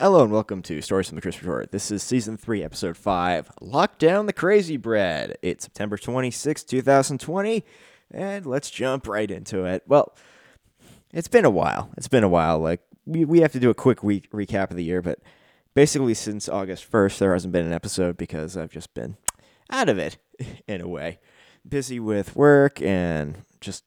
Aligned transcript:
Hello 0.00 0.22
and 0.22 0.32
welcome 0.32 0.62
to 0.62 0.80
Stories 0.80 1.08
from 1.08 1.16
the 1.16 1.20
Chris 1.20 1.42
Report. 1.42 1.72
This 1.72 1.90
is 1.90 2.02
season 2.02 2.38
three, 2.38 2.64
episode 2.64 2.96
five. 2.96 3.50
Lock 3.60 3.98
down 3.98 4.24
the 4.24 4.32
crazy 4.32 4.78
bread. 4.78 5.36
It's 5.42 5.64
September 5.64 5.98
26, 5.98 6.64
2020, 6.64 7.62
and 8.10 8.46
let's 8.46 8.70
jump 8.70 9.06
right 9.06 9.30
into 9.30 9.66
it. 9.66 9.82
Well, 9.86 10.16
it's 11.12 11.28
been 11.28 11.44
a 11.44 11.50
while. 11.50 11.90
It's 11.98 12.08
been 12.08 12.24
a 12.24 12.30
while. 12.30 12.58
Like 12.60 12.80
we, 13.04 13.26
we 13.26 13.40
have 13.42 13.52
to 13.52 13.60
do 13.60 13.68
a 13.68 13.74
quick 13.74 14.02
week 14.02 14.30
recap 14.32 14.70
of 14.70 14.76
the 14.78 14.84
year, 14.84 15.02
but 15.02 15.18
basically 15.74 16.14
since 16.14 16.48
August 16.48 16.90
1st, 16.90 17.18
there 17.18 17.34
hasn't 17.34 17.52
been 17.52 17.66
an 17.66 17.74
episode 17.74 18.16
because 18.16 18.56
I've 18.56 18.72
just 18.72 18.94
been 18.94 19.18
out 19.68 19.90
of 19.90 19.98
it 19.98 20.16
in 20.66 20.80
a 20.80 20.88
way. 20.88 21.18
Busy 21.68 22.00
with 22.00 22.34
work 22.34 22.80
and 22.80 23.42
just 23.60 23.84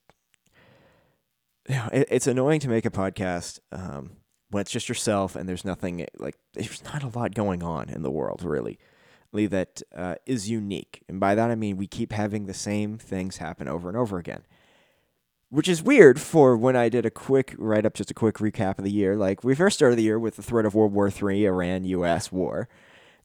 you 1.68 1.74
know, 1.74 1.88
it, 1.92 2.06
it's 2.08 2.28
annoying 2.28 2.60
to 2.60 2.68
make 2.68 2.86
a 2.86 2.90
podcast 2.90 3.58
um, 3.72 4.12
when 4.54 4.60
it's 4.60 4.70
just 4.70 4.88
yourself 4.88 5.34
and 5.34 5.48
there's 5.48 5.64
nothing 5.64 6.06
like 6.16 6.36
there's 6.54 6.84
not 6.84 7.02
a 7.02 7.18
lot 7.18 7.34
going 7.34 7.62
on 7.62 7.90
in 7.90 8.02
the 8.02 8.10
world 8.10 8.42
really 8.42 8.78
that 9.48 9.82
uh, 9.96 10.14
is 10.26 10.48
unique. 10.48 11.02
And 11.08 11.18
by 11.18 11.34
that 11.34 11.50
i 11.50 11.56
mean 11.56 11.76
we 11.76 11.88
keep 11.88 12.12
having 12.12 12.46
the 12.46 12.54
same 12.54 12.96
things 12.96 13.38
happen 13.38 13.66
over 13.66 13.88
and 13.88 13.98
over 13.98 14.16
again 14.16 14.42
which 15.48 15.68
is 15.68 15.82
weird 15.82 16.20
for 16.20 16.56
when 16.56 16.76
i 16.76 16.88
did 16.88 17.04
a 17.04 17.10
quick 17.10 17.52
write 17.58 17.84
up 17.84 17.94
just 17.94 18.12
a 18.12 18.14
quick 18.14 18.36
recap 18.36 18.78
of 18.78 18.84
the 18.84 18.92
year. 18.92 19.16
Like 19.16 19.42
we 19.42 19.56
first 19.56 19.76
started 19.76 19.96
the 19.96 20.04
year 20.04 20.20
with 20.20 20.36
the 20.36 20.42
threat 20.42 20.66
of 20.66 20.74
world 20.74 20.92
war 20.92 21.08
iii 21.08 21.46
iran 21.46 21.84
us 21.84 22.30
war. 22.30 22.68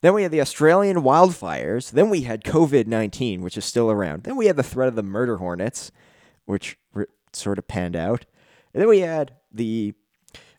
Then 0.01 0.15
we 0.15 0.23
had 0.23 0.31
the 0.31 0.41
australian 0.41 0.98
wildfires. 0.98 1.91
Then 1.91 2.09
we 2.09 2.21
had 2.21 2.43
covid-19 2.43 3.41
which 3.41 3.55
is 3.55 3.65
still 3.65 3.91
around. 3.91 4.23
Then 4.23 4.35
we 4.35 4.48
had 4.48 4.57
the 4.57 4.63
threat 4.63 4.87
of 4.87 4.95
the 4.95 5.03
murder 5.03 5.37
hornets 5.37 5.91
which 6.45 6.79
re- 6.91 7.05
sort 7.34 7.59
of 7.59 7.67
panned 7.67 7.95
out. 7.95 8.25
And 8.73 8.81
then 8.81 8.89
we 8.89 9.01
had 9.01 9.35
the 9.51 9.93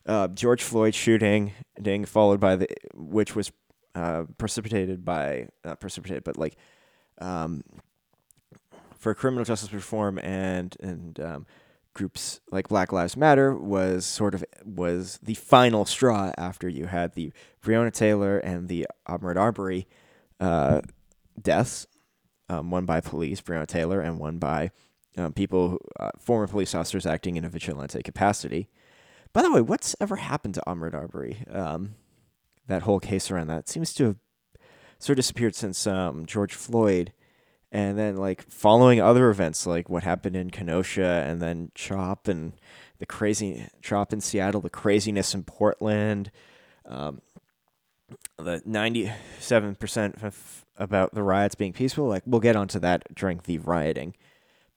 uh, 0.05 0.27
George 0.29 0.63
Floyd 0.63 0.95
shooting, 0.95 1.53
ding, 1.81 2.05
followed 2.05 2.39
by 2.39 2.55
the 2.55 2.67
which 2.93 3.35
was 3.35 3.51
uh, 3.95 4.23
precipitated 4.37 5.03
by 5.05 5.47
not 5.63 5.79
precipitated, 5.79 6.23
but 6.23 6.37
like 6.37 6.55
um, 7.19 7.63
for 8.97 9.13
criminal 9.13 9.45
justice 9.45 9.73
reform 9.73 10.19
and 10.19 10.75
and 10.79 11.19
um, 11.19 11.45
groups 11.93 12.39
like 12.51 12.69
Black 12.69 12.91
Lives 12.91 13.17
Matter 13.17 13.55
was 13.55 14.05
sort 14.05 14.33
of 14.33 14.43
was 14.63 15.19
the 15.21 15.33
final 15.35 15.85
straw 15.85 16.31
after 16.37 16.69
you 16.69 16.85
had 16.85 17.13
the 17.13 17.31
Breonna 17.63 17.91
Taylor 17.91 18.37
and 18.37 18.67
the 18.67 18.87
Ahmaud 19.07 19.35
Arbery 19.35 19.87
uh, 20.39 20.81
deaths, 21.39 21.87
um, 22.49 22.71
one 22.71 22.85
by 22.85 23.01
police, 23.01 23.41
Breonna 23.41 23.67
Taylor, 23.67 24.01
and 24.01 24.19
one 24.19 24.37
by 24.37 24.71
um, 25.17 25.33
people, 25.33 25.77
uh, 25.99 26.11
former 26.19 26.47
police 26.47 26.73
officers 26.73 27.05
acting 27.05 27.35
in 27.35 27.45
a 27.45 27.49
vigilante 27.49 28.01
capacity. 28.01 28.69
By 29.33 29.41
the 29.41 29.51
way, 29.51 29.61
what's 29.61 29.95
ever 30.01 30.17
happened 30.17 30.55
to 30.55 30.63
Ahmaud 30.67 30.93
Arbery? 30.93 31.43
Um, 31.49 31.95
that 32.67 32.81
whole 32.83 32.99
case 32.99 33.31
around 33.31 33.47
that 33.47 33.69
seems 33.69 33.93
to 33.93 34.05
have 34.05 34.15
sort 34.99 35.17
of 35.17 35.23
disappeared 35.23 35.55
since 35.55 35.87
um, 35.87 36.25
George 36.25 36.53
Floyd, 36.53 37.13
and 37.71 37.97
then 37.97 38.17
like 38.17 38.49
following 38.49 38.99
other 38.99 39.29
events 39.29 39.65
like 39.65 39.89
what 39.89 40.03
happened 40.03 40.35
in 40.35 40.51
Kenosha, 40.51 41.25
and 41.27 41.41
then 41.41 41.71
Chop 41.75 42.27
and 42.27 42.53
the 42.99 43.05
crazy 43.05 43.67
Chop 43.81 44.13
in 44.13 44.21
Seattle, 44.21 44.61
the 44.61 44.69
craziness 44.69 45.33
in 45.33 45.43
Portland, 45.43 46.29
um, 46.85 47.21
the 48.37 48.61
ninety-seven 48.65 49.75
percent 49.75 50.19
about 50.77 51.13
the 51.13 51.23
riots 51.23 51.55
being 51.55 51.73
peaceful. 51.73 52.07
Like 52.07 52.23
we'll 52.25 52.41
get 52.41 52.57
onto 52.57 52.79
that 52.79 53.15
during 53.15 53.39
the 53.45 53.57
rioting 53.59 54.13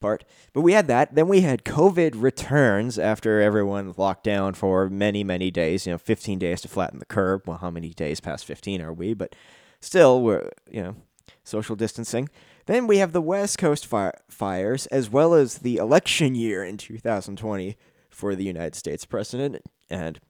part. 0.04 0.24
But 0.52 0.60
we 0.60 0.74
had 0.74 0.86
that. 0.88 1.14
Then 1.14 1.28
we 1.28 1.40
had 1.40 1.64
COVID 1.64 2.12
returns 2.16 2.98
after 2.98 3.40
everyone 3.40 3.94
locked 3.96 4.24
down 4.24 4.52
for 4.52 4.90
many, 4.90 5.24
many 5.24 5.50
days. 5.50 5.86
You 5.86 5.94
know, 5.94 5.98
15 5.98 6.38
days 6.38 6.60
to 6.60 6.68
flatten 6.68 6.98
the 6.98 7.06
curve. 7.06 7.46
Well, 7.46 7.56
how 7.56 7.70
many 7.70 7.88
days 7.88 8.20
past 8.20 8.44
15 8.44 8.82
are 8.82 8.92
we? 8.92 9.14
But 9.14 9.34
still, 9.80 10.20
we're, 10.20 10.50
you 10.70 10.82
know, 10.82 10.96
social 11.42 11.74
distancing. 11.74 12.28
Then 12.66 12.86
we 12.86 12.98
have 12.98 13.12
the 13.12 13.22
West 13.22 13.56
Coast 13.56 13.86
fi- 13.86 14.12
fires, 14.28 14.86
as 14.88 15.08
well 15.08 15.32
as 15.32 15.58
the 15.58 15.78
election 15.78 16.34
year 16.34 16.62
in 16.62 16.76
2020 16.76 17.76
for 18.10 18.34
the 18.34 18.44
United 18.44 18.74
States 18.74 19.06
president 19.06 19.62
and 19.88 20.20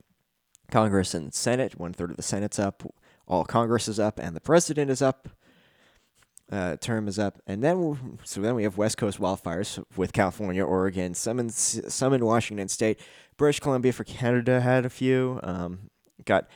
Congress 0.71 1.13
and 1.13 1.33
Senate. 1.33 1.77
One 1.77 1.91
third 1.91 2.11
of 2.11 2.17
the 2.17 2.23
Senate's 2.23 2.59
up, 2.59 2.83
all 3.27 3.43
Congress 3.43 3.89
is 3.89 3.99
up, 3.99 4.19
and 4.19 4.37
the 4.37 4.41
president 4.41 4.89
is 4.89 5.01
up 5.01 5.27
uh, 6.51 6.75
term 6.77 7.07
is 7.07 7.17
up, 7.17 7.39
and 7.47 7.63
then 7.63 8.19
so 8.23 8.41
then 8.41 8.55
we 8.55 8.63
have 8.63 8.77
West 8.77 8.97
Coast 8.97 9.19
wildfires 9.19 9.83
with 9.97 10.13
California, 10.13 10.63
Oregon, 10.63 11.13
some 11.13 11.39
in 11.39 11.49
some 11.49 12.13
in 12.13 12.23
Washington 12.23 12.67
State, 12.67 12.99
British 13.37 13.59
Columbia 13.59 13.91
for 13.93 14.03
Canada 14.03 14.61
had 14.61 14.85
a 14.85 14.89
few. 14.89 15.39
Um, 15.43 15.89
got 16.23 16.47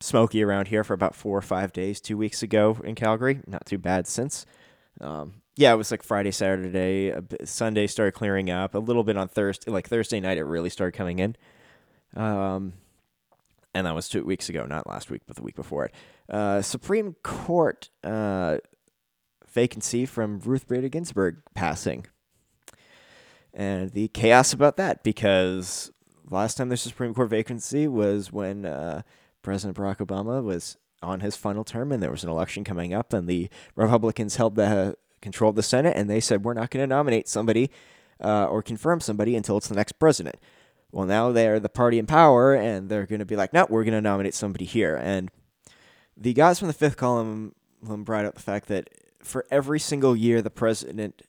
smoky 0.00 0.42
around 0.42 0.68
here 0.68 0.84
for 0.84 0.94
about 0.94 1.14
four 1.14 1.36
or 1.36 1.42
five 1.42 1.72
days, 1.72 2.00
two 2.00 2.16
weeks 2.16 2.42
ago 2.42 2.78
in 2.84 2.94
Calgary. 2.94 3.40
Not 3.46 3.66
too 3.66 3.78
bad 3.78 4.06
since. 4.06 4.46
Um, 5.00 5.42
yeah, 5.56 5.72
it 5.72 5.76
was 5.76 5.90
like 5.90 6.02
Friday, 6.02 6.30
Saturday, 6.30 7.12
Sunday 7.44 7.86
started 7.88 8.12
clearing 8.12 8.48
up 8.50 8.74
a 8.74 8.78
little 8.78 9.02
bit 9.02 9.16
on 9.16 9.28
Thursday. 9.28 9.70
Like 9.70 9.88
Thursday 9.88 10.20
night, 10.20 10.38
it 10.38 10.44
really 10.44 10.70
started 10.70 10.92
coming 10.92 11.18
in. 11.18 11.36
Um, 12.16 12.74
and 13.74 13.86
that 13.86 13.94
was 13.94 14.08
two 14.08 14.24
weeks 14.24 14.48
ago, 14.48 14.66
not 14.66 14.86
last 14.86 15.10
week, 15.10 15.22
but 15.26 15.36
the 15.36 15.42
week 15.42 15.56
before 15.56 15.86
it. 15.86 15.94
Uh, 16.28 16.62
Supreme 16.62 17.16
Court 17.22 17.90
uh, 18.04 18.58
vacancy 19.50 20.06
from 20.06 20.40
Ruth 20.40 20.68
Bader 20.68 20.88
Ginsburg 20.88 21.38
passing. 21.54 22.06
And 23.52 23.90
the 23.90 24.08
chaos 24.08 24.52
about 24.52 24.76
that, 24.76 25.02
because 25.02 25.90
last 26.30 26.56
time 26.56 26.68
there's 26.68 26.86
a 26.86 26.90
Supreme 26.90 27.14
Court 27.14 27.30
vacancy 27.30 27.88
was 27.88 28.32
when 28.32 28.64
uh, 28.64 29.02
President 29.42 29.76
Barack 29.76 29.98
Obama 29.98 30.42
was 30.42 30.76
on 31.02 31.20
his 31.20 31.36
final 31.36 31.64
term 31.64 31.92
and 31.92 32.02
there 32.02 32.10
was 32.10 32.24
an 32.24 32.30
election 32.30 32.64
coming 32.64 32.92
up, 32.92 33.12
and 33.12 33.28
the 33.28 33.48
Republicans 33.74 34.36
held 34.36 34.54
the 34.54 34.96
control 35.20 35.50
of 35.50 35.56
the 35.56 35.62
Senate, 35.62 35.96
and 35.96 36.08
they 36.08 36.20
said, 36.20 36.44
We're 36.44 36.54
not 36.54 36.70
going 36.70 36.82
to 36.82 36.86
nominate 36.86 37.28
somebody 37.28 37.70
uh, 38.22 38.46
or 38.46 38.62
confirm 38.62 39.00
somebody 39.00 39.36
until 39.36 39.56
it's 39.56 39.68
the 39.68 39.74
next 39.74 39.92
president. 39.92 40.36
Well, 40.90 41.06
now 41.06 41.32
they're 41.32 41.60
the 41.60 41.68
party 41.68 41.98
in 41.98 42.06
power, 42.06 42.54
and 42.54 42.88
they're 42.88 43.06
going 43.06 43.18
to 43.18 43.26
be 43.26 43.36
like, 43.36 43.52
No, 43.52 43.66
we're 43.68 43.84
going 43.84 43.94
to 43.94 44.00
nominate 44.00 44.34
somebody 44.34 44.64
here. 44.64 44.96
And 44.96 45.30
the 46.16 46.32
guys 46.32 46.58
from 46.58 46.68
the 46.68 46.74
fifth 46.74 46.96
column 46.96 47.54
brought 47.82 48.24
up 48.24 48.34
the 48.34 48.42
fact 48.42 48.68
that 48.68 48.88
for 49.22 49.44
every 49.50 49.80
single 49.80 50.16
year 50.16 50.42
the 50.42 50.50
president 50.50 51.22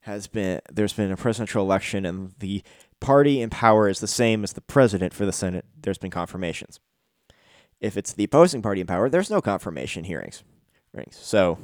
has 0.00 0.26
been 0.26 0.60
there's 0.72 0.92
been 0.92 1.10
a 1.10 1.16
presidential 1.16 1.62
election 1.62 2.06
and 2.06 2.32
the 2.38 2.62
party 3.00 3.40
in 3.40 3.50
power 3.50 3.88
is 3.88 4.00
the 4.00 4.06
same 4.06 4.44
as 4.44 4.52
the 4.52 4.60
president 4.60 5.12
for 5.12 5.26
the 5.26 5.32
Senate, 5.32 5.64
there's 5.80 5.98
been 5.98 6.10
confirmations. 6.10 6.80
If 7.80 7.96
it's 7.96 8.12
the 8.12 8.24
opposing 8.24 8.62
party 8.62 8.80
in 8.80 8.86
power, 8.86 9.08
there's 9.08 9.30
no 9.30 9.40
confirmation 9.40 10.04
hearings. 10.04 10.42
So 11.14 11.58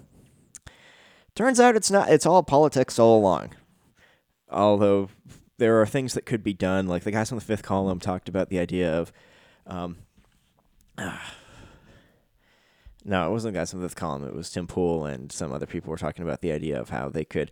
turns 1.35 1.59
out 1.59 1.77
it's 1.77 1.91
not 1.91 2.11
it's 2.11 2.27
all 2.27 2.43
politics 2.43 2.99
all 2.99 3.19
along. 3.19 3.55
Although 4.51 5.09
there 5.59 5.81
are 5.81 5.87
things 5.87 6.13
that 6.15 6.27
could 6.27 6.43
be 6.43 6.53
done, 6.53 6.87
like 6.87 7.05
the 7.05 7.11
guys 7.11 7.33
on 7.33 7.39
the 7.39 7.45
fifth 7.45 7.63
column 7.63 8.01
talked 8.01 8.29
about 8.29 8.51
the 8.51 8.59
idea 8.59 8.93
of 8.93 9.13
um, 9.67 9.99
no, 13.05 13.27
it 13.27 13.31
wasn't 13.31 13.55
guys 13.55 13.73
in 13.73 13.81
the 13.81 13.89
column. 13.89 14.27
It 14.27 14.35
was 14.35 14.51
Tim 14.51 14.67
Pool 14.67 15.07
and 15.07 15.33
some 15.33 15.53
other 15.53 15.67
people 15.67 15.91
were 15.91 15.97
talking 15.97 16.25
about 16.25 16.41
the 16.41 16.53
idea 16.53 16.81
of 16.81 16.91
how 16.91 17.09
they 17.09 17.25
could, 17.25 17.51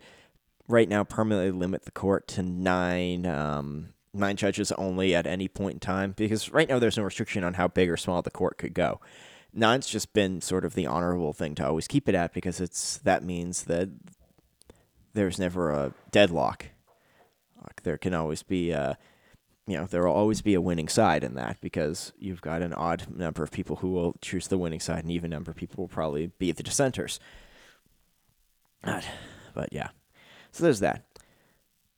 right 0.67 0.87
now, 0.87 1.03
permanently 1.03 1.51
limit 1.51 1.83
the 1.83 1.91
court 1.91 2.27
to 2.29 2.43
nine 2.43 3.25
um, 3.25 3.93
nine 4.13 4.35
judges 4.35 4.71
only 4.73 5.15
at 5.15 5.27
any 5.27 5.47
point 5.47 5.75
in 5.75 5.79
time. 5.79 6.13
Because 6.15 6.51
right 6.51 6.69
now, 6.69 6.79
there's 6.79 6.97
no 6.97 7.03
restriction 7.03 7.43
on 7.43 7.55
how 7.55 7.67
big 7.67 7.89
or 7.89 7.97
small 7.97 8.21
the 8.21 8.31
court 8.31 8.57
could 8.57 8.73
go. 8.73 8.99
Nine's 9.53 9.87
just 9.87 10.13
been 10.13 10.39
sort 10.39 10.63
of 10.63 10.75
the 10.75 10.87
honorable 10.87 11.33
thing 11.33 11.55
to 11.55 11.67
always 11.67 11.87
keep 11.87 12.07
it 12.07 12.15
at 12.15 12.33
because 12.33 12.61
it's 12.61 12.97
that 12.99 13.23
means 13.23 13.65
that 13.65 13.89
there's 15.13 15.39
never 15.39 15.71
a 15.71 15.93
deadlock. 16.11 16.67
Like 17.61 17.83
there 17.83 17.97
can 17.97 18.13
always 18.13 18.43
be 18.43 18.71
a 18.71 18.97
you 19.71 19.77
know, 19.77 19.85
there 19.85 20.03
will 20.03 20.13
always 20.13 20.41
be 20.41 20.53
a 20.53 20.61
winning 20.61 20.89
side 20.89 21.23
in 21.23 21.35
that 21.35 21.57
because 21.61 22.11
you've 22.19 22.41
got 22.41 22.61
an 22.61 22.73
odd 22.73 23.07
number 23.09 23.41
of 23.41 23.51
people 23.51 23.77
who 23.77 23.91
will 23.91 24.15
choose 24.21 24.47
the 24.47 24.57
winning 24.57 24.81
side, 24.81 25.03
and 25.03 25.11
even 25.11 25.31
number 25.31 25.51
of 25.51 25.57
people 25.57 25.83
will 25.83 25.87
probably 25.87 26.27
be 26.37 26.51
the 26.51 26.63
dissenters. 26.63 27.19
But, 28.83 29.07
but 29.53 29.69
yeah, 29.71 29.89
so 30.51 30.63
there's 30.63 30.79
that. 30.81 31.03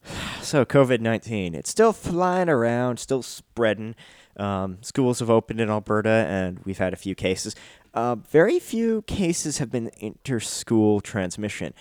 So 0.44 0.65
COVID 0.65 1.00
nineteen, 1.00 1.56
it's 1.56 1.69
still 1.69 1.94
flying 1.94 2.50
around, 2.50 3.00
still 3.00 3.24
spreading. 3.24 3.95
Um, 4.36 4.80
schools 4.81 5.19
have 5.19 5.30
opened 5.30 5.62
in 5.62 5.69
Alberta, 5.69 6.25
and 6.27 6.59
we've 6.65 6.80
had 6.80 6.92
a 6.92 6.98
few 6.98 7.15
cases. 7.15 7.56
Uh, 7.94 8.15
very 8.15 8.59
few 8.59 9.03
cases 9.03 9.59
have 9.59 9.71
been 9.71 9.89
inter-school 10.00 11.00
transmission. 11.00 11.74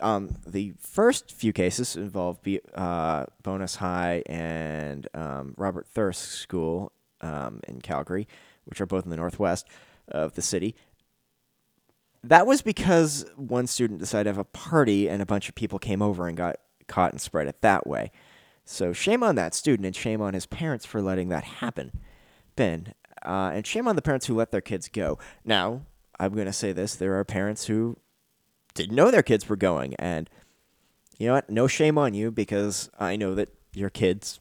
Um, 0.00 0.36
the 0.46 0.74
first 0.80 1.32
few 1.32 1.52
cases 1.52 1.96
involved 1.96 2.48
uh, 2.74 3.26
Bowness 3.42 3.76
High 3.76 4.22
and 4.26 5.06
um, 5.14 5.54
Robert 5.56 5.86
Thirsk 5.86 6.30
School 6.30 6.92
um, 7.20 7.60
in 7.68 7.80
Calgary, 7.80 8.26
which 8.64 8.80
are 8.80 8.86
both 8.86 9.04
in 9.04 9.10
the 9.10 9.16
northwest 9.16 9.66
of 10.08 10.34
the 10.34 10.42
city. 10.42 10.74
That 12.22 12.46
was 12.46 12.62
because 12.62 13.24
one 13.36 13.66
student 13.66 14.00
decided 14.00 14.24
to 14.24 14.30
have 14.30 14.38
a 14.38 14.44
party 14.44 15.08
and 15.08 15.22
a 15.22 15.26
bunch 15.26 15.48
of 15.48 15.54
people 15.54 15.78
came 15.78 16.02
over 16.02 16.28
and 16.28 16.36
got 16.36 16.56
caught 16.86 17.12
and 17.12 17.20
spread 17.20 17.46
it 17.46 17.62
that 17.62 17.86
way. 17.86 18.10
So 18.64 18.92
shame 18.92 19.22
on 19.22 19.36
that 19.36 19.54
student 19.54 19.86
and 19.86 19.96
shame 19.96 20.20
on 20.20 20.34
his 20.34 20.46
parents 20.46 20.84
for 20.84 21.00
letting 21.00 21.28
that 21.30 21.44
happen. 21.44 21.92
Ben, 22.56 22.94
uh, 23.24 23.52
and 23.54 23.66
shame 23.66 23.88
on 23.88 23.96
the 23.96 24.02
parents 24.02 24.26
who 24.26 24.34
let 24.34 24.50
their 24.50 24.60
kids 24.60 24.88
go. 24.88 25.18
Now, 25.44 25.82
I'm 26.18 26.34
going 26.34 26.46
to 26.46 26.52
say 26.52 26.72
this: 26.72 26.94
there 26.94 27.18
are 27.18 27.24
parents 27.24 27.66
who 27.66 27.96
didn't 28.74 28.96
know 28.96 29.10
their 29.10 29.22
kids 29.22 29.48
were 29.48 29.56
going, 29.56 29.94
and 29.96 30.28
you 31.18 31.26
know 31.26 31.34
what? 31.34 31.50
No 31.50 31.66
shame 31.66 31.98
on 31.98 32.14
you 32.14 32.30
because 32.30 32.90
I 32.98 33.16
know 33.16 33.34
that 33.34 33.48
your 33.74 33.90
kids 33.90 34.40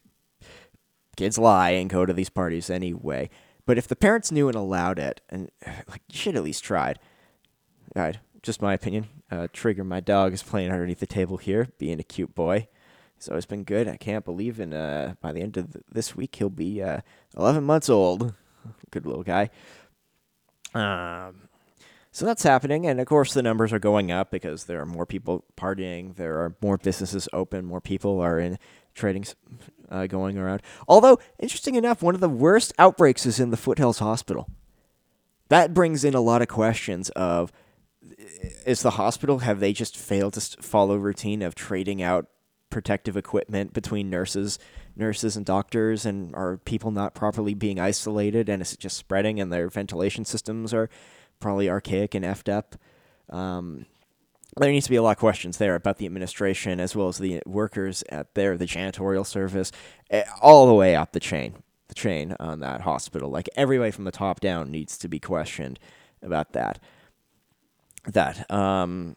kids 1.16 1.38
lie 1.38 1.72
and 1.72 1.90
go 1.90 2.06
to 2.06 2.14
these 2.14 2.30
parties 2.30 2.70
anyway. 2.70 3.30
But 3.66 3.78
if 3.78 3.88
the 3.88 3.96
parents 3.96 4.32
knew 4.32 4.48
and 4.48 4.56
allowed 4.56 4.98
it, 4.98 5.22
and 5.30 5.52
like 5.90 6.02
you 6.10 6.18
should 6.18 6.36
at 6.36 6.44
least 6.44 6.64
tried. 6.64 7.00
All 7.96 8.04
right, 8.04 8.18
just 8.42 8.62
my 8.62 8.74
opinion. 8.74 9.08
Uh, 9.32 9.48
Trigger, 9.52 9.84
my 9.84 10.00
dog, 10.00 10.34
is 10.34 10.44
playing 10.44 10.72
underneath 10.72 11.00
the 11.00 11.08
table 11.08 11.38
here, 11.38 11.68
being 11.78 12.00
a 12.00 12.04
cute 12.04 12.34
boy. 12.34 12.68
He's 13.16 13.28
always 13.28 13.46
been 13.46 13.64
good. 13.64 13.88
I 13.88 13.98
can't 13.98 14.24
believe 14.24 14.60
in 14.60 14.74
uh, 14.74 15.16
by 15.22 15.34
the 15.34 15.42
end 15.42 15.58
of 15.58 15.74
th- 15.74 15.84
this 15.92 16.16
week 16.16 16.36
he'll 16.36 16.50
be 16.50 16.82
uh, 16.82 17.02
11 17.36 17.64
months 17.64 17.90
old. 17.90 18.34
Good 18.92 19.06
little 19.06 19.24
guy. 19.24 19.50
Um, 20.74 21.49
so 22.12 22.26
that's 22.26 22.44
happening, 22.44 22.86
and 22.88 23.00
of 23.00 23.08
course 23.08 23.34
the 23.34 23.44
numbers 23.44 23.72
are 23.72 23.80
going 23.80 24.12
up 24.12 24.32
because 24.32 24.66
there 24.66 24.82
are 24.82 24.86
more 24.86 25.06
people 25.06 25.46
partying. 25.56 26.16
There 26.16 26.38
are 26.40 26.56
more 26.62 26.78
businesses 26.78 27.30
open. 27.34 27.66
More 27.66 27.82
people 27.82 28.20
are 28.20 28.40
in 28.40 28.58
trading 28.96 29.26
uh, 29.90 30.08
going 30.08 30.38
around. 30.38 30.62
Although, 30.88 31.20
interesting 31.38 31.76
enough, 31.76 32.02
one 32.02 32.16
of 32.16 32.22
the 32.22 32.30
worst 32.30 32.74
outbreaks 32.80 33.26
is 33.26 33.40
in 33.40 33.52
the 33.52 33.58
Foothills 33.58 34.00
Hospital. 34.00 34.50
That 35.50 35.74
brings 35.74 36.04
in 36.04 36.14
a 36.14 36.22
lot 36.22 36.42
of 36.42 36.48
questions 36.48 37.10
of 37.12 37.52
is 38.66 38.82
the 38.82 38.92
hospital 38.92 39.40
have 39.40 39.60
they 39.60 39.74
just 39.74 39.98
failed 39.98 40.34
to 40.34 40.62
follow 40.62 40.96
routine 40.96 41.42
of 41.42 41.56
trading 41.56 42.02
out 42.02 42.28
protective 42.70 43.18
equipment 43.18 43.74
between 43.74 44.10
nurses 44.10 44.60
nurses 44.96 45.36
and 45.36 45.46
doctors 45.46 46.06
and 46.06 46.34
are 46.36 46.58
people 46.58 46.92
not 46.92 47.16
properly 47.16 47.54
being 47.54 47.80
isolated 47.80 48.48
and 48.48 48.62
is 48.62 48.74
it 48.74 48.80
just 48.80 48.96
spreading 48.96 49.40
and 49.40 49.52
their 49.52 49.70
ventilation 49.70 50.24
systems 50.24 50.74
are 50.74 50.90
probably 51.40 51.70
archaic 51.70 52.16
and 52.16 52.26
effed 52.26 52.52
up 52.52 52.76
um, 53.30 53.86
there 54.58 54.72
needs 54.72 54.86
to 54.86 54.90
be 54.90 54.96
a 54.96 55.02
lot 55.02 55.12
of 55.12 55.18
questions 55.18 55.58
there 55.58 55.76
about 55.76 55.98
the 55.98 56.06
administration 56.06 56.80
as 56.80 56.96
well 56.96 57.08
as 57.08 57.18
the 57.18 57.42
workers 57.46 58.04
at 58.10 58.34
there, 58.36 58.58
the 58.58 58.66
janitorial 58.66 59.26
service, 59.26 59.72
eh, 60.10 60.24
all 60.42 60.68
the 60.68 60.74
way 60.74 60.96
up 60.96 61.12
the 61.12 61.20
chain, 61.20 61.64
the 61.88 61.94
chain 61.94 62.36
on 62.40 62.60
that 62.60 62.82
hospital. 62.82 63.30
Like 63.30 63.50
everybody 63.56 63.92
from 63.92 64.06
the 64.06 64.12
top 64.12 64.40
down 64.40 64.72
needs 64.72 64.98
to 65.00 65.08
be 65.08 65.20
questioned 65.20 65.80
about 66.22 66.54
that. 66.54 66.80
That 68.06 68.50
um, 68.50 69.16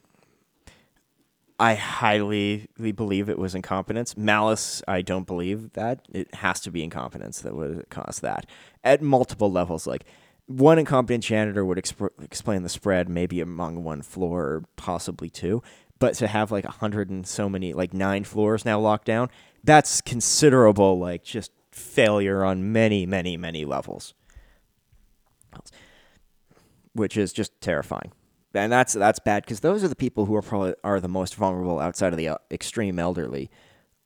I 1.59 1.75
highly 1.75 2.69
believe 2.77 3.29
it 3.29 3.39
was 3.39 3.55
incompetence. 3.55 4.17
Malice, 4.17 4.83
I 4.87 5.03
don't 5.03 5.27
believe 5.27 5.73
that. 5.73 6.07
It 6.13 6.35
has 6.37 6.61
to 6.61 6.71
be 6.71 6.85
incompetence 6.85 7.41
that 7.41 7.55
would 7.55 7.89
cause 7.89 8.21
that 8.21 8.47
at 8.85 9.01
multiple 9.01 9.51
levels. 9.51 9.87
Like 9.87 10.05
one 10.59 10.79
incompetent 10.79 11.25
janitor 11.25 11.65
would 11.65 11.79
exp- 11.79 12.23
explain 12.23 12.63
the 12.63 12.69
spread 12.69 13.09
maybe 13.09 13.41
among 13.41 13.83
one 13.85 14.03
floor 14.03 14.43
or 14.43 14.65
possibly 14.77 15.31
two. 15.31 15.63
But 15.99 16.15
to 16.15 16.27
have 16.27 16.51
like 16.51 16.65
a 16.65 16.71
hundred 16.71 17.11
and 17.11 17.27
so 17.27 17.49
many 17.49 17.73
like 17.73 17.95
nine 17.95 18.25
floors 18.25 18.65
now 18.65 18.81
locked 18.81 19.07
down 19.07 19.31
that's 19.65 20.01
considerable 20.01 20.99
like 20.99 21.23
just 21.23 21.53
failure 21.71 22.45
on 22.45 22.73
many 22.73 23.07
many 23.07 23.37
many 23.37 23.65
levels. 23.65 24.15
Which 26.95 27.17
is 27.17 27.33
just 27.33 27.59
terrifying. 27.61 28.13
And 28.55 28.71
that's 28.71 28.93
that's 28.93 29.19
bad 29.19 29.45
because 29.45 29.61
those 29.61 29.83
are 29.83 29.89
the 29.89 29.97
people 29.97 30.27
who 30.27 30.35
are 30.35 30.43
probably 30.43 30.75
are 30.85 31.01
the 31.01 31.09
most 31.09 31.37
vulnerable 31.37 31.81
outside 31.81 32.13
of 32.13 32.19
the 32.19 32.29
uh, 32.29 32.39
extreme 32.51 32.99
elderly. 32.99 33.51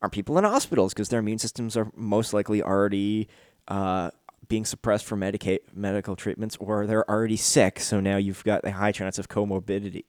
Are 0.02 0.10
people 0.10 0.38
in 0.38 0.44
hospitals 0.44 0.92
because 0.92 1.08
their 1.08 1.20
immune 1.20 1.38
systems 1.38 1.76
are 1.76 1.90
most 1.96 2.32
likely 2.32 2.62
already 2.62 3.28
uh, 3.66 4.10
being 4.48 4.64
suppressed 4.64 5.04
for 5.04 5.16
medica- 5.16 5.60
medical 5.74 6.16
treatments 6.16 6.56
or 6.60 6.86
they're 6.86 7.08
already 7.10 7.36
sick. 7.36 7.80
So 7.80 8.00
now 8.00 8.16
you've 8.16 8.44
got 8.44 8.64
a 8.64 8.72
high 8.72 8.92
chance 8.92 9.18
of 9.18 9.28
comorbidity 9.28 10.04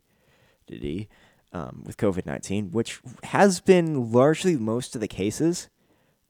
um, 1.54 1.84
with 1.86 1.98
COVID 1.98 2.26
19, 2.26 2.72
which 2.72 3.00
has 3.24 3.60
been 3.60 4.12
largely 4.12 4.56
most 4.56 4.96
of 4.96 5.02
the 5.02 5.08
cases. 5.08 5.70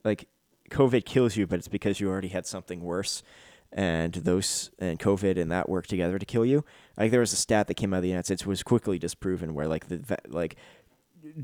Like 0.03 0.27
COVID 0.69 1.05
kills 1.05 1.35
you, 1.35 1.47
but 1.47 1.59
it's 1.59 1.67
because 1.67 1.99
you 1.99 2.09
already 2.09 2.29
had 2.29 2.45
something 2.45 2.81
worse. 2.81 3.23
And 3.73 4.13
those 4.13 4.71
and 4.79 4.97
COVID 4.97 5.37
and 5.37 5.51
that 5.51 5.67
work 5.67 5.87
together 5.87 6.17
to 6.17 6.25
kill 6.25 6.45
you. 6.45 6.63
Like 6.97 7.11
there 7.11 7.19
was 7.19 7.33
a 7.33 7.37
stat 7.37 7.67
that 7.67 7.73
came 7.73 7.93
out 7.93 7.97
of 7.97 8.03
the 8.03 8.09
United 8.09 8.25
States 8.25 8.45
was 8.45 8.63
quickly 8.63 8.97
disproven, 8.97 9.53
where 9.53 9.67
like 9.67 9.89
the 9.89 10.17
like 10.27 10.55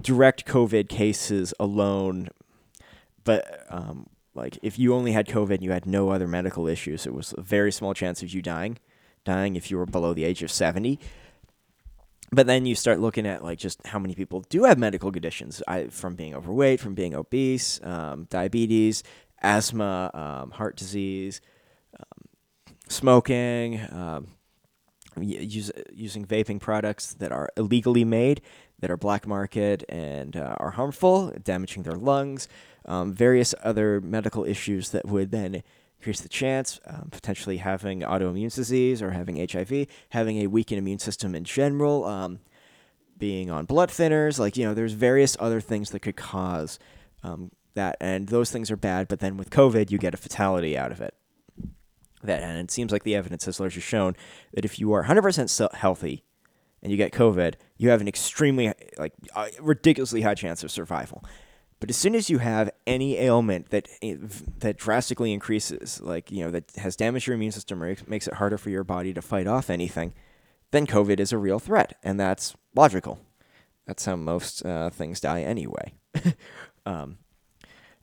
direct 0.02 0.46
COVID 0.46 0.88
cases 0.88 1.54
alone, 1.60 2.30
but 3.26 3.66
um, 3.70 4.08
like 4.36 4.58
if 4.62 4.80
you 4.80 4.94
only 4.94 5.12
had 5.12 5.28
COVID 5.28 5.56
and 5.56 5.64
you 5.64 5.72
had 5.72 5.86
no 5.86 6.10
other 6.10 6.28
medical 6.28 6.68
issues, 6.68 7.06
it 7.06 7.14
was 7.14 7.34
a 7.38 7.42
very 7.42 7.72
small 7.72 7.94
chance 7.94 8.24
of 8.24 8.34
you 8.34 8.42
dying, 8.42 8.78
dying 9.24 9.56
if 9.56 9.70
you 9.70 9.78
were 9.78 9.86
below 9.86 10.14
the 10.14 10.24
age 10.24 10.42
of 10.42 10.52
70. 10.52 11.00
But 12.32 12.48
then 12.48 12.66
you 12.66 12.74
start 12.74 13.00
looking 13.00 13.28
at 13.28 13.44
like 13.44 13.60
just 13.60 13.86
how 13.86 14.00
many 14.00 14.16
people 14.16 14.42
do 14.50 14.64
have 14.64 14.80
medical 14.80 15.12
conditions 15.12 15.62
I, 15.68 15.88
from 15.88 16.16
being 16.16 16.34
overweight, 16.34 16.80
from 16.80 16.96
being 16.96 17.14
obese, 17.14 17.80
um, 17.84 18.26
diabetes, 18.30 19.04
asthma, 19.44 20.10
um, 20.16 20.52
heart 20.52 20.76
disease, 20.76 21.42
um, 22.00 22.28
smoking, 22.90 23.82
um, 23.92 24.28
use, 25.16 25.72
using 25.94 26.26
vaping 26.26 26.60
products 26.60 27.14
that 27.16 27.32
are 27.32 27.50
illegally 27.56 28.04
made, 28.04 28.42
that 28.80 28.90
are 28.90 28.98
black 28.98 29.28
market 29.28 29.84
and 29.88 30.36
uh, 30.36 30.56
are 30.58 30.72
harmful, 30.72 31.32
damaging 31.44 31.84
their 31.84 31.96
lungs 31.96 32.48
um, 32.86 33.14
various 33.14 33.56
other 33.64 34.02
medical 34.02 34.46
issues 34.46 34.90
that 34.90 35.06
would 35.06 35.32
then 35.32 35.64
increase 36.04 36.20
the 36.20 36.30
chance, 36.30 36.82
um, 36.86 37.08
potentially 37.12 37.58
having 37.58 38.02
autoimmune 38.02 38.54
disease 38.54 39.02
or 39.02 39.12
having 39.12 39.38
HIV, 39.38 39.88
having 40.10 40.40
a 40.40 40.48
weakened 40.48 40.80
immune 40.80 41.00
system 41.00 41.34
in 41.34 41.46
general, 41.46 42.04
um, 42.04 42.40
being 43.18 43.50
on 43.50 43.64
blood 43.64 43.90
thinners. 43.90 44.38
Like, 44.38 44.58
you 44.58 44.66
know, 44.66 44.74
there's 44.74 44.94
various 44.94 45.38
other 45.40 45.62
things 45.62 45.92
that 45.92 46.02
could 46.02 46.18
cause 46.18 46.78
um, 47.24 47.52
that. 47.74 47.96
And 48.02 48.28
those 48.28 48.52
things 48.52 48.70
are 48.70 48.76
bad, 48.76 49.08
but 49.08 49.20
then 49.20 49.38
with 49.38 49.50
COVID, 49.50 49.92
you 49.92 49.98
get 49.98 50.14
a 50.14 50.18
fatality 50.18 50.78
out 50.78 50.92
of 50.92 51.00
it. 51.00 51.14
That, 52.22 52.44
and 52.44 52.58
it 52.58 52.72
seems 52.72 52.92
like 52.92 53.04
the 53.04 53.16
evidence 53.16 53.46
has 53.46 53.62
largely 53.62 53.82
shown 53.82 54.16
that 54.54 54.66
if 54.66 54.80
you 54.80 54.92
are 54.94 55.06
100% 55.06 55.74
healthy 55.74 56.24
and 56.82 56.92
you 56.92 56.98
get 56.98 57.14
COVID, 57.14 57.56
you 57.78 57.90
have 57.90 58.02
an 58.02 58.10
extremely, 58.10 58.74
like, 58.98 59.14
uh, 59.36 59.48
ridiculously 59.62 60.22
high 60.22 60.36
chance 60.36 60.64
of 60.64 60.72
survival. 60.72 61.24
But 61.84 61.90
as 61.90 61.98
soon 61.98 62.16
as 62.16 62.30
you 62.30 62.38
have 62.38 62.72
any 62.88 63.18
ailment 63.18 63.72
that 63.72 63.90
eh, 64.02 64.16
that 64.60 64.78
drastically 64.78 65.34
increases, 65.34 66.00
like 66.00 66.32
you 66.32 66.46
know, 66.46 66.52
that 66.52 66.72
has 66.78 66.96
damaged 66.96 67.28
your 67.28 67.34
immune 67.34 67.52
system 67.52 67.84
or 67.84 67.94
makes 68.08 68.26
it 68.26 68.36
harder 68.36 68.58
for 68.58 68.70
your 68.70 68.86
body 68.86 69.14
to 69.14 69.22
fight 69.22 69.48
off 69.48 69.70
anything, 69.70 70.14
then 70.72 70.88
COVID 70.88 71.20
is 71.20 71.34
a 71.34 71.38
real 71.38 71.60
threat, 71.60 71.98
and 72.02 72.18
that's 72.18 72.56
logical. 72.74 73.20
That's 73.86 74.06
how 74.06 74.16
most 74.16 74.66
uh, 74.66 74.92
things 74.92 75.20
die 75.20 75.42
anyway. 75.42 75.94
um, 76.86 77.18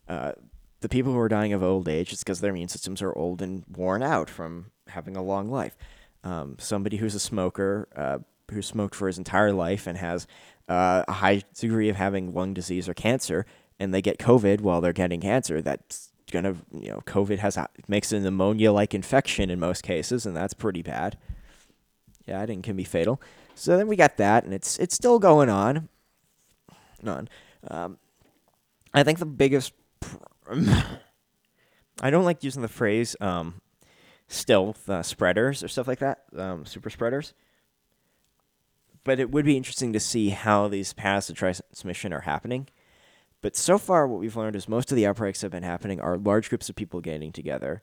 uh, 0.07 0.33
the 0.81 0.89
people 0.89 1.13
who 1.13 1.19
are 1.19 1.27
dying 1.27 1.51
of 1.51 1.63
old 1.63 1.87
age, 1.87 2.13
it's 2.13 2.23
because 2.23 2.39
their 2.39 2.51
immune 2.51 2.69
systems 2.69 3.01
are 3.01 3.17
old 3.17 3.41
and 3.41 3.63
worn 3.67 4.03
out 4.03 4.29
from 4.29 4.69
having 4.89 5.17
a 5.17 5.23
long 5.23 5.49
life. 5.49 5.75
Um, 6.23 6.57
somebody 6.59 6.97
who's 6.97 7.15
a 7.15 7.19
smoker, 7.19 7.87
uh, 7.95 8.19
who 8.51 8.61
smoked 8.61 8.93
for 8.93 9.07
his 9.07 9.17
entire 9.17 9.53
life 9.53 9.87
and 9.87 9.97
has 9.97 10.27
uh, 10.69 11.03
a 11.07 11.13
high 11.13 11.41
degree 11.59 11.89
of 11.89 11.95
having 11.95 12.31
lung 12.31 12.53
disease 12.53 12.87
or 12.87 12.93
cancer, 12.93 13.45
and 13.81 13.91
they 13.91 14.01
get 14.01 14.19
COVID 14.19 14.61
while 14.61 14.79
they're 14.79 14.93
getting 14.93 15.21
cancer, 15.21 15.59
that's 15.59 16.11
gonna 16.31 16.55
you 16.71 16.89
know 16.89 17.01
COVID 17.07 17.39
has 17.39 17.57
a, 17.57 17.67
makes 17.87 18.11
an 18.11 18.21
pneumonia 18.23 18.71
like 18.71 18.93
infection 18.93 19.49
in 19.49 19.59
most 19.59 19.81
cases, 19.81 20.25
and 20.25 20.37
that's 20.37 20.53
pretty 20.53 20.83
bad. 20.83 21.17
Yeah, 22.27 22.43
it 22.43 22.63
can 22.63 22.75
be 22.75 22.83
fatal. 22.83 23.19
So 23.55 23.77
then 23.77 23.87
we 23.87 23.95
got 23.95 24.17
that, 24.17 24.43
and 24.43 24.53
it's 24.53 24.77
it's 24.77 24.93
still 24.93 25.17
going 25.17 25.49
on. 25.49 25.89
None. 27.01 27.27
um, 27.67 27.97
I 28.93 29.01
think 29.03 29.17
the 29.17 29.25
biggest. 29.25 29.73
I 32.03 32.09
don't 32.09 32.25
like 32.25 32.43
using 32.43 32.61
the 32.61 32.67
phrase 32.67 33.15
um, 33.19 33.61
uh, 34.47 35.03
spreaders 35.03 35.63
or 35.63 35.67
stuff 35.67 35.87
like 35.87 35.99
that, 35.99 36.23
um, 36.37 36.65
super 36.65 36.89
spreaders. 36.91 37.33
But 39.03 39.19
it 39.19 39.31
would 39.31 39.45
be 39.45 39.57
interesting 39.57 39.91
to 39.93 39.99
see 39.99 40.29
how 40.29 40.67
these 40.67 40.93
paths 40.93 41.31
of 41.31 41.35
transmission 41.35 42.13
are 42.13 42.21
happening 42.21 42.67
but 43.41 43.55
so 43.55 43.77
far, 43.77 44.07
what 44.07 44.19
we've 44.19 44.35
learned 44.35 44.55
is 44.55 44.69
most 44.69 44.91
of 44.91 44.95
the 44.95 45.07
outbreaks 45.07 45.41
that 45.41 45.45
have 45.45 45.51
been 45.51 45.63
happening 45.63 45.99
are 45.99 46.17
large 46.17 46.49
groups 46.49 46.69
of 46.69 46.75
people 46.75 47.01
getting 47.01 47.31
together 47.31 47.81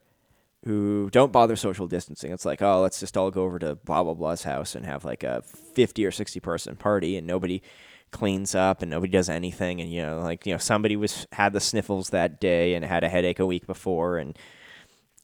who 0.64 1.08
don't 1.10 1.32
bother 1.32 1.56
social 1.56 1.86
distancing. 1.86 2.32
It's 2.32 2.44
like, 2.44 2.62
oh, 2.62 2.80
let's 2.80 3.00
just 3.00 3.16
all 3.16 3.30
go 3.30 3.44
over 3.44 3.58
to 3.58 3.74
blah, 3.76 4.02
blah, 4.02 4.14
blah's 4.14 4.42
house 4.42 4.74
and 4.74 4.84
have 4.86 5.04
like 5.04 5.22
a 5.22 5.42
50 5.42 6.04
or 6.04 6.10
60 6.10 6.40
person 6.40 6.76
party 6.76 7.16
and 7.16 7.26
nobody 7.26 7.62
cleans 8.10 8.54
up 8.54 8.82
and 8.82 8.90
nobody 8.90 9.10
does 9.10 9.28
anything. 9.28 9.80
And, 9.80 9.92
you 9.92 10.02
know, 10.02 10.20
like, 10.20 10.46
you 10.46 10.52
know, 10.52 10.58
somebody 10.58 10.96
was 10.96 11.26
had 11.32 11.52
the 11.52 11.60
sniffles 11.60 12.10
that 12.10 12.40
day 12.40 12.74
and 12.74 12.84
had 12.84 13.04
a 13.04 13.08
headache 13.08 13.38
a 13.38 13.46
week 13.46 13.66
before 13.66 14.18
and, 14.18 14.36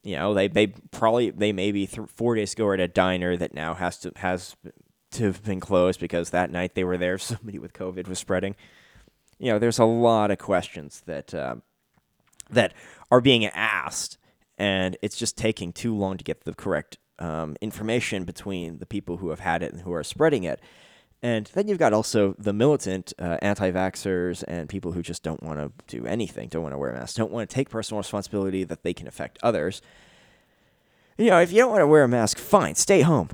you 0.02 0.16
know, 0.16 0.34
they, 0.34 0.48
they 0.48 0.68
probably, 0.68 1.30
they 1.30 1.52
maybe 1.52 1.86
th- 1.86 2.08
four 2.08 2.34
days 2.34 2.52
ago 2.52 2.66
were 2.66 2.74
at 2.74 2.80
a 2.80 2.88
diner 2.88 3.36
that 3.36 3.54
now 3.54 3.74
has 3.74 3.98
to, 4.00 4.12
has 4.16 4.54
to 5.12 5.24
have 5.24 5.42
been 5.42 5.60
closed 5.60 5.98
because 5.98 6.30
that 6.30 6.50
night 6.50 6.74
they 6.74 6.84
were 6.84 6.98
there. 6.98 7.18
Somebody 7.18 7.58
with 7.58 7.72
COVID 7.72 8.06
was 8.06 8.18
spreading 8.18 8.54
you 9.38 9.50
know, 9.52 9.58
there's 9.58 9.78
a 9.78 9.84
lot 9.84 10.30
of 10.30 10.38
questions 10.38 11.02
that 11.06 11.34
uh, 11.34 11.56
that 12.50 12.74
are 13.10 13.20
being 13.20 13.46
asked, 13.46 14.18
and 14.58 14.96
it's 15.02 15.16
just 15.16 15.36
taking 15.36 15.72
too 15.72 15.94
long 15.94 16.16
to 16.16 16.24
get 16.24 16.44
the 16.44 16.54
correct 16.54 16.98
um, 17.18 17.56
information 17.60 18.24
between 18.24 18.78
the 18.78 18.86
people 18.86 19.18
who 19.18 19.30
have 19.30 19.40
had 19.40 19.62
it 19.62 19.72
and 19.72 19.82
who 19.82 19.92
are 19.92 20.04
spreading 20.04 20.44
it. 20.44 20.60
And 21.22 21.46
then 21.54 21.68
you've 21.68 21.78
got 21.78 21.94
also 21.94 22.34
the 22.38 22.52
militant 22.52 23.14
uh, 23.18 23.38
anti 23.40 23.70
vaxxers 23.70 24.44
and 24.46 24.68
people 24.68 24.92
who 24.92 25.02
just 25.02 25.22
don't 25.22 25.42
want 25.42 25.58
to 25.58 25.72
do 25.86 26.06
anything, 26.06 26.48
don't 26.48 26.62
want 26.62 26.74
to 26.74 26.78
wear 26.78 26.92
masks, 26.92 27.16
don't 27.16 27.30
want 27.30 27.48
to 27.48 27.54
take 27.54 27.70
personal 27.70 27.98
responsibility 27.98 28.62
that 28.64 28.82
they 28.82 28.92
can 28.92 29.06
affect 29.06 29.38
others. 29.42 29.80
You 31.16 31.30
know, 31.30 31.40
if 31.40 31.50
you 31.50 31.58
don't 31.58 31.70
want 31.70 31.80
to 31.80 31.86
wear 31.86 32.04
a 32.04 32.08
mask, 32.08 32.38
fine, 32.38 32.74
stay 32.74 33.00
home. 33.00 33.30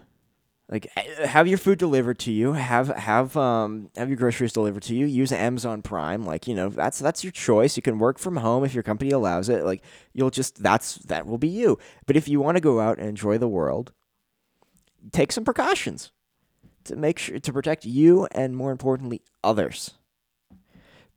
Like, 0.71 0.87
have 0.97 1.49
your 1.49 1.59
food 1.59 1.81
delivered 1.81 2.21
to 2.21 2.33
you, 2.33 2.53
have 2.53 2.89
have 2.89 3.37
um 3.37 3.91
have 3.97 4.09
your 4.09 4.17
groceries 4.17 4.53
delivered 4.53 4.85
to 4.85 4.95
you. 4.95 5.05
Use 5.05 5.33
Amazon 5.33 5.83
Prime, 5.83 6.25
like 6.25 6.47
you 6.47 6.55
know 6.55 6.69
that's 6.69 7.01
that's 7.01 7.25
your 7.25 7.33
choice. 7.33 7.77
You 7.77 7.83
can 7.83 7.99
work 7.99 8.21
from 8.21 8.37
home 8.37 8.65
if 8.65 8.73
your 8.73 8.85
company 8.85 9.11
allows 9.11 9.49
it. 9.49 9.65
Like 9.65 9.83
you'll 10.13 10.31
just 10.31 10.63
that's 10.63 10.95
that 11.07 11.27
will 11.27 11.39
be 11.39 11.49
you. 11.49 11.77
But 12.07 12.17
if 12.17 12.29
you 12.29 12.41
want 12.41 12.57
to 12.57 12.61
go 12.61 12.79
out 12.79 12.99
and 12.99 13.09
enjoy 13.09 13.37
the 13.37 13.49
world, 13.49 13.93
take 15.11 15.33
some 15.33 15.45
precautions 15.45 16.13
to 16.85 16.95
make 16.95 17.19
sure 17.19 17.41
to 17.41 17.53
protect 17.53 17.85
you 17.85 18.27
and 18.31 18.57
more 18.57 18.71
importantly 18.71 19.23
others 19.43 19.95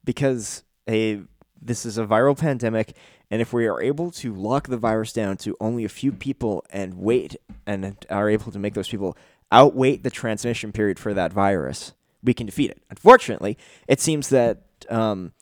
because 0.04 0.64
a 0.90 1.22
this 1.62 1.86
is 1.86 1.98
a 1.98 2.06
viral 2.06 2.38
pandemic 2.38 2.96
and 3.32 3.42
if 3.42 3.54
we 3.54 3.68
are 3.68 3.82
able 3.82 4.12
to 4.12 4.34
lock 4.34 4.68
the 4.68 4.78
virus 4.78 5.14
down 5.14 5.38
to 5.38 5.56
only 5.62 5.86
a 5.86 5.90
few 5.90 6.12
people 6.12 6.66
and 6.72 6.96
wait 6.96 7.36
and 7.66 8.06
are 8.10 8.30
able 8.30 8.52
to 8.52 8.60
make 8.60 8.74
those 8.74 8.90
people 8.90 9.18
outweight 9.54 10.04
the 10.04 10.10
transmission 10.10 10.72
period 10.72 11.00
for 11.00 11.14
that 11.14 11.32
virus 11.32 11.94
we 12.24 12.34
can 12.34 12.46
defeat 12.46 12.72
it. 12.72 12.82
Unfortunately 12.90 13.58
it 13.88 14.00
seems 14.00 14.30
that 14.30 14.64
um, 14.90 15.34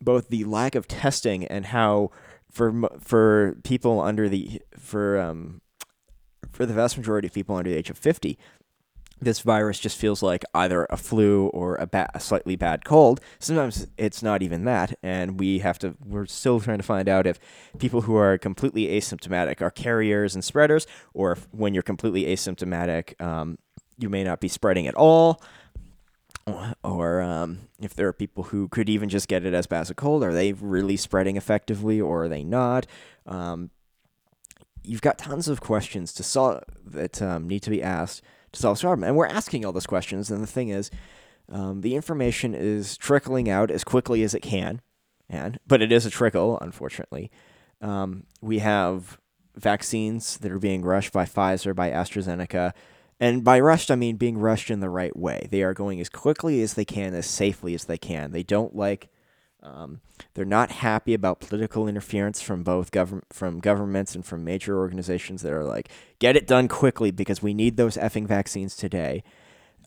both 0.00 0.28
the 0.28 0.44
lack 0.44 0.74
of 0.74 0.86
testing 0.86 1.44
and 1.44 1.66
how 1.66 2.10
for 2.50 2.72
for 3.00 3.56
people 3.64 4.00
under 4.00 4.28
the 4.28 4.60
for 4.76 5.18
um, 5.18 5.60
for 6.52 6.66
the 6.66 6.74
vast 6.74 6.96
majority 6.96 7.26
of 7.28 7.34
people 7.34 7.56
under 7.56 7.70
the 7.70 7.76
age 7.76 7.90
of 7.90 7.98
50 7.98 8.38
this 9.20 9.40
virus 9.40 9.78
just 9.78 9.98
feels 9.98 10.22
like 10.22 10.44
either 10.54 10.86
a 10.90 10.96
flu 10.96 11.46
or 11.48 11.76
a, 11.76 11.86
ba- 11.86 12.10
a, 12.14 12.20
slightly 12.20 12.56
bad 12.56 12.84
cold. 12.84 13.20
Sometimes 13.38 13.86
it's 13.96 14.22
not 14.22 14.42
even 14.42 14.64
that, 14.64 14.96
and 15.02 15.38
we 15.38 15.58
have 15.60 15.78
to. 15.80 15.96
We're 16.04 16.26
still 16.26 16.60
trying 16.60 16.78
to 16.78 16.84
find 16.84 17.08
out 17.08 17.26
if 17.26 17.38
people 17.78 18.02
who 18.02 18.16
are 18.16 18.38
completely 18.38 18.86
asymptomatic 18.86 19.60
are 19.60 19.70
carriers 19.70 20.34
and 20.34 20.44
spreaders, 20.44 20.86
or 21.14 21.32
if 21.32 21.48
when 21.52 21.74
you're 21.74 21.82
completely 21.82 22.24
asymptomatic, 22.24 23.20
um, 23.20 23.58
you 23.98 24.08
may 24.08 24.24
not 24.24 24.40
be 24.40 24.48
spreading 24.48 24.86
at 24.86 24.94
all, 24.94 25.42
or 26.84 27.20
um, 27.20 27.60
if 27.80 27.94
there 27.94 28.08
are 28.08 28.12
people 28.12 28.44
who 28.44 28.68
could 28.68 28.88
even 28.88 29.08
just 29.08 29.28
get 29.28 29.44
it 29.44 29.54
as 29.54 29.66
bad 29.66 29.80
as 29.80 29.90
a 29.90 29.94
cold. 29.94 30.22
Are 30.22 30.32
they 30.32 30.52
really 30.52 30.96
spreading 30.96 31.36
effectively, 31.36 32.00
or 32.00 32.24
are 32.24 32.28
they 32.28 32.44
not? 32.44 32.86
Um, 33.26 33.70
you've 34.82 35.02
got 35.02 35.18
tons 35.18 35.48
of 35.48 35.60
questions 35.60 36.12
to 36.14 36.22
solve 36.22 36.62
that 36.86 37.20
um, 37.20 37.46
need 37.46 37.62
to 37.64 37.70
be 37.70 37.82
asked 37.82 38.22
solve. 38.58 38.82
And 38.84 39.16
we're 39.16 39.26
asking 39.26 39.64
all 39.64 39.72
those 39.72 39.86
questions. 39.86 40.30
And 40.30 40.42
the 40.42 40.46
thing 40.46 40.68
is, 40.68 40.90
um, 41.50 41.80
the 41.80 41.94
information 41.94 42.54
is 42.54 42.96
trickling 42.96 43.48
out 43.48 43.70
as 43.70 43.84
quickly 43.84 44.22
as 44.22 44.34
it 44.34 44.40
can, 44.40 44.82
and 45.28 45.58
but 45.66 45.80
it 45.80 45.90
is 45.90 46.04
a 46.04 46.10
trickle, 46.10 46.58
unfortunately. 46.60 47.30
Um, 47.80 48.24
we 48.40 48.58
have 48.58 49.18
vaccines 49.56 50.38
that 50.38 50.52
are 50.52 50.58
being 50.58 50.82
rushed 50.82 51.12
by 51.12 51.24
Pfizer, 51.24 51.74
by 51.74 51.90
AstraZeneca, 51.90 52.72
and 53.18 53.42
by 53.42 53.58
rushed 53.60 53.90
I 53.90 53.96
mean 53.96 54.16
being 54.16 54.38
rushed 54.38 54.70
in 54.70 54.80
the 54.80 54.90
right 54.90 55.16
way. 55.16 55.48
They 55.50 55.62
are 55.62 55.74
going 55.74 56.00
as 56.00 56.08
quickly 56.08 56.60
as 56.62 56.74
they 56.74 56.84
can, 56.84 57.14
as 57.14 57.26
safely 57.26 57.74
as 57.74 57.86
they 57.86 57.98
can. 57.98 58.32
They 58.32 58.42
don't 58.42 58.76
like 58.76 59.08
um, 59.62 60.00
they're 60.34 60.44
not 60.44 60.70
happy 60.70 61.14
about 61.14 61.40
political 61.40 61.88
interference 61.88 62.40
from 62.40 62.62
both 62.62 62.90
government 62.90 63.26
from 63.32 63.58
governments 63.58 64.14
and 64.14 64.24
from 64.24 64.44
major 64.44 64.78
organizations 64.78 65.42
that 65.42 65.52
are 65.52 65.64
like, 65.64 65.90
get 66.18 66.36
it 66.36 66.46
done 66.46 66.68
quickly 66.68 67.10
because 67.10 67.42
we 67.42 67.54
need 67.54 67.76
those 67.76 67.96
effing 67.96 68.26
vaccines 68.26 68.76
today. 68.76 69.24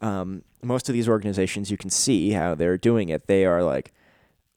Um, 0.01 0.43
most 0.61 0.89
of 0.89 0.93
these 0.93 1.07
organizations, 1.07 1.71
you 1.71 1.77
can 1.77 1.89
see 1.89 2.31
how 2.31 2.55
they're 2.55 2.77
doing 2.77 3.09
it. 3.09 3.27
They 3.27 3.45
are 3.45 3.63
like, 3.63 3.93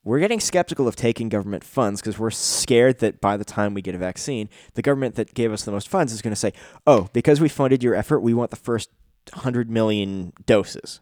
we're 0.02 0.18
getting 0.18 0.40
skeptical 0.40 0.87
of 0.87 0.97
taking 0.97 1.28
government 1.28 1.64
funds 1.64 2.00
because 2.00 2.18
we're 2.18 2.30
scared 2.30 2.99
that 2.99 3.21
by 3.21 3.37
the 3.37 3.44
time 3.44 3.73
we 3.73 3.83
get 3.83 3.94
a 3.94 3.99
vaccine, 3.99 4.50
the 4.75 4.83
government 4.83 5.14
that 5.14 5.33
gave 5.33 5.52
us 5.52 5.64
the 5.64 5.73
most 5.73 5.88
funds 5.88 6.12
is 6.12 6.21
going 6.23 6.33
to 6.33 6.40
say, 6.40 6.52
oh, 6.87 7.09
because 7.12 7.40
we 7.40 7.49
funded 7.49 7.83
your 7.83 7.94
effort, 7.94 8.21
we 8.21 8.35
want 8.35 8.50
the 8.50 8.56
first 8.56 8.90
100 9.33 9.71
million 9.71 10.33
doses. 10.44 11.00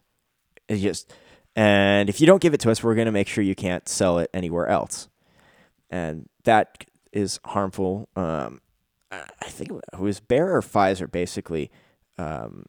It's 0.69 0.83
just 0.83 1.13
and 1.55 2.09
if 2.09 2.21
you 2.21 2.27
don't 2.27 2.41
give 2.41 2.55
it 2.55 2.61
to 2.61 2.71
us, 2.71 2.83
we're 2.83 2.95
going 2.95 3.07
to 3.07 3.13
make 3.13 3.29
sure 3.29 3.45
you 3.45 3.55
can't 3.55 3.89
sell 3.89 4.19
it 4.19 4.31
anywhere 4.33 4.69
else. 4.69 5.09
And 5.91 6.29
that 6.45 6.85
is 7.13 7.39
harmful. 7.45 8.09
Um, 8.17 8.61
I 9.11 9.49
think 9.49 9.71
it 9.93 10.01
was 10.01 10.21
Bayer 10.21 10.55
or 10.55 10.63
Pfizer 10.63 11.11
basically 11.11 11.71
um, 12.17 12.65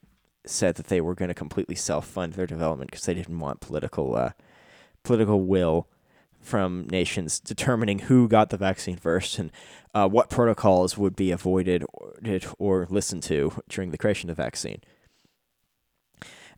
said 0.46 0.76
that 0.76 0.88
they 0.88 1.00
were 1.00 1.16
going 1.16 1.30
to 1.30 1.34
completely 1.34 1.76
self 1.76 2.06
fund 2.06 2.34
their 2.34 2.46
development 2.46 2.92
because 2.92 3.06
they 3.06 3.14
didn't 3.14 3.40
want 3.40 3.62
political 3.62 4.16
uh, 4.16 4.32
political 5.04 5.42
will 5.42 5.88
from 6.42 6.86
nations 6.92 7.40
determining 7.40 8.00
who 8.00 8.28
got 8.28 8.50
the 8.50 8.58
vaccine 8.58 8.98
first 8.98 9.40
and 9.40 9.52
uh, 9.94 10.08
what 10.08 10.30
protocols 10.30 10.98
would 10.98 11.16
be 11.16 11.32
avoided 11.32 11.86
or, 11.94 12.14
or 12.60 12.88
listened 12.90 13.24
to 13.24 13.54
during 13.70 13.92
the 13.92 13.98
creation 13.98 14.30
of 14.30 14.36
the 14.36 14.44
vaccine. 14.44 14.82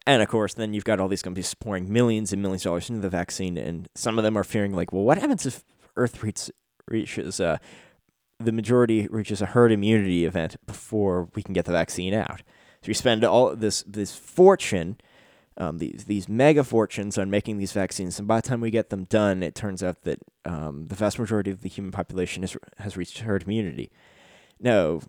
And 0.07 0.21
of 0.21 0.27
course, 0.29 0.53
then 0.53 0.73
you've 0.73 0.83
got 0.83 0.99
all 0.99 1.07
these 1.07 1.23
companies 1.23 1.53
pouring 1.55 1.91
millions 1.91 2.31
and 2.31 2.41
millions 2.41 2.61
of 2.61 2.69
dollars 2.69 2.89
into 2.89 3.01
the 3.01 3.09
vaccine, 3.09 3.57
and 3.57 3.89
some 3.95 4.17
of 4.17 4.23
them 4.23 4.37
are 4.37 4.43
fearing 4.43 4.73
like, 4.73 4.93
well, 4.93 5.03
what 5.03 5.17
happens 5.17 5.45
if 5.45 5.63
Earth 5.95 6.21
reach, 6.21 6.51
reaches 6.87 7.39
uh, 7.39 7.57
the 8.39 8.51
majority 8.51 9.07
reaches 9.07 9.41
a 9.41 9.47
herd 9.47 9.71
immunity 9.71 10.25
event 10.25 10.57
before 10.67 11.29
we 11.33 11.41
can 11.41 11.53
get 11.53 11.65
the 11.65 11.71
vaccine 11.71 12.13
out? 12.13 12.43
So 12.81 12.89
we 12.89 12.93
spend 12.93 13.23
all 13.23 13.55
this 13.55 13.81
this 13.87 14.15
fortune, 14.15 14.97
um, 15.57 15.79
these 15.79 16.05
these 16.05 16.29
mega 16.29 16.63
fortunes 16.63 17.17
on 17.17 17.31
making 17.31 17.57
these 17.57 17.71
vaccines, 17.71 18.19
and 18.19 18.27
by 18.27 18.41
the 18.41 18.47
time 18.47 18.61
we 18.61 18.69
get 18.69 18.91
them 18.91 19.05
done, 19.05 19.41
it 19.41 19.55
turns 19.55 19.81
out 19.81 20.03
that 20.03 20.19
um, 20.45 20.85
the 20.87 20.95
vast 20.95 21.17
majority 21.17 21.49
of 21.49 21.61
the 21.61 21.69
human 21.69 21.91
population 21.91 22.43
has 22.43 22.55
has 22.77 22.95
reached 22.95 23.19
herd 23.19 23.43
immunity. 23.43 23.89
No, 24.59 25.01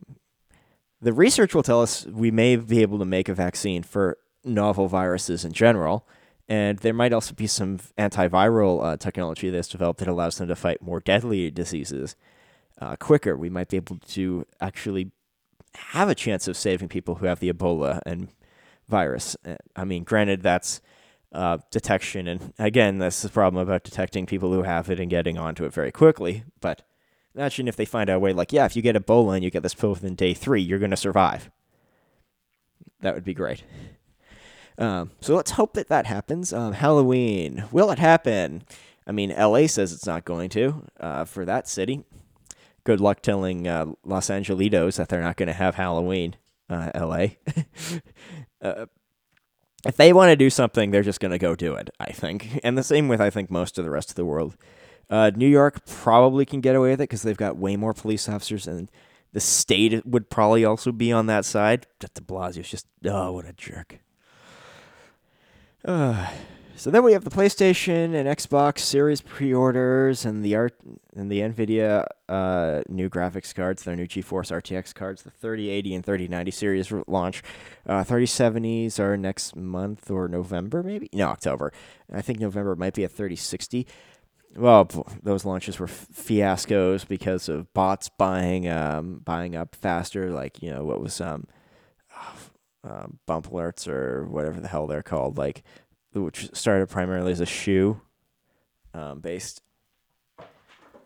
the 1.03 1.13
research 1.13 1.55
will 1.55 1.63
tell 1.63 1.83
us 1.83 2.07
we 2.07 2.31
may 2.31 2.57
be 2.57 2.81
able 2.81 2.99
to 2.99 3.05
make 3.05 3.29
a 3.29 3.35
vaccine 3.35 3.83
for 3.83 4.17
novel 4.47 4.89
viruses 4.89 5.45
in 5.45 5.53
general. 5.53 6.07
And 6.49 6.79
there 6.79 6.95
might 6.95 7.13
also 7.13 7.35
be 7.35 7.49
some 7.49 7.79
antiviral 7.99 8.85
uh, 8.85 8.97
technology 8.97 9.51
that's 9.51 9.69
developed 9.69 9.99
that 9.99 10.09
allows 10.09 10.39
them 10.39 10.49
to 10.49 10.55
fight 10.55 10.81
more 10.81 11.01
deadly 11.01 11.51
diseases 11.51 12.15
uh, 12.81 12.97
quicker. 12.97 13.37
We 13.37 13.51
might 13.51 13.69
be 13.69 13.77
able 13.77 13.99
to 14.09 14.47
actually 14.61 15.11
have 15.75 16.09
a 16.09 16.15
chance 16.15 16.49
of 16.49 16.57
saving 16.57 16.89
people 16.89 17.17
who 17.17 17.27
have 17.27 17.41
the 17.41 17.53
Ebola 17.53 18.01
and 18.07 18.29
virus. 18.89 19.37
Uh, 19.45 19.57
I 19.75 19.85
mean, 19.85 20.05
granted, 20.05 20.43
that's 20.43 20.81
uh, 21.33 21.59
detection, 21.71 22.29
and 22.29 22.53
again, 22.59 22.99
that's 22.99 23.23
the 23.23 23.29
problem 23.29 23.61
about 23.61 23.85
detecting 23.85 24.27
people 24.27 24.53
who 24.53 24.63
have 24.63 24.89
it 24.89 25.01
and 25.01 25.11
getting 25.11 25.37
onto 25.37 25.65
it 25.65 25.73
very 25.73 25.93
quickly. 25.93 26.45
But 26.61 26.83
imagine 27.35 27.69
if 27.69 27.77
they 27.77 27.85
find 27.85 28.09
out 28.09 28.17
a 28.17 28.21
way, 28.21 28.33
like, 28.33 28.53
yeah, 28.53 28.65
if 28.65 28.77
you 28.77 28.83
get 28.83 28.97
Ebola 28.97 29.35
and 29.35 29.45
you 29.45 29.51
get 29.51 29.63
this 29.63 29.75
pill 29.75 29.91
within 29.91 30.15
day 30.15 30.33
three, 30.33 30.63
you're 30.63 30.79
going 30.79 30.93
to 30.93 30.97
survive. 30.97 31.51
That 33.01 33.15
would 33.15 33.25
be 33.25 33.35
great. 33.35 33.65
Um, 34.79 35.11
so 35.21 35.35
let's 35.35 35.53
hope 35.53 35.75
that 35.75 35.89
that 35.89 36.07
happens. 36.07 36.53
Um, 36.53 36.75
Halloween, 36.75 37.65
will 37.73 37.91
it 37.91 37.99
happen? 37.99 38.63
I 39.07 39.13
mean, 39.13 39.31
LA 39.31 39.67
says 39.67 39.93
it's 39.93 40.07
not 40.07 40.25
going 40.25 40.51
to 40.51 40.85
uh, 41.01 41.25
for 41.25 41.45
that 41.45 41.69
city. 41.69 42.05
Good 42.85 43.01
luck 43.01 43.21
telling 43.21 43.67
uh, 43.67 43.87
Los 44.05 44.29
Angelitos 44.29 44.97
that 44.97 45.09
they're 45.09 45.23
not 45.23 45.37
going 45.37 45.49
to 45.49 45.53
have 45.53 45.77
Halloween, 45.77 46.37
uh, 46.69 46.91
LA. 46.95 47.27
Uh, 48.63 48.87
if 49.85 49.97
they 49.97 50.13
want 50.15 50.31
to 50.31 50.37
do 50.37 50.49
something, 50.51 50.91
they're 50.91 51.03
just 51.03 51.21
going 51.21 51.31
to 51.31 51.39
go 51.39 51.55
do 51.55 51.75
it, 51.75 51.91
I 52.01 52.11
think. 52.11 52.59
And 52.65 52.77
the 52.77 52.83
same 52.83 53.07
with, 53.07 53.21
I 53.21 53.31
think, 53.31 53.51
most 53.51 53.79
of 53.79 53.85
the 53.85 53.91
rest 53.91 54.09
of 54.09 54.17
the 54.17 54.25
world. 54.25 54.57
Uh, 55.09 55.31
New 55.37 55.47
York 55.47 55.87
probably 55.87 56.45
can 56.45 56.61
get 56.61 56.75
away 56.75 56.91
with 56.91 57.01
it 57.01 57.05
because 57.05 57.23
they've 57.23 57.37
got 57.37 57.57
way 57.57 57.77
more 57.77 57.95
police 57.95 58.29
officers, 58.29 58.67
and 58.67 58.91
the 59.33 59.41
state 59.41 60.05
would 60.05 60.31
probably 60.31 60.65
also 60.65 60.91
be 60.91 61.13
on 61.13 61.27
that 61.27 61.45
side. 61.45 61.87
But 62.01 62.15
de 62.15 62.23
Blasio's 62.23 62.69
just, 62.69 62.87
oh, 63.05 63.33
what 63.33 63.45
a 63.45 63.53
jerk. 63.53 64.01
Uh, 65.87 66.27
so 66.75 66.91
then 66.91 67.05
we 67.05 67.13
have 67.13 67.23
the 67.23 67.31
PlayStation 67.31 68.13
and 68.13 68.29
Xbox 68.29 68.81
Series 68.81 69.21
pre-orders 69.21 70.25
and 70.25 70.45
the 70.45 70.57
art 70.57 70.75
and 71.15 71.31
the 71.31 71.41
Nvidia 71.41 72.07
uh, 72.29 72.83
new 72.89 73.09
graphics 73.09 73.55
cards, 73.55 73.85
their 73.85 73.95
new 73.95 74.07
GeForce 74.07 74.51
RTX 74.51 74.93
cards, 74.93 75.23
the 75.23 75.31
3080 75.31 75.95
and 75.95 76.05
3090 76.05 76.51
series 76.51 76.93
launch. 77.07 77.43
Uh, 77.87 78.03
3070s 78.03 78.99
are 78.99 79.17
next 79.17 79.55
month 79.55 80.11
or 80.11 80.27
November, 80.27 80.83
maybe 80.83 81.09
no 81.13 81.29
October. 81.29 81.73
I 82.13 82.21
think 82.21 82.41
November 82.41 82.75
might 82.75 82.95
be 82.95 83.05
a 83.05 83.09
3060. 83.09 83.87
Well, 84.57 84.89
those 85.23 85.45
launches 85.45 85.79
were 85.79 85.87
fiascos 85.87 87.07
because 87.07 87.49
of 87.49 87.73
bots 87.75 88.09
buying 88.09 88.69
um, 88.69 89.21
buying 89.25 89.55
up 89.55 89.77
faster. 89.77 90.31
Like 90.31 90.63
you 90.63 90.73
know 90.73 90.85
what 90.85 91.01
was 91.01 91.21
um 91.21 91.47
uh, 92.87 93.07
bump 93.27 93.51
alerts 93.51 93.89
or 93.89 94.25
whatever 94.27 94.61
the 94.61 94.69
hell 94.69 94.87
they're 94.87 95.03
called, 95.03 95.39
like 95.39 95.63
which 96.13 96.55
started 96.55 96.89
primarily 96.89 97.33
as 97.33 97.41
a 97.41 97.47
shoe 97.47 98.01
um, 98.95 99.21
based 99.21 99.63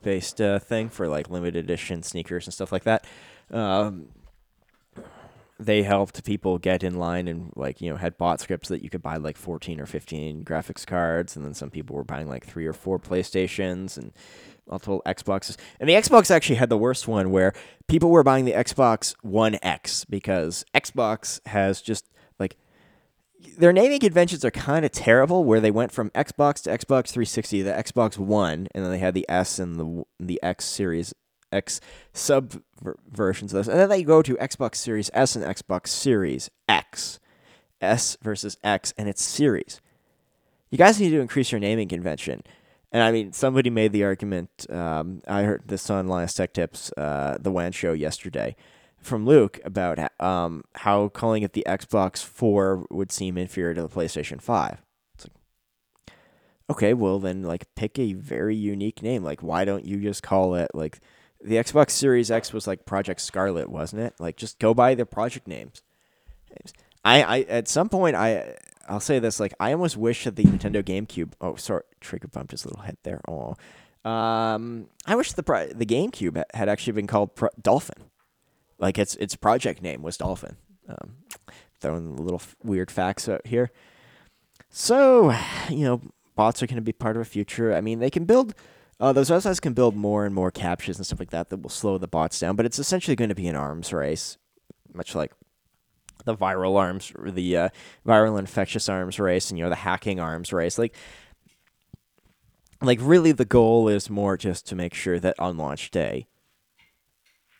based 0.02 0.40
uh, 0.40 0.58
thing 0.58 0.88
for 0.88 1.08
like 1.08 1.28
limited 1.28 1.64
edition 1.64 2.02
sneakers 2.02 2.46
and 2.46 2.54
stuff 2.54 2.72
like 2.72 2.84
that. 2.84 3.04
Um, 3.50 4.08
they 5.58 5.82
helped 5.82 6.24
people 6.24 6.56
get 6.56 6.82
in 6.82 6.98
line 6.98 7.28
and 7.28 7.52
like 7.54 7.82
you 7.82 7.90
know 7.90 7.96
had 7.96 8.16
bot 8.16 8.40
scripts 8.40 8.68
that 8.70 8.82
you 8.82 8.88
could 8.88 9.02
buy 9.02 9.16
like 9.16 9.36
14 9.36 9.78
or 9.78 9.84
15 9.84 10.42
graphics 10.42 10.86
cards 10.86 11.36
and 11.36 11.44
then 11.44 11.52
some 11.52 11.68
people 11.68 11.94
were 11.94 12.04
buying 12.04 12.28
like 12.28 12.46
three 12.46 12.66
or 12.66 12.72
four 12.72 12.98
playstations 12.98 13.98
and 13.98 14.12
multiple 14.70 15.02
xboxes 15.06 15.56
and 15.78 15.88
the 15.88 15.94
xbox 15.94 16.30
actually 16.30 16.56
had 16.56 16.68
the 16.68 16.76
worst 16.76 17.08
one 17.08 17.30
where 17.30 17.52
people 17.88 18.10
were 18.10 18.22
buying 18.22 18.44
the 18.44 18.52
xbox 18.52 19.14
one 19.22 19.58
x 19.62 20.04
because 20.04 20.64
xbox 20.74 21.40
has 21.46 21.82
just 21.82 22.08
like 22.38 22.56
their 23.58 23.72
naming 23.72 24.00
conventions 24.00 24.44
are 24.44 24.50
kind 24.50 24.84
of 24.84 24.92
terrible 24.92 25.44
where 25.44 25.60
they 25.60 25.70
went 25.70 25.92
from 25.92 26.10
xbox 26.10 26.62
to 26.62 26.70
xbox 26.70 27.08
360 27.08 27.62
the 27.62 27.72
xbox 27.72 28.16
one 28.16 28.68
and 28.74 28.84
then 28.84 28.90
they 28.90 28.98
had 28.98 29.14
the 29.14 29.26
s 29.28 29.58
and 29.58 29.76
the 29.76 30.04
the 30.18 30.40
x 30.42 30.64
series 30.64 31.14
X 31.52 31.80
sub 32.12 32.62
versions 33.10 33.52
of 33.52 33.58
this. 33.58 33.66
And 33.66 33.76
then 33.76 33.88
they 33.88 34.04
go 34.04 34.22
to 34.22 34.36
Xbox 34.36 34.76
Series 34.76 35.10
S 35.12 35.34
and 35.34 35.44
Xbox 35.44 35.88
Series 35.88 36.48
X. 36.68 37.18
S 37.80 38.16
versus 38.22 38.56
X, 38.62 38.92
and 38.98 39.08
it's 39.08 39.22
series. 39.22 39.80
You 40.70 40.78
guys 40.78 41.00
need 41.00 41.10
to 41.10 41.20
increase 41.20 41.50
your 41.50 41.60
naming 41.60 41.88
convention. 41.88 42.42
And 42.92 43.02
I 43.02 43.12
mean, 43.12 43.32
somebody 43.32 43.70
made 43.70 43.92
the 43.92 44.04
argument. 44.04 44.66
Um, 44.68 45.22
I 45.26 45.42
heard 45.42 45.62
this 45.66 45.88
on 45.90 46.08
Linus 46.08 46.34
Tech 46.34 46.52
Tips, 46.52 46.92
uh, 46.96 47.38
the 47.40 47.52
WAN 47.52 47.72
show 47.72 47.92
yesterday, 47.92 48.56
from 48.98 49.24
Luke 49.24 49.60
about 49.64 49.98
um, 50.20 50.64
how 50.74 51.08
calling 51.08 51.42
it 51.42 51.52
the 51.52 51.64
Xbox 51.68 52.24
Four 52.24 52.86
would 52.90 53.12
seem 53.12 53.38
inferior 53.38 53.74
to 53.74 53.82
the 53.82 53.88
PlayStation 53.88 54.40
Five. 54.40 54.82
It's 55.14 55.26
like, 55.26 56.16
okay, 56.68 56.94
well 56.94 57.20
then, 57.20 57.42
like, 57.42 57.72
pick 57.76 57.98
a 57.98 58.14
very 58.14 58.56
unique 58.56 59.02
name. 59.02 59.22
Like, 59.22 59.40
why 59.40 59.64
don't 59.64 59.84
you 59.84 59.98
just 59.98 60.22
call 60.24 60.56
it 60.56 60.70
like 60.74 61.00
the 61.42 61.56
Xbox 61.56 61.90
Series 61.90 62.30
X 62.30 62.52
was 62.52 62.66
like 62.66 62.84
Project 62.84 63.20
Scarlett, 63.20 63.70
wasn't 63.70 64.02
it? 64.02 64.14
Like 64.18 64.36
just 64.36 64.58
go 64.58 64.74
by 64.74 64.94
the 64.94 65.06
project 65.06 65.46
names. 65.46 65.82
I, 67.04 67.22
I 67.22 67.40
at 67.42 67.68
some 67.68 67.88
point 67.88 68.16
I 68.16 68.56
I'll 68.88 69.00
say 69.00 69.18
this 69.18 69.40
like 69.40 69.54
I 69.58 69.72
almost 69.72 69.96
wish 69.96 70.24
that 70.24 70.36
the 70.36 70.44
Nintendo 70.44 70.82
GameCube. 70.82 71.32
Oh, 71.40 71.54
sorry, 71.54 71.82
trigger 72.00 72.28
bumped 72.28 72.52
his 72.52 72.64
little 72.64 72.82
head 72.82 72.96
there. 73.02 73.20
Oh, 73.28 73.56
um, 74.04 74.88
I 75.06 75.14
wish 75.16 75.32
the 75.32 75.42
the 75.74 75.86
GameCube 75.86 76.42
had 76.54 76.68
actually 76.68 76.94
been 76.94 77.06
called 77.06 77.34
Pro- 77.34 77.50
Dolphin. 77.60 78.04
Like 78.78 78.98
its 78.98 79.14
its 79.16 79.36
project 79.36 79.82
name 79.82 80.02
was 80.02 80.16
Dolphin. 80.16 80.56
Um, 80.88 81.16
throwing 81.80 82.16
little 82.16 82.42
weird 82.62 82.90
facts 82.90 83.28
out 83.28 83.46
here. 83.46 83.70
So, 84.68 85.34
you 85.68 85.84
know, 85.84 86.00
bots 86.34 86.62
are 86.62 86.66
going 86.66 86.76
to 86.76 86.82
be 86.82 86.92
part 86.92 87.16
of 87.16 87.22
a 87.22 87.26
future. 87.26 87.74
I 87.74 87.80
mean, 87.80 87.98
they 87.98 88.10
can 88.10 88.24
build 88.24 88.54
uh, 89.00 89.14
those 89.14 89.30
websites 89.30 89.60
can 89.60 89.72
build 89.72 89.96
more 89.96 90.26
and 90.26 90.34
more 90.34 90.52
captchas 90.52 90.96
and 90.96 91.06
stuff 91.06 91.18
like 91.18 91.30
that 91.30 91.48
that 91.48 91.62
will 91.62 91.70
slow 91.70 91.96
the 91.96 92.06
bots 92.06 92.38
down, 92.38 92.54
but 92.54 92.66
it's 92.66 92.78
essentially 92.78 93.16
going 93.16 93.30
to 93.30 93.34
be 93.34 93.48
an 93.48 93.56
arms 93.56 93.94
race, 93.94 94.36
much 94.92 95.14
like 95.14 95.32
the 96.26 96.36
viral 96.36 96.76
arms, 96.76 97.10
the 97.24 97.56
uh, 97.56 97.68
viral 98.06 98.38
infectious 98.38 98.90
arms 98.90 99.18
race, 99.18 99.50
and 99.50 99.58
you 99.58 99.64
know 99.64 99.70
the 99.70 99.76
hacking 99.76 100.20
arms 100.20 100.52
race. 100.52 100.78
Like, 100.78 100.94
like 102.82 102.98
really, 103.02 103.32
the 103.32 103.44
goal 103.44 103.88
is 103.88 104.10
more 104.10 104.36
just 104.36 104.66
to 104.68 104.74
make 104.74 104.94
sure 104.94 105.18
that 105.20 105.38
on 105.38 105.56
launch 105.56 105.90
day, 105.90 106.26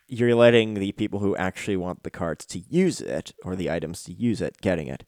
you're 0.09 0.35
letting 0.35 0.75
the 0.75 0.93
people 0.93 1.21
who 1.21 1.37
actually 1.37 1.77
want 1.77 2.03
the 2.03 2.11
cards 2.11 2.45
to 2.47 2.59
use 2.59 3.01
it 3.01 3.33
or 3.45 3.55
the 3.55 3.71
items 3.71 4.03
to 4.05 4.13
use 4.13 4.41
it 4.41 4.61
getting 4.61 4.89
it 4.89 5.05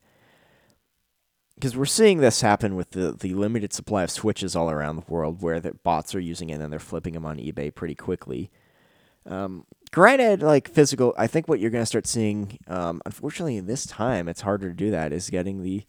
because 1.63 1.77
we're 1.77 1.85
seeing 1.85 2.19
this 2.19 2.41
happen 2.41 2.75
with 2.75 2.91
the, 2.91 3.13
the 3.13 3.35
limited 3.35 3.73
supply 3.73 4.03
of 4.03 4.11
switches 4.11 4.57
all 4.57 4.69
around 4.69 4.97
the 4.97 5.05
world 5.07 5.43
where 5.43 5.61
the 5.61 5.73
bots 5.85 6.13
are 6.13 6.19
using 6.19 6.51
it 6.51 6.61
and 6.61 6.73
they're 6.73 6.81
flipping 6.81 7.15
them 7.15 7.25
on 7.25 7.39
eBay 7.39 7.73
pretty 7.73 7.95
quickly. 7.95 8.51
Um, 9.27 9.65
granted, 9.93 10.43
like 10.43 10.69
physical, 10.69 11.15
I 11.17 11.29
think 11.29 11.47
what 11.47 11.61
you're 11.61 11.71
going 11.71 11.83
to 11.83 11.87
start 11.87 12.09
seeing, 12.09 12.59
um, 12.67 13.01
unfortunately, 13.07 13.61
this 13.61 13.87
time 13.87 14.29
it's 14.29 14.41
harder 14.41 14.71
to 14.71 14.75
do 14.75 14.91
that. 14.91 15.13
Is 15.13 15.31
getting 15.31 15.63
the 15.63 15.85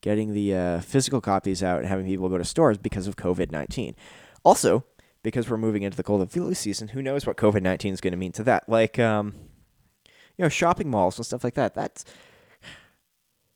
getting 0.00 0.32
the 0.32 0.54
uh, 0.54 0.80
physical 0.80 1.20
copies 1.20 1.62
out 1.62 1.78
and 1.78 1.88
having 1.88 2.06
people 2.06 2.28
go 2.28 2.38
to 2.38 2.44
stores 2.44 2.78
because 2.78 3.06
of 3.06 3.16
COVID 3.16 3.50
nineteen. 3.50 3.94
Also, 4.44 4.84
because 5.22 5.50
we're 5.50 5.56
moving 5.56 5.82
into 5.82 5.96
the 5.96 6.02
cold 6.02 6.20
and 6.20 6.30
flu 6.30 6.54
season, 6.54 6.88
who 6.88 7.02
knows 7.02 7.26
what 7.26 7.36
COVID 7.36 7.62
nineteen 7.62 7.92
is 7.92 8.00
going 8.00 8.12
to 8.12 8.18
mean 8.18 8.32
to 8.32 8.44
that? 8.44 8.68
Like, 8.68 8.98
um, 8.98 9.34
you 10.36 10.44
know, 10.44 10.48
shopping 10.48 10.90
malls 10.90 11.18
and 11.18 11.26
stuff 11.26 11.44
like 11.44 11.54
that. 11.54 11.74
That's 11.74 12.04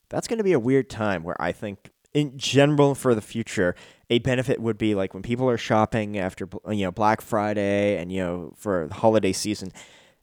that's 0.09 0.29
going 0.29 0.39
to 0.39 0.45
be 0.45 0.53
a 0.53 0.61
weird 0.61 0.91
time 0.91 1.23
where 1.23 1.41
I 1.41 1.53
think 1.53 1.91
in 2.13 2.37
general 2.37 2.95
for 2.95 3.15
the 3.15 3.23
future 3.23 3.75
a 4.11 4.19
benefit 4.19 4.61
would 4.61 4.77
be 4.77 4.95
like 4.95 5.15
when 5.15 5.23
people 5.23 5.49
are 5.49 5.57
shopping 5.57 6.19
after 6.19 6.49
you 6.69 6.85
know 6.85 6.93
Black 6.93 7.21
Friday 7.21 7.97
and 7.97 8.13
you 8.13 8.21
know 8.21 8.53
for 8.57 8.89
the 8.89 8.95
holiday 8.95 9.33
season 9.33 9.73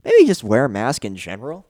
maybe 0.03 0.25
just 0.25 0.43
wear 0.43 0.65
a 0.65 0.69
mask 0.69 1.03
in 1.03 1.15
general 1.15 1.65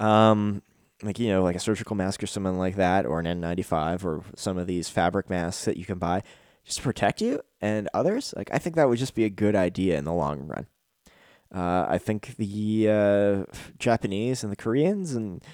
um 0.00 0.62
like 1.02 1.18
you 1.18 1.28
know 1.28 1.42
like 1.42 1.56
a 1.56 1.60
surgical 1.60 1.96
mask 1.96 2.22
or 2.22 2.26
something 2.26 2.58
like 2.58 2.76
that 2.76 3.06
or 3.06 3.20
an 3.20 3.26
N95 3.26 4.04
or 4.04 4.22
some 4.36 4.58
of 4.58 4.66
these 4.66 4.88
fabric 4.88 5.28
masks 5.28 5.64
that 5.64 5.76
you 5.76 5.84
can 5.84 5.98
buy 5.98 6.22
just 6.64 6.78
to 6.78 6.82
protect 6.84 7.20
you 7.20 7.40
and 7.60 7.88
others 7.92 8.32
like 8.36 8.50
I 8.52 8.58
think 8.58 8.76
that 8.76 8.88
would 8.88 8.98
just 8.98 9.14
be 9.14 9.24
a 9.24 9.30
good 9.30 9.56
idea 9.56 9.98
in 9.98 10.04
the 10.04 10.12
long 10.12 10.46
run 10.46 10.66
uh, 11.54 11.86
I 11.88 11.98
think 11.98 12.36
the 12.38 12.88
uh, 12.88 13.52
Japanese 13.78 14.42
and 14.42 14.50
the 14.50 14.56
Koreans 14.56 15.14
and 15.14 15.44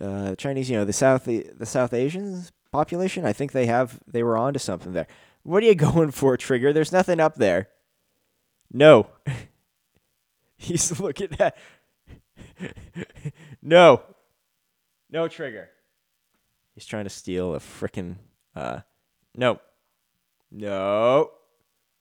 uh, 0.00 0.34
Chinese, 0.36 0.70
you 0.70 0.76
know, 0.76 0.84
the 0.84 0.92
South 0.92 1.24
the 1.24 1.66
South 1.66 1.92
Asian 1.92 2.44
population. 2.72 3.26
I 3.26 3.32
think 3.32 3.52
they 3.52 3.66
have 3.66 4.00
they 4.06 4.22
were 4.22 4.38
onto 4.38 4.58
something 4.58 4.92
there. 4.92 5.06
What 5.42 5.62
are 5.62 5.66
you 5.66 5.74
going 5.74 6.12
for, 6.12 6.36
Trigger? 6.36 6.72
There's 6.72 6.92
nothing 6.92 7.20
up 7.20 7.34
there. 7.36 7.68
No. 8.72 9.08
He's 10.56 10.98
looking 10.98 11.36
at. 11.38 11.56
no. 13.62 14.02
No 15.14 15.28
trigger. 15.28 15.70
He's 16.74 16.86
trying 16.86 17.04
to 17.04 17.10
steal 17.10 17.54
a 17.54 17.60
freaking. 17.60 18.16
Uh, 18.56 18.80
no. 19.36 19.60
No. 20.50 21.30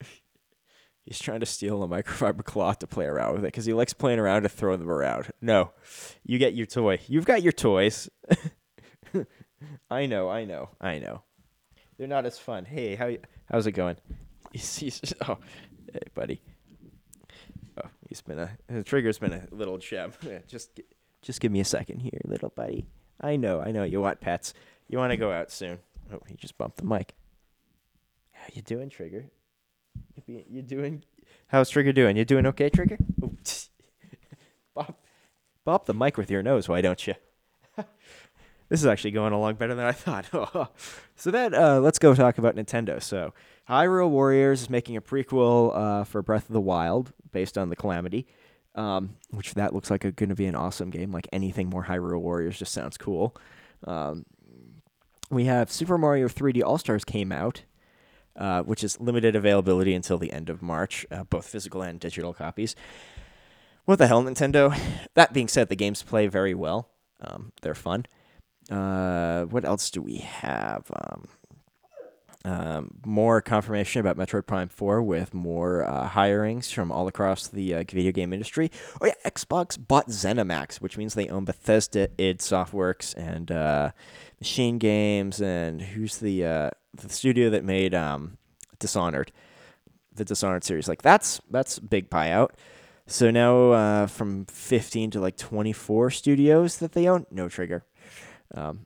He's 1.06 1.20
trying 1.20 1.42
to 1.42 1.46
steal 1.46 1.84
a 1.84 1.88
microfiber 1.88 2.44
cloth 2.44 2.80
to 2.80 2.88
play 2.88 3.06
around 3.06 3.36
with 3.36 3.44
it 3.44 3.50
because 3.50 3.66
he 3.66 3.74
likes 3.74 3.94
playing 3.94 4.18
around 4.18 4.46
and 4.46 4.52
throwing 4.52 4.80
them 4.80 4.90
around. 4.90 5.32
No, 5.42 5.74
you 6.24 6.40
get 6.40 6.56
your 6.56 6.66
toy. 6.66 7.02
You've 7.08 7.26
got 7.26 7.44
your 7.44 7.52
toys. 7.52 8.10
I 9.92 10.08
know, 10.08 10.30
I 10.30 10.46
know, 10.46 10.70
I 10.82 10.98
know. 10.98 11.22
They're 12.00 12.08
not 12.08 12.26
as 12.26 12.40
fun. 12.40 12.66
Hey, 12.66 12.96
how 12.96 13.12
how's 13.46 13.68
it 13.68 13.74
going? 13.74 13.98
He's, 14.54 14.76
he's 14.78 15.14
oh, 15.28 15.38
hey, 15.92 16.00
buddy. 16.16 16.42
Oh, 17.78 17.90
he's 18.08 18.22
been 18.22 18.40
a 18.40 18.58
the 18.68 18.84
trigger's 18.84 19.20
been 19.20 19.34
a 19.34 19.48
little 19.52 19.78
gem. 19.78 20.14
just 20.48 20.80
just 21.22 21.42
give 21.42 21.52
me 21.52 21.60
a 21.60 21.66
second 21.66 22.00
here, 22.00 22.20
little 22.26 22.50
buddy. 22.50 22.88
I 23.22 23.36
know, 23.36 23.62
I 23.62 23.72
know. 23.72 23.84
You 23.84 24.02
want 24.02 24.20
pets? 24.20 24.54
You 24.88 24.98
want 24.98 25.12
to 25.12 25.18
go 25.18 25.32
out 25.32 25.52
soon? 25.52 25.80
Oh, 26.12 26.20
he 26.28 26.36
just 26.36 26.58
bumped 26.58 26.78
the 26.78 26.86
mic. 26.86 27.14
How 28.32 28.46
you 28.54 28.62
doing, 28.62 28.90
Trigger? 28.90 29.26
You 30.26 30.62
doing? 30.62 31.04
How's 31.48 31.70
Trigger 31.70 31.94
doing? 31.94 32.18
You 32.18 32.26
doing 32.26 32.46
okay, 32.48 32.70
Trigger? 32.70 32.98
Bob, 34.76 34.96
bop 35.64 35.86
the 35.86 35.94
mic 35.94 36.18
with 36.18 36.30
your 36.32 36.44
nose, 36.44 36.68
why 36.68 36.82
don't 36.82 37.06
you? 37.08 37.14
this 38.70 38.80
is 38.80 38.86
actually 38.86 39.12
going 39.12 39.34
along 39.34 39.56
better 39.56 39.76
than 39.76 39.86
I 39.86 39.92
thought. 39.92 40.72
so 41.16 41.32
then, 41.32 41.54
uh, 41.54 41.80
let's 41.80 42.00
go 42.00 42.14
talk 42.16 42.38
about 42.38 42.56
Nintendo. 42.56 43.02
So, 43.02 43.34
Hyrule 43.70 44.10
Warriors 44.10 44.64
is 44.64 44.70
making 44.70 44.98
a 44.98 45.02
prequel 45.02 45.76
uh, 45.76 46.04
for 46.04 46.22
Breath 46.22 46.50
of 46.50 46.54
the 46.54 46.62
Wild 46.62 47.14
based 47.32 47.58
on 47.58 47.70
the 47.70 47.76
Calamity, 47.76 48.28
um, 48.76 49.16
which 49.32 49.54
that 49.54 49.74
looks 49.74 49.92
like 49.92 50.02
going 50.16 50.30
to 50.30 50.36
be 50.36 50.46
an 50.46 50.56
awesome 50.56 50.90
game. 50.90 51.12
Like 51.12 51.28
anything 51.32 51.70
more 51.70 51.86
Hyrule 51.86 52.22
Warriors 52.22 52.58
just 52.58 52.74
sounds 52.74 52.98
cool. 52.98 53.36
Um, 53.86 54.26
we 55.30 55.46
have 55.46 55.72
Super 55.72 55.98
Mario 55.98 56.28
3D 56.28 56.64
All 56.64 56.78
Stars 56.78 57.04
came 57.04 57.32
out 57.32 57.64
uh, 58.36 58.64
which 58.64 58.84
is 58.84 59.00
limited 59.00 59.36
availability 59.36 59.94
until 59.94 60.18
the 60.18 60.32
end 60.32 60.50
of 60.50 60.62
March, 60.62 61.06
uh, 61.12 61.24
both 61.24 61.48
physical 61.48 61.82
and 61.82 62.00
digital 62.00 62.34
copies. 62.34 62.76
What 63.86 63.98
the 63.98 64.08
hell, 64.08 64.24
Nintendo? 64.24 64.78
That 65.16 65.34
being 65.34 65.48
said, 65.48 65.70
the 65.70 65.76
games 65.76 66.02
play 66.02 66.26
very 66.26 66.56
well. 66.56 66.90
Um, 67.22 67.52
they're 67.62 67.76
fun. 67.76 68.08
Uh, 68.72 69.44
what 69.44 69.64
else 69.64 69.92
do 69.92 70.02
we 70.02 70.18
have? 70.18 70.90
Um, 70.92 71.26
um, 72.46 72.96
more 73.06 73.42
confirmation 73.42 74.02
about 74.06 74.18
Metroid 74.18 74.46
Prime 74.46 74.68
4 74.68 75.02
with 75.02 75.34
more 75.34 75.84
uh, 75.84 76.10
hirings 76.10 76.74
from 76.74 76.92
all 76.92 77.08
across 77.08 77.48
the 77.48 77.74
uh, 77.74 77.84
video 77.90 78.12
game 78.12 78.34
industry. 78.34 78.70
Oh, 79.02 79.06
yeah, 79.06 79.14
Xbox 79.26 79.78
bought 79.80 80.10
ZeniMax, 80.10 80.82
which 80.82 80.98
means 80.98 81.14
they 81.14 81.30
own 81.30 81.46
Bethesda, 81.46 82.10
id 82.18 82.40
Softworks, 82.40 83.16
and 83.16 83.52
uh, 83.52 83.92
Machine 84.40 84.78
Games. 84.78 85.42
And 85.42 85.82
who's 85.82 86.18
the 86.18 86.46
uh, 86.46 86.70
the 86.94 87.10
studio 87.10 87.50
that 87.50 87.64
made 87.64 87.96
um, 87.96 88.38
Dishonored, 88.80 89.32
the 90.14 90.26
Dishonored 90.26 90.64
series. 90.64 90.88
Like 90.88 91.02
that's 91.02 91.40
that's 91.50 91.80
big 91.80 92.10
buyout. 92.10 92.50
So 93.08 93.32
now 93.32 93.72
uh, 93.72 94.08
from 94.08 94.46
15 94.46 95.12
to 95.12 95.20
like 95.20 95.38
24 95.38 96.12
studios 96.12 96.78
that 96.78 96.94
they 96.94 97.08
own, 97.08 97.26
no 97.32 97.50
trigger. 97.50 97.86
Um, 98.56 98.86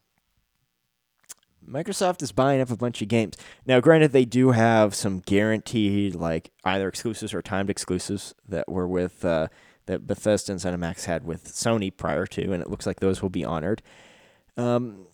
Microsoft 1.67 2.21
is 2.21 2.31
buying 2.31 2.61
up 2.61 2.69
a 2.69 2.77
bunch 2.77 3.01
of 3.01 3.07
games. 3.07 3.35
Now, 3.65 3.79
granted, 3.79 4.11
they 4.11 4.25
do 4.25 4.51
have 4.51 4.95
some 4.95 5.19
guaranteed, 5.19 6.15
like 6.15 6.51
either 6.63 6.87
exclusives 6.87 7.33
or 7.33 7.41
timed 7.41 7.69
exclusives 7.69 8.33
that 8.47 8.69
were 8.69 8.87
with 8.87 9.25
uh, 9.25 9.47
that 9.85 10.07
Bethesda 10.07 10.51
and 10.51 10.61
ZeniMax 10.61 11.05
had 11.05 11.25
with 11.25 11.45
Sony 11.45 11.95
prior 11.95 12.25
to, 12.27 12.53
and 12.53 12.61
it 12.61 12.69
looks 12.69 12.85
like 12.85 12.99
those 12.99 13.21
will 13.21 13.29
be 13.29 13.43
honored. 13.43 13.81
Um, 14.55 15.07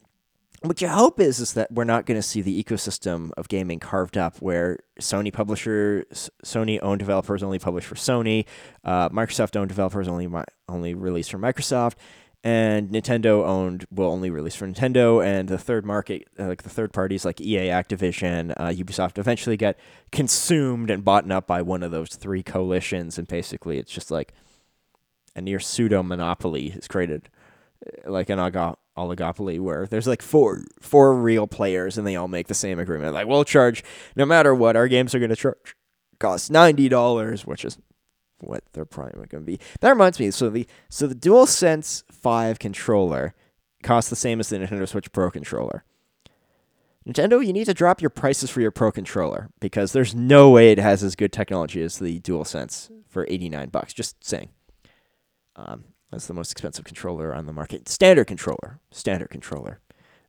what 0.61 0.81
you 0.81 0.87
hope 0.87 1.19
is 1.19 1.39
is 1.39 1.53
that 1.53 1.71
we're 1.71 1.83
not 1.83 2.05
going 2.05 2.17
to 2.17 2.25
see 2.25 2.41
the 2.41 2.63
ecosystem 2.63 3.31
of 3.35 3.49
gaming 3.49 3.79
carved 3.79 4.17
up, 4.17 4.37
where 4.37 4.79
Sony 4.99 5.31
publishers, 5.31 6.29
Sony 6.45 6.79
owned 6.81 6.99
developers 6.99 7.43
only 7.43 7.59
publish 7.59 7.83
for 7.83 7.95
Sony, 7.95 8.45
uh, 8.83 9.09
Microsoft 9.09 9.55
owned 9.57 9.69
developers 9.69 10.07
only 10.07 10.29
only 10.69 10.93
release 10.93 11.27
for 11.27 11.37
Microsoft, 11.37 11.95
and 12.43 12.89
Nintendo 12.89 13.45
owned 13.45 13.85
will 13.89 14.11
only 14.11 14.29
release 14.29 14.55
for 14.55 14.67
Nintendo, 14.67 15.25
and 15.25 15.47
the 15.47 15.57
third 15.57 15.85
market, 15.85 16.27
uh, 16.37 16.47
like 16.47 16.63
the 16.63 16.69
third 16.69 16.91
parties 16.91 17.23
like 17.23 17.39
EA, 17.39 17.69
Activision, 17.69 18.53
uh, 18.57 18.67
Ubisoft, 18.67 19.17
eventually 19.17 19.55
get 19.55 19.79
consumed 20.11 20.89
and 20.89 21.05
bought 21.05 21.29
up 21.31 21.47
by 21.47 21.61
one 21.61 21.83
of 21.83 21.91
those 21.91 22.09
three 22.09 22.43
coalitions, 22.43 23.17
and 23.17 23.27
basically 23.27 23.77
it's 23.77 23.91
just 23.91 24.11
like 24.11 24.33
a 25.35 25.41
near 25.41 25.59
pseudo 25.59 26.03
monopoly 26.03 26.67
is 26.67 26.87
created, 26.87 27.29
uh, 28.05 28.11
like 28.11 28.29
an 28.29 28.39
oligopoly 28.97 29.59
where 29.59 29.87
there's 29.87 30.07
like 30.07 30.21
four 30.21 30.63
four 30.79 31.15
real 31.15 31.47
players 31.47 31.97
and 31.97 32.05
they 32.05 32.15
all 32.15 32.27
make 32.27 32.47
the 32.47 32.53
same 32.53 32.77
agreement. 32.77 33.13
Like 33.13 33.27
we'll 33.27 33.43
charge 33.43 33.83
no 34.15 34.25
matter 34.25 34.53
what, 34.53 34.75
our 34.75 34.87
games 34.87 35.15
are 35.15 35.19
going 35.19 35.29
to 35.29 35.35
charge 35.35 35.75
cost 36.19 36.51
ninety 36.51 36.89
dollars, 36.89 37.45
which 37.45 37.65
is 37.65 37.77
what 38.39 38.63
they're 38.73 38.85
probably 38.85 39.13
going 39.27 39.43
to 39.43 39.45
be. 39.45 39.59
That 39.79 39.89
reminds 39.89 40.19
me. 40.19 40.31
So 40.31 40.49
the 40.49 40.67
so 40.89 41.07
the 41.07 41.15
DualSense 41.15 42.03
Five 42.11 42.59
controller 42.59 43.33
costs 43.83 44.09
the 44.09 44.15
same 44.15 44.39
as 44.39 44.49
the 44.49 44.57
Nintendo 44.57 44.87
Switch 44.87 45.11
Pro 45.11 45.29
controller. 45.29 45.83
Nintendo, 47.07 47.45
you 47.45 47.51
need 47.51 47.65
to 47.65 47.73
drop 47.73 48.01
your 48.01 48.09
prices 48.09 48.49
for 48.49 48.61
your 48.61 48.71
Pro 48.71 48.91
controller 48.91 49.49
because 49.59 49.91
there's 49.91 50.15
no 50.15 50.49
way 50.49 50.71
it 50.71 50.77
has 50.77 51.03
as 51.03 51.15
good 51.15 51.33
technology 51.33 51.81
as 51.81 51.99
the 51.99 52.19
DualSense 52.21 52.89
for 53.09 53.25
89 53.29 53.69
bucks. 53.69 53.93
Just 53.93 54.23
saying. 54.23 54.49
Um, 55.55 55.83
that's 56.11 56.27
the 56.27 56.33
most 56.33 56.51
expensive 56.51 56.85
controller 56.85 57.33
on 57.33 57.45
the 57.45 57.53
market. 57.53 57.89
Standard 57.89 58.27
controller. 58.27 58.79
Standard 58.91 59.29
controller. 59.29 59.79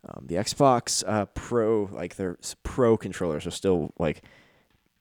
Um, 0.06 0.26
the 0.26 0.34
Xbox 0.34 1.04
uh, 1.06 1.26
Pro, 1.26 1.88
like 1.92 2.16
their 2.16 2.36
Pro 2.62 2.96
controllers, 2.96 3.46
are 3.46 3.50
still 3.50 3.92
like 3.98 4.22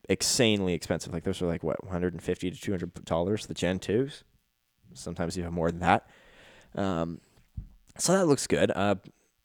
insanely 0.10 0.74
expensive. 0.74 1.14
Like 1.14 1.24
those 1.24 1.42
are 1.42 1.48
like 1.48 1.64
what 1.64 1.84
150 1.84 2.52
to 2.52 2.58
200 2.58 3.06
dollars. 3.06 3.46
The 3.46 3.54
Gen 3.54 3.80
twos, 3.80 4.24
sometimes 4.94 5.38
even 5.38 5.54
more 5.54 5.72
than 5.72 5.80
that. 5.82 6.08
Um, 6.76 7.22
so 7.98 8.14
that 8.14 8.26
looks 8.26 8.48
good. 8.48 8.72
Uh, 8.72 8.96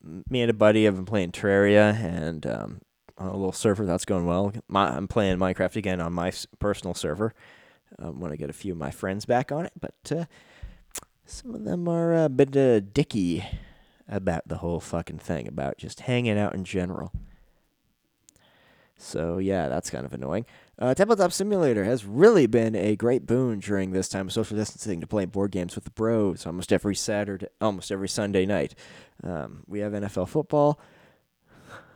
me 0.03 0.42
and 0.42 0.51
a 0.51 0.55
buddy 0.55 0.85
have 0.85 0.94
been 0.97 1.05
playing 1.05 1.33
Terraria 1.33 1.94
and 1.94 2.47
um, 2.47 2.81
on 3.18 3.29
a 3.29 3.37
little 3.37 3.53
server 3.53 3.85
that's 3.85 4.05
going 4.05 4.27
well. 4.27 4.53
My, 4.68 4.97
I'm 4.97 5.09
playing 5.09 5.38
Minecraft 5.38 5.77
again 5.77 6.01
on 6.01 6.12
my 6.12 6.33
personal 6.59 6.94
server. 6.94 7.35
I 7.99 8.09
want 8.11 8.33
to 8.33 8.37
get 8.37 8.51
a 8.51 8.55
few 8.55 8.73
of 8.73 8.79
my 8.79 8.90
friends 8.90 9.25
back 9.25 9.51
on 9.51 9.66
it, 9.66 9.73
but 9.81 10.12
uh, 10.12 10.25
some 11.25 11.55
of 11.55 11.64
them 11.64 11.88
are 11.88 12.25
a 12.25 12.29
bit 12.29 12.57
uh, 12.57 12.81
dicky 12.81 13.44
about 14.09 14.47
the 14.47 14.59
whole 14.59 14.81
fucking 14.81 15.18
thing, 15.18 15.47
about 15.49 15.79
just 15.79 16.01
hanging 16.01 16.38
out 16.38 16.55
in 16.55 16.64
general. 16.64 17.12
So 18.99 19.39
yeah, 19.39 19.69
that's 19.69 19.91
kind 19.91 20.05
of 20.05 20.13
annoying. 20.13 20.45
Uh, 20.79 20.93
Tabletop 20.93 21.33
Simulator 21.33 21.85
has 21.85 22.05
really 22.05 22.47
been 22.47 22.75
a 22.75 22.97
great 22.97 23.27
boon 23.27 23.61
during 23.61 23.93
this 23.93 24.09
time 24.09 24.27
of 24.27 24.33
social 24.33 24.57
distancing 24.57 25.01
to 25.01 25.07
play 25.07 25.25
board 25.25 25.53
games 25.53 25.75
with 25.75 25.85
the 25.85 25.91
bros 25.91 26.45
almost 26.45 26.73
every 26.73 26.95
Saturday, 26.95 27.47
almost 27.61 27.91
every 27.91 28.09
Sunday 28.09 28.45
night. 28.45 28.75
Um, 29.23 29.63
we 29.67 29.81
have 29.81 29.93
NFL 29.93 30.29
football, 30.29 30.81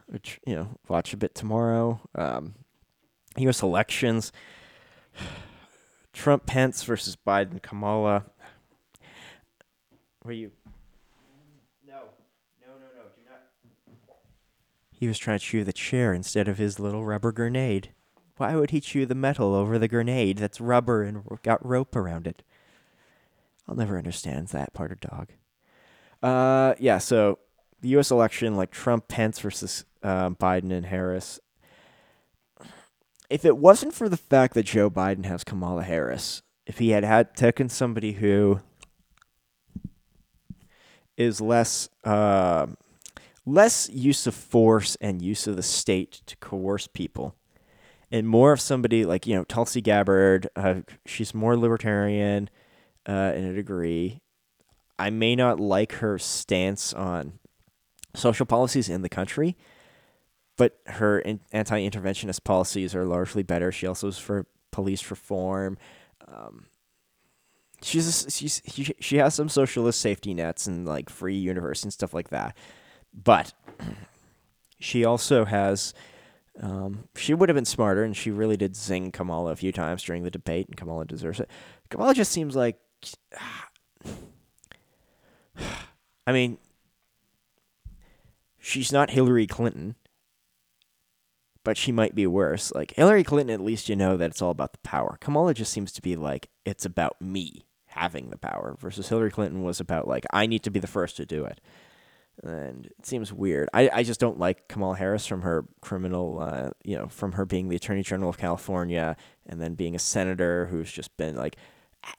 which 0.06 0.40
you 0.46 0.54
know 0.54 0.68
watch 0.88 1.12
a 1.12 1.16
bit 1.16 1.34
tomorrow. 1.34 2.00
Um, 2.14 2.54
U.S. 3.36 3.62
elections, 3.62 4.32
Trump 6.12 6.46
Pence 6.46 6.84
versus 6.84 7.16
Biden 7.16 7.60
Kamala. 7.60 8.24
Were 10.24 10.32
you? 10.32 10.52
No, 11.86 11.94
no, 12.60 12.68
no, 12.68 12.86
no. 12.96 13.02
Do 13.16 13.22
not. 13.28 13.40
He 15.02 15.08
was 15.08 15.18
trying 15.18 15.40
to 15.40 15.44
chew 15.44 15.64
the 15.64 15.72
chair 15.72 16.14
instead 16.14 16.46
of 16.46 16.58
his 16.58 16.78
little 16.78 17.04
rubber 17.04 17.32
grenade. 17.32 17.90
Why 18.36 18.54
would 18.54 18.70
he 18.70 18.80
chew 18.80 19.04
the 19.04 19.16
metal 19.16 19.52
over 19.52 19.76
the 19.76 19.88
grenade 19.88 20.38
that's 20.38 20.60
rubber 20.60 21.02
and 21.02 21.24
got 21.42 21.66
rope 21.66 21.96
around 21.96 22.28
it? 22.28 22.44
I'll 23.66 23.74
never 23.74 23.98
understand 23.98 24.46
that 24.50 24.72
part 24.74 24.92
of 24.92 25.00
dog. 25.00 25.30
Uh, 26.22 26.76
yeah. 26.78 26.98
So 26.98 27.40
the 27.80 27.88
U.S. 27.88 28.12
election, 28.12 28.56
like 28.56 28.70
Trump, 28.70 29.08
Pence 29.08 29.40
versus 29.40 29.84
uh, 30.04 30.30
Biden 30.30 30.70
and 30.70 30.86
Harris. 30.86 31.40
If 33.28 33.44
it 33.44 33.56
wasn't 33.56 33.94
for 33.94 34.08
the 34.08 34.16
fact 34.16 34.54
that 34.54 34.66
Joe 34.66 34.88
Biden 34.88 35.24
has 35.24 35.42
Kamala 35.42 35.82
Harris, 35.82 36.42
if 36.64 36.78
he 36.78 36.90
had 36.90 37.02
had 37.02 37.34
taken 37.34 37.68
somebody 37.68 38.12
who 38.12 38.60
is 41.16 41.40
less 41.40 41.88
uh, 42.04 42.66
less 43.44 43.88
use 43.90 44.26
of 44.26 44.34
force 44.34 44.96
and 45.00 45.22
use 45.22 45.46
of 45.46 45.56
the 45.56 45.62
state 45.62 46.22
to 46.26 46.36
coerce 46.36 46.86
people, 46.86 47.34
and 48.10 48.28
more 48.28 48.52
of 48.52 48.60
somebody 48.60 49.04
like 49.04 49.26
you 49.26 49.34
know 49.34 49.44
Tulsi 49.44 49.80
Gabbard. 49.80 50.48
Uh, 50.56 50.80
she's 51.06 51.34
more 51.34 51.56
libertarian 51.56 52.50
uh, 53.08 53.32
in 53.34 53.44
a 53.44 53.54
degree. 53.54 54.20
I 54.98 55.10
may 55.10 55.34
not 55.34 55.58
like 55.58 55.94
her 55.94 56.18
stance 56.18 56.92
on 56.92 57.38
social 58.14 58.46
policies 58.46 58.88
in 58.88 59.02
the 59.02 59.08
country, 59.08 59.56
but 60.56 60.78
her 60.86 61.18
in- 61.18 61.40
anti-interventionist 61.52 62.44
policies 62.44 62.94
are 62.94 63.04
largely 63.04 63.42
better. 63.42 63.72
She 63.72 63.86
also 63.86 64.08
is 64.08 64.18
for 64.18 64.46
police 64.70 65.10
reform. 65.10 65.78
Um, 66.28 66.66
she's 67.82 68.26
a, 68.26 68.30
she's 68.30 68.62
she, 68.66 68.94
she 69.00 69.16
has 69.16 69.34
some 69.34 69.48
socialist 69.48 70.00
safety 70.00 70.34
nets 70.34 70.66
and 70.66 70.86
like 70.86 71.10
free 71.10 71.36
university 71.36 71.86
and 71.86 71.92
stuff 71.92 72.14
like 72.14 72.28
that, 72.28 72.56
but 73.12 73.52
she 74.78 75.04
also 75.04 75.44
has. 75.44 75.94
Um, 76.60 77.08
she 77.16 77.32
would 77.32 77.48
have 77.48 77.56
been 77.56 77.64
smarter, 77.64 78.04
and 78.04 78.16
she 78.16 78.30
really 78.30 78.56
did 78.56 78.76
zing 78.76 79.10
Kamala 79.10 79.52
a 79.52 79.56
few 79.56 79.72
times 79.72 80.02
during 80.02 80.22
the 80.22 80.30
debate, 80.30 80.68
and 80.68 80.76
Kamala 80.76 81.06
deserves 81.06 81.40
it. 81.40 81.48
Kamala 81.88 82.14
just 82.14 82.30
seems 82.30 82.54
like, 82.54 82.78
I 86.26 86.32
mean, 86.32 86.58
she's 88.58 88.92
not 88.92 89.10
Hillary 89.10 89.46
Clinton, 89.46 89.96
but 91.64 91.76
she 91.76 91.92
might 91.92 92.14
be 92.14 92.26
worse. 92.26 92.72
Like 92.74 92.92
Hillary 92.92 93.24
Clinton, 93.24 93.54
at 93.54 93.60
least 93.60 93.88
you 93.88 93.96
know 93.96 94.16
that 94.16 94.30
it's 94.30 94.42
all 94.42 94.50
about 94.50 94.72
the 94.72 94.78
power. 94.80 95.16
Kamala 95.20 95.54
just 95.54 95.72
seems 95.72 95.92
to 95.92 96.02
be 96.02 96.16
like 96.16 96.48
it's 96.64 96.84
about 96.84 97.20
me 97.20 97.66
having 97.86 98.30
the 98.30 98.38
power 98.38 98.76
versus 98.78 99.08
Hillary 99.08 99.30
Clinton 99.30 99.62
was 99.62 99.80
about 99.80 100.08
like 100.08 100.24
I 100.32 100.46
need 100.46 100.62
to 100.62 100.70
be 100.70 100.80
the 100.80 100.86
first 100.86 101.16
to 101.16 101.26
do 101.26 101.44
it. 101.44 101.60
And 102.42 102.86
it 102.86 103.06
seems 103.06 103.32
weird. 103.32 103.68
I, 103.72 103.90
I 103.92 104.02
just 104.02 104.18
don't 104.18 104.38
like 104.38 104.68
Kamala 104.68 104.96
Harris 104.96 105.26
from 105.26 105.42
her 105.42 105.64
criminal, 105.80 106.40
uh, 106.40 106.70
you 106.82 106.96
know, 106.96 107.06
from 107.06 107.32
her 107.32 107.44
being 107.44 107.68
the 107.68 107.76
Attorney 107.76 108.02
General 108.02 108.30
of 108.30 108.38
California 108.38 109.16
and 109.46 109.60
then 109.60 109.74
being 109.74 109.94
a 109.94 110.00
senator 110.00 110.66
who's 110.66 110.90
just 110.90 111.16
been 111.16 111.36
like, 111.36 111.56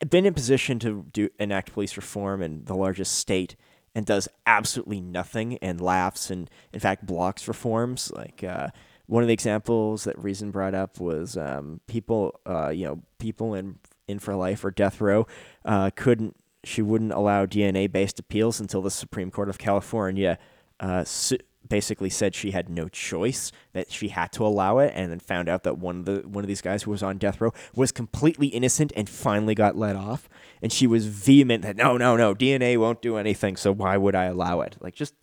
been 0.08 0.26
in 0.26 0.34
position 0.34 0.80
to 0.80 1.06
do 1.12 1.30
enact 1.40 1.74
police 1.74 1.98
reform 1.98 2.42
in 2.42 2.66
the 2.66 2.76
largest 2.76 3.16
state 3.16 3.56
and 3.96 4.06
does 4.06 4.28
absolutely 4.46 5.02
nothing 5.02 5.58
and 5.58 5.80
laughs 5.80 6.30
and 6.30 6.50
in 6.72 6.80
fact 6.80 7.06
blocks 7.06 7.48
reforms. 7.48 8.12
Like 8.12 8.44
uh, 8.44 8.68
one 9.08 9.24
of 9.24 9.28
the 9.28 9.34
examples 9.34 10.06
that 10.06 10.18
Reason 10.18 10.52
brought 10.52 10.74
up 10.74 11.00
was 11.00 11.38
um, 11.38 11.82
people, 11.88 12.40
uh, 12.46 12.70
you 12.70 12.86
know, 12.86 13.02
people 13.20 13.54
in 13.54 13.80
in 14.08 14.20
for 14.20 14.36
life 14.36 14.66
or 14.66 14.72
death 14.72 15.00
row 15.00 15.26
uh, 15.64 15.90
couldn't 15.96 16.36
she 16.64 16.82
wouldn't 16.82 17.12
allow 17.12 17.46
DNA 17.46 17.92
based 17.92 18.20
appeals 18.20 18.60
until 18.60 18.82
the 18.82 18.92
Supreme 18.92 19.32
Court 19.32 19.50
of 19.50 19.58
California 19.58 20.38
uh, 20.80 21.04
su- 21.04 21.38
basically 21.68 22.10
said 22.10 22.36
she 22.36 22.52
had 22.52 22.70
no 22.70 22.88
choice 22.90 23.52
that 23.74 23.92
she 23.92 24.10
had 24.10 24.32
to 24.34 24.46
allow 24.46 24.80
it 24.80 24.92
and 24.96 25.12
then 25.12 25.20
found 25.20 25.48
out 25.48 25.64
that 25.64 25.78
one 25.78 26.00
of 26.00 26.06
the 26.06 26.28
one 26.28 26.44
of 26.44 26.48
these 26.48 26.62
guys 26.62 26.84
who 26.84 26.92
was 26.92 27.02
on 27.02 27.18
death 27.18 27.40
row 27.40 27.54
was 27.74 27.92
completely 27.92 28.48
innocent 28.48 28.92
and 28.96 29.10
finally 29.10 29.56
got 29.56 29.78
let 29.78 29.96
off. 29.96 30.28
And 30.62 30.72
she 30.72 30.88
was 30.88 31.06
vehement 31.06 31.64
that 31.64 31.76
no 31.76 31.98
no 31.98 32.16
no 32.16 32.36
DNA 32.36 32.78
won't 32.78 33.02
do 33.02 33.18
anything 33.18 33.56
so 33.56 33.72
why 33.72 33.98
would 33.98 34.16
I 34.16 34.26
allow 34.26 34.62
it? 34.62 34.78
Like 34.82 34.96
just 34.96 35.14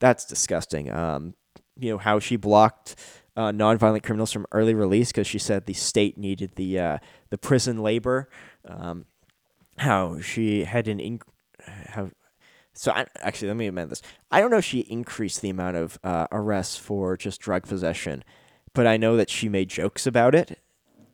that's 0.00 0.24
disgusting. 0.24 0.90
Um 0.90 1.34
you 1.76 1.90
know 1.90 1.98
how 1.98 2.18
she 2.18 2.36
blocked 2.36 2.96
uh, 3.36 3.50
nonviolent 3.50 4.02
criminals 4.02 4.32
from 4.32 4.46
early 4.52 4.74
release 4.74 5.10
because 5.10 5.26
she 5.26 5.38
said 5.38 5.66
the 5.66 5.72
state 5.72 6.16
needed 6.16 6.54
the 6.56 6.78
uh, 6.78 6.98
the 7.30 7.38
prison 7.38 7.78
labor. 7.78 8.28
Um, 8.66 9.06
how 9.78 10.20
she 10.20 10.64
had 10.64 10.88
an 10.88 10.98
inc- 10.98 11.22
how 11.88 12.10
so 12.74 12.90
I, 12.92 13.06
actually 13.20 13.48
let 13.48 13.56
me 13.56 13.66
amend 13.66 13.90
this. 13.90 14.02
I 14.30 14.40
don't 14.40 14.50
know 14.50 14.58
if 14.58 14.64
she 14.64 14.80
increased 14.80 15.40
the 15.40 15.50
amount 15.50 15.76
of 15.76 15.98
uh, 16.02 16.26
arrests 16.32 16.76
for 16.76 17.16
just 17.16 17.40
drug 17.40 17.62
possession, 17.68 18.24
but 18.72 18.86
I 18.86 18.96
know 18.96 19.16
that 19.16 19.30
she 19.30 19.48
made 19.48 19.68
jokes 19.68 20.06
about 20.06 20.34
it 20.34 20.58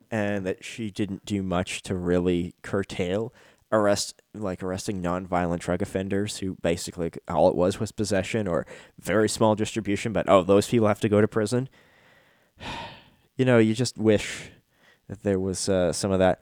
and 0.09 0.45
that 0.45 0.65
she 0.65 0.89
didn't 0.89 1.23
do 1.23 1.43
much 1.43 1.83
to 1.83 1.95
really 1.95 2.55
curtail 2.63 3.33
arrest 3.71 4.21
like 4.33 4.61
arresting 4.61 5.01
non-violent 5.01 5.61
drug 5.61 5.81
offenders 5.81 6.39
who 6.39 6.57
basically 6.61 7.09
all 7.29 7.47
it 7.47 7.55
was 7.55 7.79
was 7.79 7.91
possession 7.91 8.45
or 8.45 8.67
very 8.99 9.29
small 9.29 9.55
distribution 9.55 10.11
but 10.11 10.27
oh 10.27 10.43
those 10.43 10.67
people 10.67 10.89
have 10.89 10.99
to 10.99 11.07
go 11.07 11.21
to 11.21 11.27
prison 11.27 11.69
you 13.37 13.45
know 13.45 13.57
you 13.57 13.73
just 13.73 13.97
wish 13.97 14.51
that 15.07 15.23
there 15.23 15.39
was 15.39 15.69
uh, 15.69 15.93
some 15.93 16.11
of 16.11 16.19
that 16.19 16.41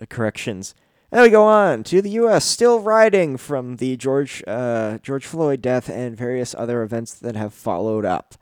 uh, 0.00 0.06
corrections 0.08 0.74
and 1.12 1.22
we 1.22 1.30
go 1.30 1.44
on 1.44 1.84
to 1.84 2.02
the 2.02 2.10
U.S. 2.10 2.44
Still 2.44 2.80
riding 2.80 3.36
from 3.36 3.76
the 3.76 3.96
George 3.96 4.42
uh, 4.46 4.98
George 4.98 5.24
Floyd 5.26 5.62
death 5.62 5.88
and 5.88 6.16
various 6.16 6.54
other 6.54 6.82
events 6.82 7.14
that 7.14 7.36
have 7.36 7.54
followed 7.54 8.04
up, 8.04 8.34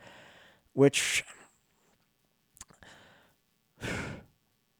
which 0.72 1.24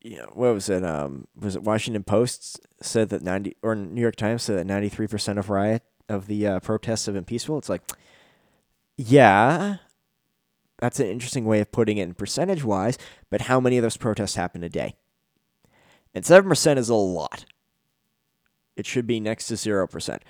you 0.02 0.18
know, 0.18 0.30
what 0.34 0.54
was 0.54 0.68
it? 0.68 0.84
Um, 0.84 1.26
was 1.38 1.56
it 1.56 1.62
Washington 1.62 2.04
Post 2.04 2.60
said 2.80 3.08
that 3.10 3.22
ninety 3.22 3.56
or 3.62 3.74
New 3.74 4.00
York 4.00 4.16
Times 4.16 4.42
said 4.42 4.58
that 4.58 4.66
ninety 4.66 4.88
three 4.88 5.06
percent 5.06 5.38
of 5.38 5.50
riot 5.50 5.82
of 6.08 6.26
the 6.26 6.46
uh, 6.46 6.60
protests 6.60 7.06
have 7.06 7.14
been 7.14 7.24
peaceful? 7.24 7.58
It's 7.58 7.68
like, 7.68 7.82
yeah, 8.96 9.76
that's 10.78 11.00
an 11.00 11.06
interesting 11.06 11.44
way 11.44 11.60
of 11.60 11.72
putting 11.72 11.98
it 11.98 12.02
in 12.02 12.14
percentage 12.14 12.64
wise. 12.64 12.98
But 13.30 13.42
how 13.42 13.60
many 13.60 13.78
of 13.78 13.82
those 13.82 13.96
protests 13.96 14.36
happen 14.36 14.62
a 14.62 14.68
day? 14.68 14.94
And 16.14 16.24
seven 16.24 16.48
percent 16.48 16.78
is 16.78 16.88
a 16.88 16.94
lot. 16.94 17.44
It 18.76 18.86
should 18.86 19.06
be 19.06 19.20
next 19.20 19.46
to 19.48 19.56
zero 19.56 19.86
percent. 19.86 20.22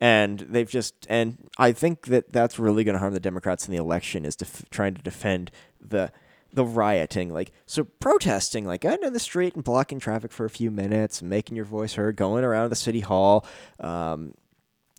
And 0.00 0.40
they've 0.40 0.68
just 0.68 0.94
and 1.08 1.48
I 1.58 1.72
think 1.72 2.06
that 2.06 2.32
that's 2.32 2.58
really 2.58 2.84
going 2.84 2.94
to 2.94 3.00
harm 3.00 3.14
the 3.14 3.20
Democrats 3.20 3.66
in 3.66 3.72
the 3.72 3.80
election 3.80 4.24
is 4.24 4.36
def- 4.36 4.68
trying 4.70 4.94
to 4.94 5.02
defend 5.02 5.50
the 5.80 6.12
the 6.52 6.64
rioting, 6.64 7.32
like 7.32 7.52
so 7.66 7.84
protesting, 7.84 8.64
like 8.64 8.82
going 8.82 9.02
in 9.02 9.12
the 9.12 9.18
street 9.18 9.54
and 9.54 9.64
blocking 9.64 9.98
traffic 9.98 10.32
for 10.32 10.46
a 10.46 10.50
few 10.50 10.70
minutes, 10.70 11.22
making 11.22 11.56
your 11.56 11.64
voice 11.64 11.94
heard, 11.94 12.16
going 12.16 12.44
around 12.44 12.70
the 12.70 12.76
city 12.76 13.00
hall, 13.00 13.44
um, 13.80 14.34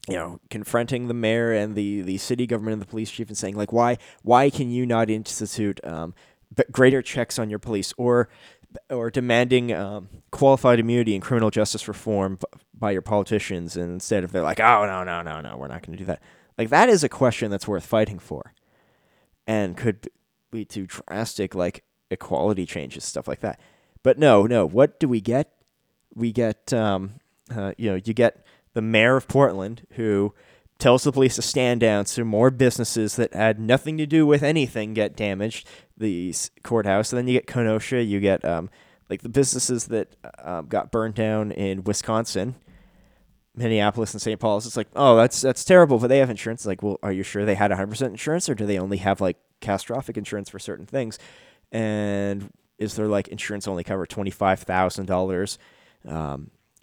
you 0.08 0.16
know, 0.16 0.40
confronting 0.50 1.08
the 1.08 1.14
mayor 1.14 1.54
and 1.54 1.76
the, 1.76 2.02
the 2.02 2.18
city 2.18 2.46
government 2.46 2.74
and 2.74 2.82
the 2.82 2.86
police 2.86 3.10
chief 3.10 3.28
and 3.28 3.38
saying 3.38 3.56
like, 3.56 3.74
why 3.74 3.98
why 4.22 4.50
can 4.50 4.70
you 4.70 4.86
not 4.86 5.10
institute 5.10 5.80
um, 5.84 6.14
greater 6.72 7.02
checks 7.02 7.40
on 7.40 7.50
your 7.50 7.60
police 7.60 7.94
or 7.98 8.30
or 8.90 9.10
demanding 9.10 9.74
um, 9.74 10.10
qualified 10.32 10.80
immunity 10.80 11.14
and 11.16 11.24
criminal 11.24 11.50
justice 11.50 11.88
reform 11.88 12.38
by 12.74 12.92
your 12.92 13.02
politicians 13.02 13.76
and 13.76 13.92
instead 13.92 14.24
of 14.24 14.32
they're 14.32 14.42
like, 14.42 14.60
oh 14.60 14.86
no 14.86 15.04
no 15.04 15.22
no 15.22 15.42
no, 15.42 15.58
we're 15.58 15.68
not 15.68 15.86
going 15.86 15.98
to 15.98 16.04
do 16.04 16.06
that. 16.06 16.22
Like 16.58 16.70
that 16.70 16.90
is 16.90 17.04
a 17.04 17.10
question 17.10 17.52
that's 17.52 17.68
worth 17.68 17.86
fighting 17.86 18.20
for, 18.20 18.54
and 19.48 19.76
could 19.78 20.10
lead 20.52 20.70
to 20.70 20.86
drastic 20.86 21.56
like 21.56 21.84
equality 22.12 22.66
changes, 22.66 23.04
stuff 23.04 23.28
like 23.28 23.40
that. 23.42 23.60
But 24.04 24.18
no, 24.18 24.46
no. 24.46 24.66
What 24.66 25.00
do 25.00 25.08
we 25.08 25.22
get? 25.22 25.52
We 26.16 26.32
get, 26.32 26.74
um, 26.74 27.14
uh, 27.56 27.74
you 27.78 27.92
know, 27.92 28.00
you 28.04 28.14
get 28.14 28.46
the 28.74 28.82
mayor 28.82 29.16
of 29.16 29.28
Portland 29.28 29.86
who 29.92 30.34
tells 30.80 31.04
the 31.04 31.12
police 31.12 31.36
to 31.36 31.42
stand 31.42 31.82
down, 31.82 32.06
so 32.06 32.24
more 32.24 32.50
businesses 32.50 33.18
that 33.18 33.34
had 33.34 33.60
nothing 33.60 33.98
to 33.98 34.06
do 34.06 34.26
with 34.26 34.42
anything 34.42 34.94
get 34.94 35.16
damaged. 35.16 35.68
The 35.98 36.34
courthouse, 36.64 37.12
and 37.12 37.18
then 37.18 37.28
you 37.28 37.34
get 37.34 37.46
Kenosha. 37.46 38.02
You 38.02 38.20
get 38.22 38.44
um, 38.46 38.70
like 39.10 39.22
the 39.22 39.30
businesses 39.30 39.88
that 39.88 40.16
um, 40.42 40.68
got 40.68 40.92
burned 40.92 41.16
down 41.16 41.52
in 41.52 41.84
Wisconsin. 41.84 42.56
Minneapolis 43.56 44.14
and 44.14 44.22
St. 44.22 44.40
Paul. 44.40 44.58
It's 44.58 44.78
like, 44.78 44.88
oh, 44.96 45.18
that's 45.18 45.42
that's 45.42 45.66
terrible, 45.66 46.00
but 46.00 46.08
they 46.08 46.20
have 46.20 46.30
insurance. 46.30 46.66
Like, 46.66 46.82
well, 46.82 46.98
are 47.04 47.12
you 47.12 47.24
sure 47.24 47.44
they 47.44 47.56
had 47.56 47.72
100% 47.72 48.02
insurance, 48.08 48.48
or 48.48 48.56
do 48.56 48.66
they 48.66 48.80
only 48.80 48.98
have 48.98 49.20
like 49.20 49.38
catastrophic 49.60 50.18
insurance 50.18 50.50
for 50.50 50.60
certain 50.60 50.86
things? 50.86 51.20
And 51.72 52.50
is 52.78 52.96
there 52.96 53.08
like 53.08 53.28
insurance 53.28 53.68
only 53.68 53.84
cover 53.84 54.06
twenty 54.06 54.32
five 54.32 54.62
thousand 54.62 55.04
um, 55.04 55.06
dollars 55.08 55.60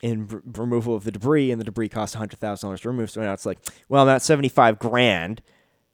in 0.03 0.29
r- 0.31 0.43
removal 0.45 0.95
of 0.95 1.05
the 1.05 1.13
debris, 1.13 1.51
and 1.51 1.61
the 1.61 1.65
debris 1.65 1.89
costs 1.89 2.15
hundred 2.15 2.39
thousand 2.39 2.69
dollars 2.69 2.81
to 2.83 2.89
remove? 2.89 3.11
So 3.11 3.23
now 3.23 3.33
it's 3.33 3.47
like, 3.47 3.59
well, 3.89 4.07
that's 4.07 4.25
seventy 4.25 4.49
five 4.49 4.79
grand. 4.79 5.43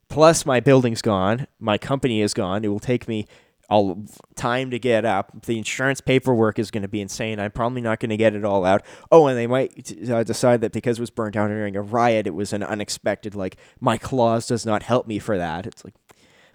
Plus, 0.09 0.45
my 0.45 0.59
building's 0.59 1.01
gone. 1.01 1.47
My 1.59 1.77
company 1.77 2.21
is 2.21 2.33
gone. 2.33 2.63
It 2.63 2.67
will 2.67 2.79
take 2.79 3.07
me 3.07 3.25
all 3.69 4.03
time 4.35 4.69
to 4.69 4.77
get 4.77 5.05
up. 5.05 5.45
The 5.45 5.57
insurance 5.57 6.01
paperwork 6.01 6.59
is 6.59 6.69
going 6.69 6.81
to 6.83 6.87
be 6.87 7.01
insane. 7.01 7.39
I'm 7.39 7.51
probably 7.51 7.81
not 7.81 7.99
going 7.99 8.09
to 8.09 8.17
get 8.17 8.35
it 8.35 8.45
all 8.45 8.65
out. 8.65 8.83
Oh, 9.11 9.25
and 9.27 9.37
they 9.37 9.47
might 9.47 9.91
uh, 10.11 10.23
decide 10.23 10.61
that 10.61 10.73
because 10.73 10.99
it 10.99 11.01
was 11.01 11.09
burned 11.09 11.33
down 11.33 11.49
during 11.49 11.75
a 11.75 11.81
riot, 11.81 12.27
it 12.27 12.35
was 12.35 12.53
an 12.53 12.61
unexpected, 12.61 13.33
like, 13.33 13.57
my 13.79 13.97
clause 13.97 14.47
does 14.47 14.65
not 14.65 14.83
help 14.83 15.07
me 15.07 15.17
for 15.17 15.37
that. 15.37 15.65
It's 15.65 15.83
like, 15.83 15.95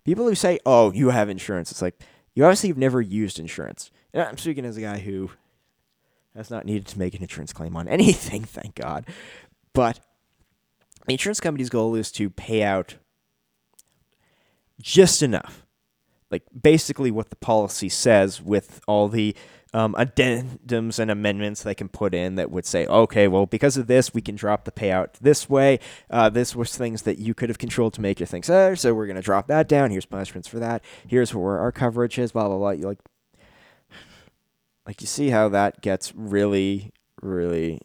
people 0.04 0.28
who 0.28 0.34
say, 0.34 0.58
"Oh, 0.64 0.92
you 0.92 1.10
have 1.10 1.28
insurance," 1.28 1.72
it's 1.72 1.82
like 1.82 1.98
you 2.34 2.44
obviously 2.44 2.68
have 2.68 2.78
never 2.78 3.00
used 3.00 3.40
insurance. 3.40 3.90
And 4.12 4.22
I'm 4.22 4.38
speaking 4.38 4.64
as 4.64 4.76
a 4.76 4.82
guy 4.82 4.98
who 4.98 5.30
has 6.38 6.50
not 6.50 6.64
needed 6.64 6.86
to 6.86 6.98
make 6.98 7.14
an 7.14 7.22
insurance 7.22 7.52
claim 7.52 7.76
on 7.76 7.86
anything, 7.88 8.44
thank 8.44 8.74
God. 8.76 9.06
But 9.74 10.00
the 11.06 11.12
insurance 11.12 11.40
company's 11.40 11.70
goal 11.70 11.94
is 11.94 12.10
to 12.12 12.30
pay 12.30 12.62
out 12.62 12.96
just 14.80 15.22
enough 15.22 15.66
like 16.30 16.42
basically 16.60 17.10
what 17.10 17.30
the 17.30 17.36
policy 17.36 17.88
says 17.88 18.42
with 18.42 18.80
all 18.86 19.08
the 19.08 19.34
um, 19.74 19.94
addendums 19.94 20.98
and 20.98 21.10
amendments 21.10 21.62
they 21.62 21.74
can 21.74 21.88
put 21.88 22.14
in 22.14 22.36
that 22.36 22.50
would 22.50 22.64
say, 22.64 22.86
okay, 22.86 23.28
well, 23.28 23.44
because 23.44 23.76
of 23.76 23.86
this, 23.86 24.14
we 24.14 24.22
can 24.22 24.34
drop 24.34 24.64
the 24.64 24.70
payout 24.70 25.14
this 25.20 25.48
way. 25.48 25.78
Uh, 26.08 26.30
this 26.30 26.56
was 26.56 26.74
things 26.74 27.02
that 27.02 27.18
you 27.18 27.34
could 27.34 27.50
have 27.50 27.58
controlled 27.58 27.92
to 27.94 28.00
make 28.00 28.18
your 28.18 28.26
things 28.26 28.48
better, 28.48 28.76
so 28.76 28.94
we're 28.94 29.06
going 29.06 29.16
to 29.16 29.22
drop 29.22 29.46
that 29.48 29.68
down. 29.68 29.90
Here's 29.90 30.06
punishments 30.06 30.48
for 30.48 30.58
that. 30.58 30.82
Here's 31.06 31.34
where 31.34 31.58
our 31.58 31.72
coverage 31.72 32.18
is, 32.18 32.32
blah, 32.32 32.48
blah, 32.48 32.56
blah. 32.56 32.70
You 32.70 32.86
like, 32.86 33.00
like 34.88 35.02
you 35.02 35.06
see 35.06 35.28
how 35.28 35.50
that 35.50 35.82
gets 35.82 36.14
really, 36.16 36.92
really, 37.20 37.82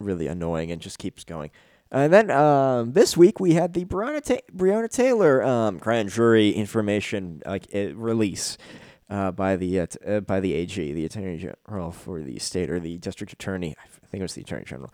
really 0.00 0.26
annoying 0.26 0.72
and 0.72 0.80
just 0.80 0.98
keeps 0.98 1.24
going. 1.24 1.50
And 1.90 2.10
then 2.10 2.30
um, 2.30 2.94
this 2.94 3.18
week 3.18 3.38
we 3.38 3.52
had 3.52 3.74
the 3.74 3.84
Breonna, 3.84 4.22
Ta- 4.22 4.46
Breonna 4.56 4.88
Taylor 4.90 5.42
um, 5.42 5.76
grand 5.76 6.08
jury 6.08 6.48
information 6.52 7.42
like 7.44 7.66
uh, 7.74 7.94
release 7.94 8.56
uh, 9.10 9.30
by 9.30 9.56
the 9.56 9.80
uh, 9.80 9.86
t- 9.86 9.98
uh, 10.06 10.20
by 10.20 10.40
the 10.40 10.54
AG, 10.54 10.92
the 10.94 11.04
Attorney 11.04 11.36
General 11.36 11.92
for 11.92 12.22
the 12.22 12.38
state 12.38 12.70
or 12.70 12.80
the 12.80 12.96
District 12.96 13.34
Attorney. 13.34 13.76
I 13.78 14.06
think 14.06 14.20
it 14.20 14.22
was 14.22 14.32
the 14.32 14.40
Attorney 14.40 14.64
General. 14.64 14.90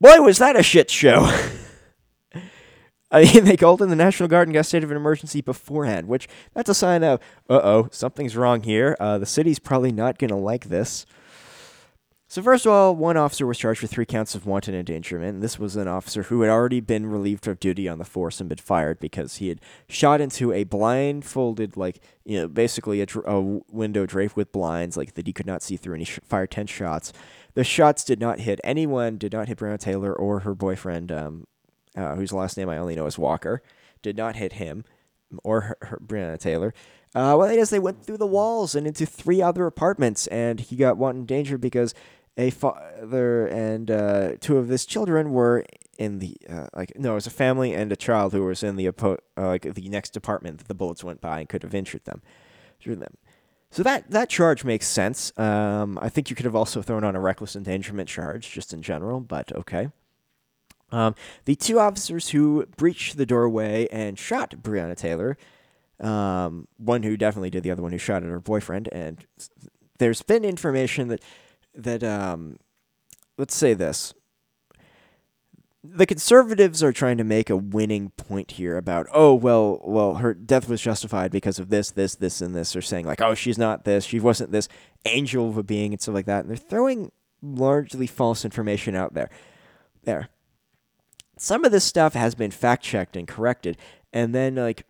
Boy, 0.00 0.20
was 0.20 0.38
that 0.38 0.54
a 0.54 0.62
shit 0.62 0.92
show! 0.92 1.28
I 3.14 3.24
mean, 3.24 3.44
they 3.44 3.58
called 3.58 3.82
in 3.82 3.90
the 3.90 3.96
National 3.96 4.26
Guard 4.26 4.48
and 4.48 4.54
got 4.54 4.60
a 4.60 4.64
state 4.64 4.82
of 4.82 4.90
an 4.90 4.96
emergency 4.96 5.42
beforehand, 5.42 6.08
which 6.08 6.28
that's 6.54 6.70
a 6.70 6.74
sign 6.74 7.04
of, 7.04 7.20
uh 7.50 7.60
oh, 7.62 7.88
something's 7.92 8.36
wrong 8.36 8.62
here. 8.62 8.96
Uh, 8.98 9.18
the 9.18 9.26
city's 9.26 9.58
probably 9.58 9.92
not 9.92 10.18
going 10.18 10.30
to 10.30 10.36
like 10.36 10.70
this. 10.70 11.04
So, 12.26 12.40
first 12.40 12.64
of 12.64 12.72
all, 12.72 12.96
one 12.96 13.18
officer 13.18 13.46
was 13.46 13.58
charged 13.58 13.82
with 13.82 13.90
three 13.90 14.06
counts 14.06 14.34
of 14.34 14.46
wanton 14.46 14.74
endangerment. 14.74 15.42
This 15.42 15.58
was 15.58 15.76
an 15.76 15.86
officer 15.86 16.22
who 16.22 16.40
had 16.40 16.50
already 16.50 16.80
been 16.80 17.04
relieved 17.04 17.46
of 17.46 17.60
duty 17.60 17.86
on 17.86 17.98
the 17.98 18.06
force 18.06 18.40
and 18.40 18.48
been 18.48 18.56
fired 18.56 18.98
because 19.00 19.36
he 19.36 19.48
had 19.48 19.60
shot 19.86 20.22
into 20.22 20.50
a 20.50 20.64
blindfolded, 20.64 21.76
like, 21.76 22.00
you 22.24 22.40
know, 22.40 22.48
basically 22.48 23.02
a, 23.02 23.06
a 23.26 23.60
window 23.70 24.06
draped 24.06 24.34
with 24.34 24.50
blinds, 24.50 24.96
like 24.96 25.12
that 25.12 25.26
he 25.26 25.34
could 25.34 25.44
not 25.44 25.62
see 25.62 25.76
through, 25.76 25.92
and 25.92 26.00
he 26.00 26.06
sh- 26.06 26.20
fired 26.24 26.50
10 26.50 26.68
shots. 26.68 27.12
The 27.52 27.64
shots 27.64 28.02
did 28.02 28.18
not 28.18 28.40
hit 28.40 28.62
anyone, 28.64 29.18
did 29.18 29.34
not 29.34 29.48
hit 29.48 29.58
Breonna 29.58 29.78
Taylor 29.78 30.14
or 30.14 30.40
her 30.40 30.54
boyfriend, 30.54 31.12
um, 31.12 31.46
uh, 31.96 32.14
whose 32.14 32.32
last 32.32 32.56
name 32.56 32.68
I 32.68 32.78
only 32.78 32.96
know 32.96 33.06
is 33.06 33.18
Walker, 33.18 33.62
did 34.02 34.16
not 34.16 34.36
hit 34.36 34.54
him 34.54 34.84
or 35.44 35.62
her, 35.62 35.76
her 35.82 36.00
Breonna 36.04 36.38
Taylor. 36.38 36.74
Uh, 37.14 37.36
they 37.46 37.56
did 37.56 37.60
is 37.60 37.70
they 37.70 37.78
went 37.78 38.04
through 38.04 38.16
the 38.16 38.26
walls 38.26 38.74
and 38.74 38.86
into 38.86 39.04
three 39.04 39.42
other 39.42 39.66
apartments, 39.66 40.26
and 40.28 40.60
he 40.60 40.76
got 40.76 40.96
wanton 40.96 41.26
danger 41.26 41.58
because 41.58 41.94
a 42.36 42.50
father 42.50 43.46
and 43.46 43.90
uh, 43.90 44.32
two 44.40 44.56
of 44.56 44.68
his 44.68 44.86
children 44.86 45.30
were 45.30 45.64
in 45.98 46.18
the 46.18 46.36
uh, 46.48 46.66
like 46.74 46.92
no, 46.98 47.12
it 47.12 47.16
was 47.16 47.26
a 47.26 47.30
family 47.30 47.74
and 47.74 47.92
a 47.92 47.96
child 47.96 48.32
who 48.32 48.44
was 48.44 48.62
in 48.62 48.76
the 48.76 48.88
uh, 48.88 49.16
like 49.36 49.74
the 49.74 49.88
next 49.88 50.16
apartment 50.16 50.58
that 50.58 50.68
the 50.68 50.74
bullets 50.74 51.04
went 51.04 51.20
by 51.20 51.40
and 51.40 51.48
could 51.48 51.62
have 51.62 51.74
injured 51.74 52.04
them, 52.04 52.22
injured 52.80 53.00
them. 53.00 53.16
So 53.70 53.82
that 53.82 54.10
that 54.10 54.30
charge 54.30 54.64
makes 54.64 54.86
sense. 54.86 55.38
Um, 55.38 55.98
I 56.00 56.08
think 56.08 56.30
you 56.30 56.36
could 56.36 56.46
have 56.46 56.56
also 56.56 56.80
thrown 56.80 57.04
on 57.04 57.14
a 57.14 57.20
reckless 57.20 57.54
endangerment 57.54 58.08
charge 58.08 58.50
just 58.50 58.72
in 58.72 58.80
general, 58.80 59.20
but 59.20 59.52
okay. 59.52 59.88
Um, 60.92 61.14
the 61.46 61.56
two 61.56 61.80
officers 61.80 62.28
who 62.28 62.66
breached 62.76 63.16
the 63.16 63.26
doorway 63.26 63.88
and 63.90 64.18
shot 64.18 64.50
Breonna 64.62 64.96
Taylor, 64.96 65.38
um, 65.98 66.68
one 66.76 67.02
who 67.02 67.16
definitely 67.16 67.50
did, 67.50 67.62
the 67.62 67.70
other 67.70 67.82
one 67.82 67.92
who 67.92 67.98
shot 67.98 68.22
at 68.22 68.28
her 68.28 68.40
boyfriend, 68.40 68.88
and 68.92 69.26
there's 69.98 70.22
been 70.22 70.44
information 70.44 71.08
that 71.08 71.22
that 71.74 72.04
um, 72.04 72.58
let's 73.38 73.54
say 73.54 73.74
this. 73.74 74.12
The 75.84 76.06
conservatives 76.06 76.80
are 76.84 76.92
trying 76.92 77.16
to 77.16 77.24
make 77.24 77.50
a 77.50 77.56
winning 77.56 78.10
point 78.10 78.52
here 78.52 78.76
about 78.76 79.08
oh 79.12 79.34
well 79.34 79.80
well 79.82 80.14
her 80.16 80.32
death 80.34 80.68
was 80.68 80.80
justified 80.80 81.32
because 81.32 81.58
of 81.58 81.70
this 81.70 81.90
this 81.90 82.14
this 82.14 82.40
and 82.40 82.54
this. 82.54 82.72
They're 82.72 82.82
saying 82.82 83.06
like 83.06 83.20
oh 83.20 83.34
she's 83.34 83.58
not 83.58 83.84
this. 83.84 84.04
She 84.04 84.20
wasn't 84.20 84.52
this 84.52 84.68
angel 85.06 85.48
of 85.48 85.56
a 85.56 85.62
being 85.62 85.92
and 85.92 86.00
stuff 86.00 86.14
like 86.14 86.26
that. 86.26 86.44
And 86.44 86.50
they're 86.50 86.56
throwing 86.56 87.10
largely 87.40 88.06
false 88.06 88.44
information 88.44 88.94
out 88.94 89.14
there. 89.14 89.30
There 90.04 90.28
some 91.42 91.64
of 91.64 91.72
this 91.72 91.84
stuff 91.84 92.14
has 92.14 92.34
been 92.34 92.50
fact 92.50 92.84
checked 92.84 93.16
and 93.16 93.26
corrected 93.26 93.76
and 94.12 94.34
then 94.34 94.54
like 94.54 94.86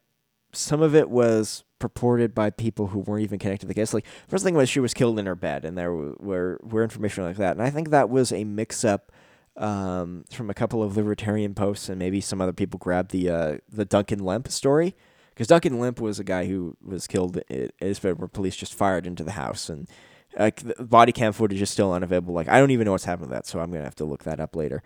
some 0.52 0.82
of 0.82 0.94
it 0.94 1.08
was 1.10 1.64
purported 1.78 2.34
by 2.34 2.50
people 2.50 2.88
who 2.88 3.00
weren't 3.00 3.24
even 3.24 3.38
connected 3.38 3.62
to 3.62 3.66
the 3.66 3.74
case. 3.74 3.94
Like 3.94 4.06
first 4.28 4.44
thing 4.44 4.54
was 4.54 4.68
she 4.68 4.80
was 4.80 4.94
killed 4.94 5.18
in 5.18 5.26
her 5.26 5.34
bed, 5.34 5.64
and 5.64 5.76
there 5.76 5.92
were 5.92 6.60
were 6.62 6.82
information 6.82 7.24
like 7.24 7.36
that. 7.36 7.56
And 7.56 7.62
I 7.62 7.70
think 7.70 7.90
that 7.90 8.10
was 8.10 8.32
a 8.32 8.44
mix 8.44 8.84
up 8.84 9.10
um, 9.56 10.24
from 10.30 10.50
a 10.50 10.54
couple 10.54 10.82
of 10.82 10.96
libertarian 10.96 11.54
posts, 11.54 11.88
and 11.88 11.98
maybe 11.98 12.20
some 12.20 12.40
other 12.40 12.52
people 12.52 12.78
grabbed 12.78 13.10
the 13.10 13.30
uh, 13.30 13.56
the 13.68 13.84
Duncan 13.84 14.20
Lemp 14.20 14.48
story 14.48 14.94
because 15.30 15.46
Duncan 15.46 15.78
Lemp 15.78 16.00
was 16.00 16.18
a 16.18 16.24
guy 16.24 16.46
who 16.46 16.76
was 16.84 17.06
killed 17.06 17.40
as 17.80 18.02
where 18.02 18.14
police 18.14 18.56
just 18.56 18.74
fired 18.74 19.06
into 19.06 19.24
the 19.24 19.32
house 19.32 19.68
and. 19.68 19.88
Like 20.34 20.62
the 20.62 20.84
body 20.84 21.12
cam 21.12 21.34
footage 21.34 21.60
is 21.60 21.68
still 21.68 21.92
unavailable. 21.92 22.32
Like 22.32 22.48
I 22.48 22.58
don't 22.58 22.70
even 22.70 22.86
know 22.86 22.92
what's 22.92 23.04
happened 23.04 23.28
with 23.28 23.36
that, 23.36 23.46
so 23.46 23.60
I'm 23.60 23.70
gonna 23.70 23.84
have 23.84 23.96
to 23.96 24.06
look 24.06 24.24
that 24.24 24.40
up 24.40 24.56
later. 24.56 24.82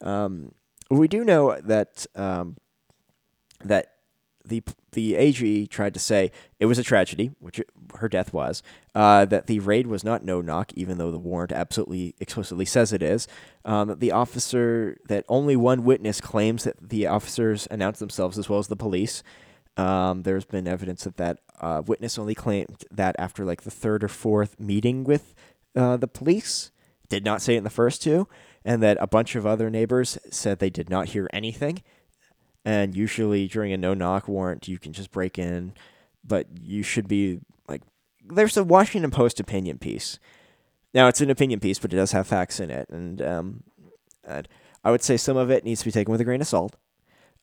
Um, 0.00 0.52
we 0.90 1.08
do 1.08 1.24
know 1.24 1.60
that 1.60 2.06
um, 2.14 2.56
that 3.64 3.92
the 4.44 4.62
the 4.92 5.14
AG 5.16 5.66
tried 5.66 5.94
to 5.94 6.00
say 6.00 6.30
it 6.58 6.66
was 6.66 6.78
a 6.78 6.82
tragedy, 6.82 7.32
which 7.40 7.58
it, 7.58 7.68
her 7.96 8.08
death 8.08 8.32
was. 8.32 8.62
Uh, 8.94 9.24
that 9.26 9.46
the 9.46 9.60
raid 9.60 9.86
was 9.86 10.04
not 10.04 10.24
no 10.24 10.40
knock, 10.40 10.72
even 10.74 10.98
though 10.98 11.10
the 11.10 11.18
warrant 11.18 11.52
absolutely 11.52 12.14
explicitly 12.20 12.64
says 12.64 12.92
it 12.92 13.02
is. 13.02 13.26
Um, 13.64 13.98
the 13.98 14.12
officer 14.12 14.96
that 15.08 15.24
only 15.28 15.56
one 15.56 15.84
witness 15.84 16.20
claims 16.20 16.64
that 16.64 16.88
the 16.88 17.06
officers 17.06 17.68
announced 17.70 18.00
themselves 18.00 18.38
as 18.38 18.48
well 18.48 18.58
as 18.58 18.68
the 18.68 18.76
police. 18.76 19.22
Um, 19.76 20.22
there's 20.22 20.46
been 20.46 20.66
evidence 20.66 21.04
that 21.04 21.18
that 21.18 21.38
uh, 21.60 21.82
witness 21.86 22.18
only 22.18 22.34
claimed 22.34 22.84
that 22.90 23.14
after 23.18 23.44
like 23.44 23.62
the 23.62 23.70
third 23.70 24.02
or 24.02 24.08
fourth 24.08 24.58
meeting 24.58 25.04
with 25.04 25.34
uh, 25.74 25.96
the 25.96 26.08
police. 26.08 26.70
Did 27.08 27.24
not 27.24 27.40
say 27.40 27.54
it 27.54 27.58
in 27.58 27.64
the 27.64 27.70
first 27.70 28.02
two, 28.02 28.26
and 28.66 28.82
that 28.82 28.98
a 29.00 29.06
bunch 29.06 29.34
of 29.34 29.46
other 29.46 29.70
neighbors 29.70 30.18
said 30.30 30.58
they 30.58 30.68
did 30.68 30.90
not 30.90 31.08
hear 31.08 31.30
anything 31.32 31.82
and 32.66 32.96
usually 32.96 33.46
during 33.46 33.72
a 33.72 33.76
no 33.76 33.94
knock 33.94 34.26
warrant, 34.26 34.66
you 34.66 34.76
can 34.76 34.92
just 34.92 35.12
break 35.12 35.38
in, 35.38 35.72
but 36.24 36.48
you 36.60 36.82
should 36.82 37.06
be 37.06 37.38
like, 37.68 37.80
there's 38.28 38.56
a 38.56 38.64
Washington 38.64 39.12
Post 39.12 39.38
opinion 39.38 39.78
piece. 39.78 40.18
Now 40.92 41.06
it's 41.06 41.20
an 41.20 41.30
opinion 41.30 41.60
piece, 41.60 41.78
but 41.78 41.92
it 41.92 41.96
does 41.96 42.10
have 42.10 42.26
facts 42.26 42.58
in 42.58 42.70
it, 42.70 42.88
and, 42.90 43.22
um, 43.22 43.62
I 44.82 44.90
would 44.90 45.04
say 45.04 45.16
some 45.16 45.36
of 45.36 45.48
it 45.48 45.64
needs 45.64 45.80
to 45.80 45.84
be 45.86 45.92
taken 45.92 46.10
with 46.10 46.20
a 46.20 46.24
grain 46.24 46.40
of 46.40 46.48
salt. 46.48 46.74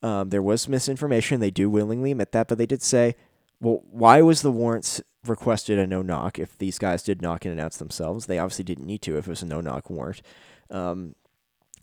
Um, 0.01 0.29
there 0.29 0.41
was 0.41 0.67
misinformation; 0.67 1.39
they 1.39 1.51
do 1.51 1.69
willingly 1.69 2.11
admit 2.11 2.33
that, 2.33 2.49
but 2.49 2.57
they 2.57 2.65
did 2.65 2.81
say, 2.81 3.15
"Well, 3.61 3.83
why 3.89 4.21
was 4.21 4.41
the 4.41 4.51
warrants 4.51 5.01
requested 5.25 5.79
a 5.79 5.87
no 5.87 6.01
knock 6.01 6.37
if 6.37 6.57
these 6.57 6.77
guys 6.77 7.03
did 7.03 7.21
knock 7.21 7.45
and 7.45 7.53
announce 7.53 7.77
themselves? 7.77 8.25
They 8.25 8.37
obviously 8.37 8.65
didn't 8.65 8.85
need 8.85 9.01
to 9.03 9.17
if 9.17 9.27
it 9.27 9.29
was 9.29 9.41
a 9.41 9.45
no 9.45 9.61
knock 9.61 9.89
warrant." 9.89 10.21
Um, 10.69 11.15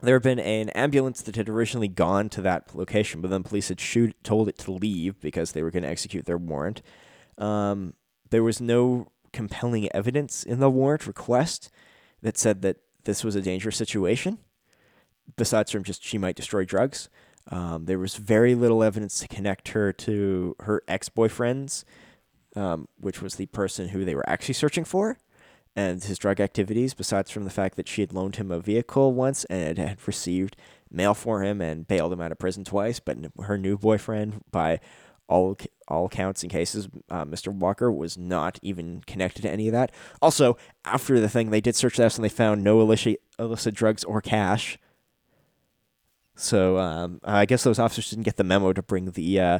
there 0.02 0.14
had 0.14 0.22
been 0.22 0.38
an 0.38 0.70
ambulance 0.70 1.20
that 1.22 1.36
had 1.36 1.48
originally 1.48 1.88
gone 1.88 2.28
to 2.30 2.42
that 2.42 2.74
location, 2.74 3.20
but 3.20 3.30
then 3.30 3.42
police 3.42 3.68
had 3.68 3.80
shoot, 3.80 4.16
told 4.24 4.48
it 4.48 4.58
to 4.58 4.72
leave 4.72 5.20
because 5.20 5.52
they 5.52 5.62
were 5.62 5.70
going 5.70 5.82
to 5.82 5.88
execute 5.88 6.24
their 6.24 6.38
warrant. 6.38 6.82
Um, 7.36 7.94
there 8.30 8.42
was 8.42 8.60
no 8.60 9.08
compelling 9.32 9.88
evidence 9.92 10.42
in 10.42 10.60
the 10.60 10.70
warrant 10.70 11.06
request 11.06 11.70
that 12.22 12.38
said 12.38 12.62
that 12.62 12.78
this 13.04 13.24
was 13.24 13.34
a 13.34 13.42
dangerous 13.42 13.76
situation, 13.76 14.38
besides 15.36 15.70
from 15.70 15.84
just 15.84 16.02
she 16.02 16.18
might 16.18 16.36
destroy 16.36 16.64
drugs. 16.64 17.08
Um, 17.48 17.86
there 17.86 17.98
was 17.98 18.16
very 18.16 18.54
little 18.54 18.82
evidence 18.82 19.18
to 19.20 19.28
connect 19.28 19.68
her 19.68 19.92
to 19.92 20.56
her 20.60 20.82
ex 20.86 21.08
boyfriends, 21.08 21.84
um, 22.56 22.88
which 22.98 23.20
was 23.20 23.36
the 23.36 23.46
person 23.46 23.88
who 23.88 24.04
they 24.04 24.14
were 24.14 24.28
actually 24.28 24.54
searching 24.54 24.84
for 24.84 25.18
and 25.80 26.04
his 26.04 26.18
drug 26.18 26.40
activities, 26.40 26.94
besides 26.94 27.30
from 27.30 27.44
the 27.44 27.50
fact 27.50 27.76
that 27.76 27.88
she 27.88 28.02
had 28.02 28.12
loaned 28.12 28.36
him 28.36 28.50
a 28.50 28.60
vehicle 28.60 29.12
once 29.12 29.44
and 29.44 29.78
had 29.78 30.06
received 30.06 30.56
mail 30.90 31.14
for 31.14 31.42
him 31.42 31.60
and 31.60 31.88
bailed 31.88 32.12
him 32.12 32.20
out 32.20 32.32
of 32.32 32.38
prison 32.38 32.64
twice. 32.64 33.00
But 33.00 33.18
her 33.42 33.56
new 33.56 33.78
boyfriend, 33.78 34.42
by 34.50 34.80
all 35.28 35.56
all 35.88 36.08
counts 36.08 36.42
and 36.42 36.52
cases, 36.52 36.88
uh, 37.08 37.24
Mr. 37.24 37.52
Walker 37.52 37.90
was 37.90 38.18
not 38.18 38.58
even 38.62 39.02
connected 39.06 39.42
to 39.42 39.50
any 39.50 39.68
of 39.68 39.72
that. 39.72 39.92
Also, 40.20 40.56
after 40.84 41.18
the 41.18 41.28
thing, 41.28 41.50
they 41.50 41.60
did 41.60 41.74
search 41.74 41.96
the 41.96 42.02
house 42.02 42.16
and 42.16 42.24
they 42.24 42.28
found 42.28 42.62
no 42.62 42.80
illicit 42.80 43.20
illicit 43.38 43.74
drugs 43.74 44.04
or 44.04 44.20
cash. 44.20 44.78
So 46.34 46.78
um, 46.78 47.20
I 47.24 47.46
guess 47.46 47.64
those 47.64 47.78
officers 47.78 48.10
didn't 48.10 48.24
get 48.24 48.36
the 48.36 48.44
memo 48.44 48.72
to 48.72 48.82
bring 48.82 49.10
the 49.12 49.40
uh, 49.40 49.58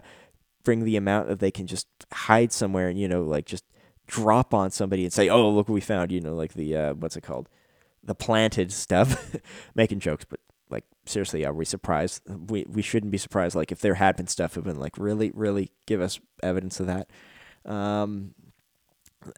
bring 0.65 0.85
the 0.85 0.97
amount 0.97 1.29
that 1.29 1.41
they 1.41 1.51
can 1.51 1.67
just 1.67 1.87
hide 2.13 2.53
somewhere 2.53 2.89
and 2.89 2.99
you 2.99 3.09
know 3.09 3.23
like 3.23 3.47
just 3.47 3.65
drop 4.11 4.53
on 4.53 4.71
somebody 4.71 5.05
and 5.05 5.13
say, 5.13 5.29
"Oh, 5.29 5.49
look 5.51 5.69
what 5.69 5.75
we 5.75 5.81
found," 5.81 6.13
you 6.13 6.21
know, 6.21 6.35
like 6.35 6.55
the 6.55 6.77
uh, 6.77 6.95
what's 6.95 7.17
it 7.17 7.23
called, 7.23 7.49
the 8.03 8.15
planted 8.15 8.73
stuff, 8.73 9.37
making 9.75 10.01
jokes, 10.01 10.25
but 10.25 10.41
like 10.69 10.85
seriously, 11.07 11.45
are 11.45 11.53
we 11.53 11.65
surprised? 11.65 12.23
We 12.51 12.67
we 12.69 12.83
shouldn't 12.83 13.13
be 13.13 13.19
surprised. 13.19 13.55
Like 13.55 13.73
if 13.73 13.81
there 13.81 13.95
had 13.95 14.17
been 14.17 14.27
stuff, 14.27 14.55
have 14.57 14.65
been 14.65 14.81
like 14.81 14.99
really, 14.99 15.31
really 15.35 15.71
give 15.87 16.01
us 16.01 16.21
evidence 16.43 16.81
of 16.81 16.87
that. 16.87 17.09
Um, 17.65 18.35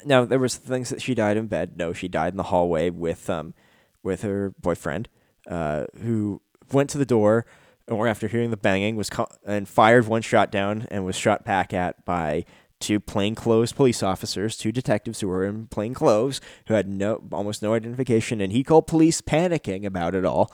now 0.04 0.24
there 0.24 0.38
was 0.38 0.56
things 0.56 0.88
that 0.88 1.02
she 1.02 1.14
died 1.14 1.36
in 1.36 1.46
bed. 1.48 1.76
No, 1.76 1.92
she 1.92 2.08
died 2.08 2.32
in 2.32 2.36
the 2.38 2.44
hallway 2.44 2.90
with 2.90 3.28
um 3.28 3.54
with 4.02 4.22
her 4.22 4.54
boyfriend, 4.60 5.08
uh, 5.46 5.86
who 6.02 6.40
went 6.72 6.90
to 6.90 6.98
the 6.98 7.06
door 7.06 7.44
or 7.88 8.06
after 8.06 8.28
hearing 8.28 8.50
the 8.50 8.56
banging 8.56 8.96
was 8.96 9.10
ca- 9.10 9.26
and 9.44 9.68
fired 9.68 10.06
one 10.06 10.22
shot 10.22 10.50
down 10.50 10.86
and 10.90 11.04
was 11.04 11.16
shot 11.16 11.44
back 11.44 11.74
at 11.74 12.04
by 12.04 12.44
two 12.82 13.00
plainclothes 13.00 13.72
police 13.72 14.02
officers, 14.02 14.56
two 14.56 14.72
detectives 14.72 15.20
who 15.20 15.28
were 15.28 15.46
in 15.46 15.68
plain 15.68 15.94
clothes, 15.94 16.40
who 16.66 16.74
had 16.74 16.88
no 16.88 17.22
almost 17.32 17.62
no 17.62 17.74
identification, 17.74 18.40
and 18.40 18.52
he 18.52 18.62
called 18.62 18.86
police 18.86 19.22
panicking 19.22 19.86
about 19.86 20.14
it 20.14 20.24
all. 20.24 20.52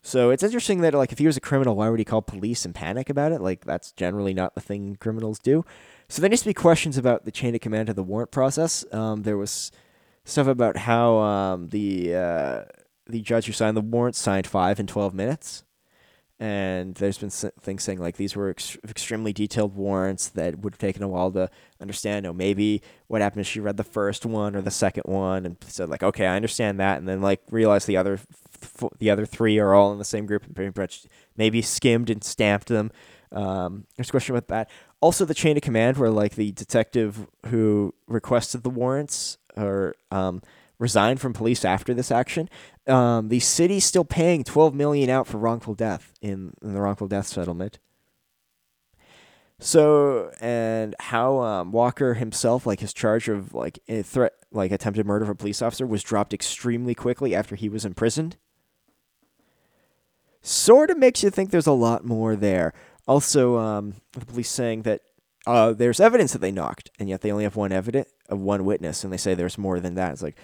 So 0.00 0.30
it's 0.30 0.44
interesting 0.44 0.80
that 0.80 0.94
like 0.94 1.12
if 1.12 1.18
he 1.18 1.26
was 1.26 1.36
a 1.36 1.40
criminal, 1.40 1.76
why 1.76 1.90
would 1.90 1.98
he 1.98 2.04
call 2.04 2.22
police 2.22 2.64
and 2.64 2.74
panic 2.74 3.10
about 3.10 3.32
it? 3.32 3.42
Like 3.42 3.64
that's 3.64 3.92
generally 3.92 4.32
not 4.32 4.54
the 4.54 4.60
thing 4.60 4.96
criminals 5.00 5.38
do. 5.38 5.64
So 6.08 6.22
there 6.22 6.30
needs 6.30 6.42
to 6.42 6.48
be 6.48 6.54
questions 6.54 6.96
about 6.96 7.24
the 7.24 7.32
chain 7.32 7.54
of 7.54 7.60
command 7.60 7.88
of 7.90 7.96
the 7.96 8.02
warrant 8.02 8.30
process. 8.30 8.84
Um, 8.92 9.22
there 9.24 9.36
was 9.36 9.70
stuff 10.24 10.46
about 10.46 10.78
how 10.78 11.18
um, 11.18 11.68
the 11.68 12.14
uh, 12.14 12.62
the 13.06 13.20
judge 13.20 13.46
who 13.46 13.52
signed 13.52 13.76
the 13.76 13.82
warrant 13.82 14.16
signed 14.16 14.46
five 14.46 14.78
in 14.80 14.86
twelve 14.86 15.12
minutes 15.12 15.64
and 16.40 16.94
there's 16.94 17.18
been 17.18 17.30
things 17.30 17.82
saying 17.82 17.98
like 17.98 18.16
these 18.16 18.36
were 18.36 18.50
ex- 18.50 18.78
extremely 18.88 19.32
detailed 19.32 19.74
warrants 19.74 20.28
that 20.28 20.60
would 20.60 20.74
have 20.74 20.78
taken 20.78 21.02
a 21.02 21.08
while 21.08 21.32
to 21.32 21.50
understand. 21.80 22.26
Oh, 22.26 22.32
maybe 22.32 22.80
what 23.08 23.22
happened 23.22 23.40
is 23.40 23.46
she 23.46 23.60
read 23.60 23.76
the 23.76 23.84
first 23.84 24.24
one 24.24 24.54
or 24.54 24.62
the 24.62 24.70
second 24.70 25.04
one 25.06 25.44
and 25.44 25.56
said 25.66 25.88
like, 25.88 26.02
okay, 26.02 26.26
I 26.26 26.36
understand 26.36 26.78
that, 26.78 26.98
and 26.98 27.08
then 27.08 27.20
like 27.20 27.40
realized 27.50 27.86
the 27.86 27.96
other 27.96 28.20
f- 28.62 28.90
the 28.98 29.10
other 29.10 29.26
three 29.26 29.58
are 29.58 29.74
all 29.74 29.92
in 29.92 29.98
the 29.98 30.04
same 30.04 30.26
group 30.26 30.44
and 30.44 30.54
pretty 30.54 30.80
much 30.80 31.06
maybe 31.36 31.60
skimmed 31.60 32.10
and 32.10 32.22
stamped 32.22 32.68
them. 32.68 32.90
Um, 33.32 33.86
there's 33.96 34.08
a 34.08 34.12
question 34.12 34.34
about 34.34 34.48
that. 34.48 34.70
Also, 35.00 35.24
the 35.24 35.34
chain 35.34 35.56
of 35.56 35.62
command 35.62 35.96
where 35.96 36.10
like 36.10 36.34
the 36.36 36.52
detective 36.52 37.26
who 37.46 37.94
requested 38.06 38.62
the 38.62 38.70
warrants 38.70 39.38
or 39.56 39.94
um, 40.10 40.42
resigned 40.78 41.20
from 41.20 41.32
police 41.32 41.64
after 41.64 41.92
this 41.94 42.10
action. 42.10 42.48
Um, 42.88 43.28
the 43.28 43.40
city's 43.40 43.84
still 43.84 44.04
paying 44.04 44.44
12 44.44 44.74
million 44.74 45.10
out 45.10 45.26
for 45.26 45.38
wrongful 45.38 45.74
death 45.74 46.12
in, 46.22 46.54
in 46.62 46.74
the 46.74 46.80
wrongful 46.80 47.08
death 47.08 47.26
settlement. 47.26 47.78
So 49.60 50.30
and 50.40 50.94
how 51.00 51.40
um, 51.40 51.72
Walker 51.72 52.14
himself, 52.14 52.64
like 52.64 52.80
his 52.80 52.92
charge 52.92 53.28
of 53.28 53.54
like 53.54 53.80
threat, 54.04 54.32
like 54.52 54.70
attempted 54.70 55.04
murder 55.04 55.24
of 55.24 55.30
a 55.30 55.34
police 55.34 55.60
officer, 55.60 55.86
was 55.86 56.02
dropped 56.02 56.32
extremely 56.32 56.94
quickly 56.94 57.34
after 57.34 57.56
he 57.56 57.68
was 57.68 57.84
imprisoned. 57.84 58.36
Sort 60.40 60.90
of 60.90 60.98
makes 60.98 61.22
you 61.22 61.30
think 61.30 61.50
there's 61.50 61.66
a 61.66 61.72
lot 61.72 62.04
more 62.04 62.36
there. 62.36 62.72
Also, 63.08 63.58
um, 63.58 63.94
the 64.12 64.24
police 64.24 64.48
saying 64.48 64.82
that 64.82 65.00
uh, 65.46 65.72
there's 65.72 65.98
evidence 65.98 66.32
that 66.32 66.40
they 66.40 66.52
knocked, 66.52 66.90
and 66.98 67.08
yet 67.08 67.22
they 67.22 67.32
only 67.32 67.44
have 67.44 67.56
one 67.56 67.72
evidence, 67.72 68.08
uh, 68.30 68.36
one 68.36 68.64
witness, 68.64 69.02
and 69.02 69.12
they 69.12 69.16
say 69.16 69.34
there's 69.34 69.58
more 69.58 69.80
than 69.80 69.94
that. 69.94 70.12
It's 70.12 70.22
like, 70.22 70.36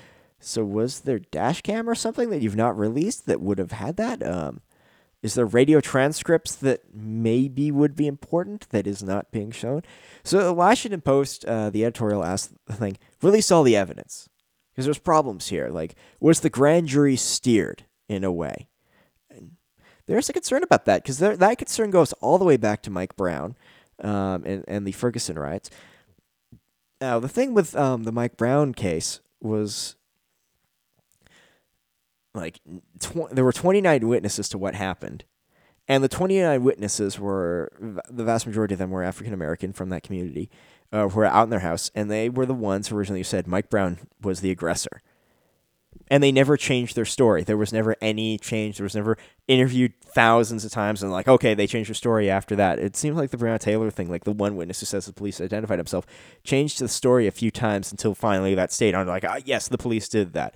so 0.44 0.64
was 0.64 1.00
there 1.00 1.18
dash 1.18 1.62
cam 1.62 1.88
or 1.88 1.94
something 1.94 2.30
that 2.30 2.42
you've 2.42 2.56
not 2.56 2.78
released 2.78 3.26
that 3.26 3.40
would 3.40 3.58
have 3.58 3.72
had 3.72 3.96
that? 3.96 4.24
Um, 4.26 4.60
is 5.22 5.34
there 5.34 5.46
radio 5.46 5.80
transcripts 5.80 6.54
that 6.56 6.82
maybe 6.92 7.70
would 7.70 7.96
be 7.96 8.06
important 8.06 8.68
that 8.68 8.86
is 8.86 9.02
not 9.02 9.30
being 9.30 9.50
shown? 9.50 9.82
So 10.22 10.44
the 10.44 10.52
Washington 10.52 11.00
Post, 11.00 11.46
uh, 11.46 11.70
the 11.70 11.82
editorial 11.84 12.22
asked 12.22 12.52
the 12.66 12.74
thing, 12.74 12.98
release 13.22 13.50
all 13.50 13.62
the 13.62 13.74
evidence. 13.74 14.28
Because 14.72 14.84
there's 14.84 14.98
problems 14.98 15.48
here. 15.48 15.68
Like, 15.68 15.94
was 16.20 16.40
the 16.40 16.50
grand 16.50 16.88
jury 16.88 17.16
steered 17.16 17.84
in 18.08 18.22
a 18.22 18.32
way? 18.32 18.68
And 19.30 19.52
there's 20.06 20.28
a 20.28 20.32
concern 20.34 20.62
about 20.62 20.84
that 20.84 21.02
because 21.02 21.18
that 21.18 21.58
concern 21.58 21.90
goes 21.90 22.12
all 22.14 22.38
the 22.38 22.44
way 22.44 22.56
back 22.56 22.82
to 22.82 22.90
Mike 22.90 23.16
Brown 23.16 23.56
um, 24.00 24.44
and, 24.44 24.64
and 24.68 24.86
the 24.86 24.92
Ferguson 24.92 25.38
riots. 25.38 25.70
Now, 27.00 27.18
the 27.18 27.28
thing 27.28 27.54
with 27.54 27.74
um, 27.76 28.02
the 28.02 28.12
Mike 28.12 28.36
Brown 28.36 28.74
case 28.74 29.20
was 29.40 29.96
like 32.34 32.60
tw- 32.98 33.30
there 33.30 33.44
were 33.44 33.52
29 33.52 34.06
witnesses 34.06 34.48
to 34.48 34.58
what 34.58 34.74
happened 34.74 35.24
and 35.86 36.02
the 36.02 36.08
29 36.08 36.62
witnesses 36.62 37.18
were 37.18 37.70
the 38.10 38.24
vast 38.24 38.46
majority 38.46 38.74
of 38.74 38.78
them 38.78 38.90
were 38.90 39.02
african 39.02 39.32
american 39.32 39.72
from 39.72 39.88
that 39.88 40.02
community 40.02 40.50
uh, 40.92 41.08
who 41.08 41.18
were 41.18 41.24
out 41.24 41.44
in 41.44 41.50
their 41.50 41.60
house 41.60 41.90
and 41.94 42.10
they 42.10 42.28
were 42.28 42.46
the 42.46 42.54
ones 42.54 42.88
who 42.88 42.96
originally 42.96 43.22
said 43.22 43.46
mike 43.46 43.70
brown 43.70 43.98
was 44.22 44.40
the 44.40 44.50
aggressor 44.50 45.02
and 46.08 46.22
they 46.22 46.32
never 46.32 46.56
changed 46.56 46.96
their 46.96 47.04
story. 47.04 47.44
There 47.44 47.56
was 47.56 47.72
never 47.72 47.96
any 48.00 48.38
change. 48.38 48.76
There 48.76 48.84
was 48.84 48.94
never 48.94 49.16
interviewed 49.48 49.92
thousands 50.02 50.64
of 50.64 50.70
times 50.70 51.02
and 51.02 51.10
like, 51.10 51.28
okay, 51.28 51.54
they 51.54 51.66
changed 51.66 51.88
their 51.88 51.94
story 51.94 52.30
after 52.30 52.56
that. 52.56 52.78
It 52.78 52.96
seems 52.96 53.16
like 53.16 53.30
the 53.30 53.36
Breonna 53.36 53.58
Taylor 53.58 53.90
thing, 53.90 54.10
like 54.10 54.24
the 54.24 54.32
one 54.32 54.56
witness 54.56 54.80
who 54.80 54.86
says 54.86 55.06
the 55.06 55.12
police 55.12 55.40
identified 55.40 55.78
himself, 55.78 56.06
changed 56.42 56.78
the 56.78 56.88
story 56.88 57.26
a 57.26 57.32
few 57.32 57.50
times 57.50 57.90
until 57.90 58.14
finally 58.14 58.54
that 58.54 58.72
stayed 58.72 58.94
on. 58.94 59.06
Like, 59.06 59.24
ah, 59.24 59.38
yes, 59.44 59.68
the 59.68 59.78
police 59.78 60.08
did 60.08 60.34
that. 60.34 60.54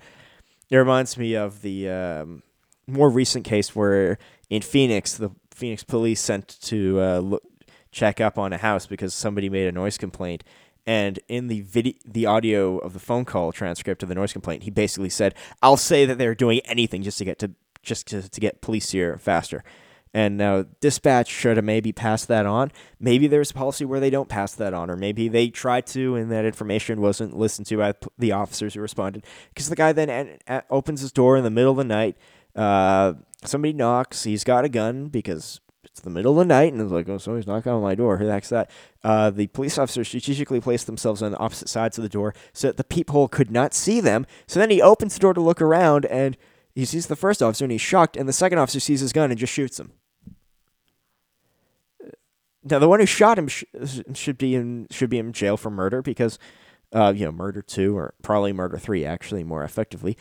It 0.69 0.77
reminds 0.77 1.17
me 1.17 1.35
of 1.35 1.61
the 1.61 1.89
um, 1.89 2.43
more 2.87 3.09
recent 3.09 3.45
case 3.45 3.75
where 3.75 4.17
in 4.49 4.61
Phoenix, 4.61 5.15
the 5.15 5.31
Phoenix 5.51 5.83
police 5.83 6.21
sent 6.21 6.59
to 6.61 7.01
uh, 7.01 7.19
look, 7.19 7.43
check 7.91 8.21
up 8.21 8.37
on 8.37 8.53
a 8.53 8.57
house 8.57 8.85
because 8.85 9.13
somebody 9.13 9.49
made 9.49 9.67
a 9.67 9.71
noise 9.71 9.97
complaint 9.97 10.43
and 10.89 11.19
in 11.27 11.49
the 11.49 11.61
video, 11.61 11.93
the 12.03 12.25
audio 12.25 12.79
of 12.79 12.93
the 12.93 12.99
phone 12.99 13.23
call 13.23 13.51
transcript 13.51 14.01
of 14.01 14.09
the 14.09 14.15
noise 14.15 14.33
complaint, 14.33 14.63
he 14.63 14.71
basically 14.71 15.11
said, 15.11 15.35
"I'll 15.61 15.77
say 15.77 16.03
that 16.05 16.17
they're 16.17 16.33
doing 16.33 16.61
anything 16.65 17.03
just 17.03 17.19
to 17.19 17.25
get 17.25 17.37
to 17.39 17.51
just 17.83 18.07
to, 18.07 18.27
to 18.27 18.41
get 18.41 18.61
police 18.61 18.89
here 18.89 19.15
faster." 19.19 19.63
And 20.13 20.37
now 20.37 20.65
dispatch 20.79 21.29
should 21.29 21.57
have 21.57 21.65
maybe 21.65 21.91
passed 21.91 22.27
that 22.29 22.47
on. 22.47 22.71
Maybe 22.99 23.27
there's 23.27 23.51
a 23.51 23.53
policy 23.53 23.85
where 23.85 23.99
they 23.99 24.09
don't 24.09 24.27
pass 24.27 24.55
that 24.55 24.73
on, 24.73 24.89
or 24.89 24.95
maybe 24.95 25.27
they 25.27 25.49
tried 25.49 25.85
to, 25.87 26.15
and 26.15 26.31
that 26.31 26.45
information 26.45 26.99
wasn't 26.99 27.37
listened 27.37 27.67
to 27.67 27.77
by 27.77 27.93
the 28.17 28.31
officers 28.31 28.73
who 28.73 28.81
responded. 28.81 29.23
Because 29.53 29.69
the 29.69 29.75
guy 29.75 29.91
then 29.91 30.39
opens 30.71 31.01
his 31.01 31.11
door 31.11 31.37
in 31.37 31.43
the 31.43 31.51
middle 31.51 31.71
of 31.71 31.77
the 31.77 31.83
night. 31.83 32.17
Uh, 32.55 33.13
somebody 33.45 33.71
knocks. 33.71 34.23
He's 34.23 34.43
got 34.43 34.65
a 34.65 34.69
gun 34.69 35.09
because 35.09 35.61
it's 35.85 36.01
the 36.01 36.09
middle 36.09 36.39
of 36.39 36.47
the 36.47 36.53
night, 36.53 36.73
and 36.73 36.81
it's 36.81 36.91
like, 36.91 37.07
oh, 37.07 37.19
somebody's 37.19 37.45
knocking 37.45 37.71
on 37.71 37.81
my 37.81 37.93
door. 37.93 38.17
Who 38.17 38.25
the 38.25 38.31
heck's 38.31 38.49
that? 38.49 38.71
Uh, 39.03 39.29
the 39.29 39.47
police 39.47 39.77
officers 39.77 40.07
strategically 40.07 40.59
placed 40.59 40.87
themselves 40.87 41.21
on 41.21 41.31
the 41.31 41.37
opposite 41.37 41.69
sides 41.69 41.99
of 41.99 42.01
the 42.01 42.09
door 42.09 42.33
so 42.51 42.67
that 42.67 42.77
the 42.77 42.83
peephole 42.83 43.27
could 43.27 43.51
not 43.51 43.75
see 43.75 43.99
them. 43.99 44.25
So 44.47 44.59
then 44.59 44.71
he 44.71 44.81
opens 44.81 45.13
the 45.13 45.19
door 45.19 45.35
to 45.35 45.41
look 45.41 45.61
around, 45.61 46.05
and 46.05 46.35
he 46.73 46.85
sees 46.85 47.07
the 47.07 47.15
first 47.15 47.43
officer, 47.43 47.65
and 47.65 47.71
he's 47.71 47.81
shocked, 47.81 48.17
and 48.17 48.27
the 48.27 48.33
second 48.33 48.57
officer 48.57 48.79
sees 48.79 49.01
his 49.01 49.13
gun 49.13 49.29
and 49.29 49.39
just 49.39 49.53
shoots 49.53 49.79
him. 49.79 49.91
Now, 52.63 52.79
the 52.79 52.89
one 52.89 52.99
who 52.99 53.05
shot 53.05 53.39
him 53.39 53.47
sh- 53.47 53.63
should 54.13 54.37
be 54.37 54.55
in 54.55 54.87
should 54.91 55.09
be 55.09 55.17
in 55.19 55.31
jail 55.33 55.57
for 55.57 55.69
murder 55.69 56.01
because, 56.01 56.37
uh, 56.93 57.13
you 57.15 57.25
know, 57.25 57.31
murder 57.31 57.61
two 57.61 57.97
or 57.97 58.13
probably 58.21 58.53
murder 58.53 58.77
three, 58.77 59.05
actually 59.05 59.43
more 59.43 59.63
effectively, 59.63 60.17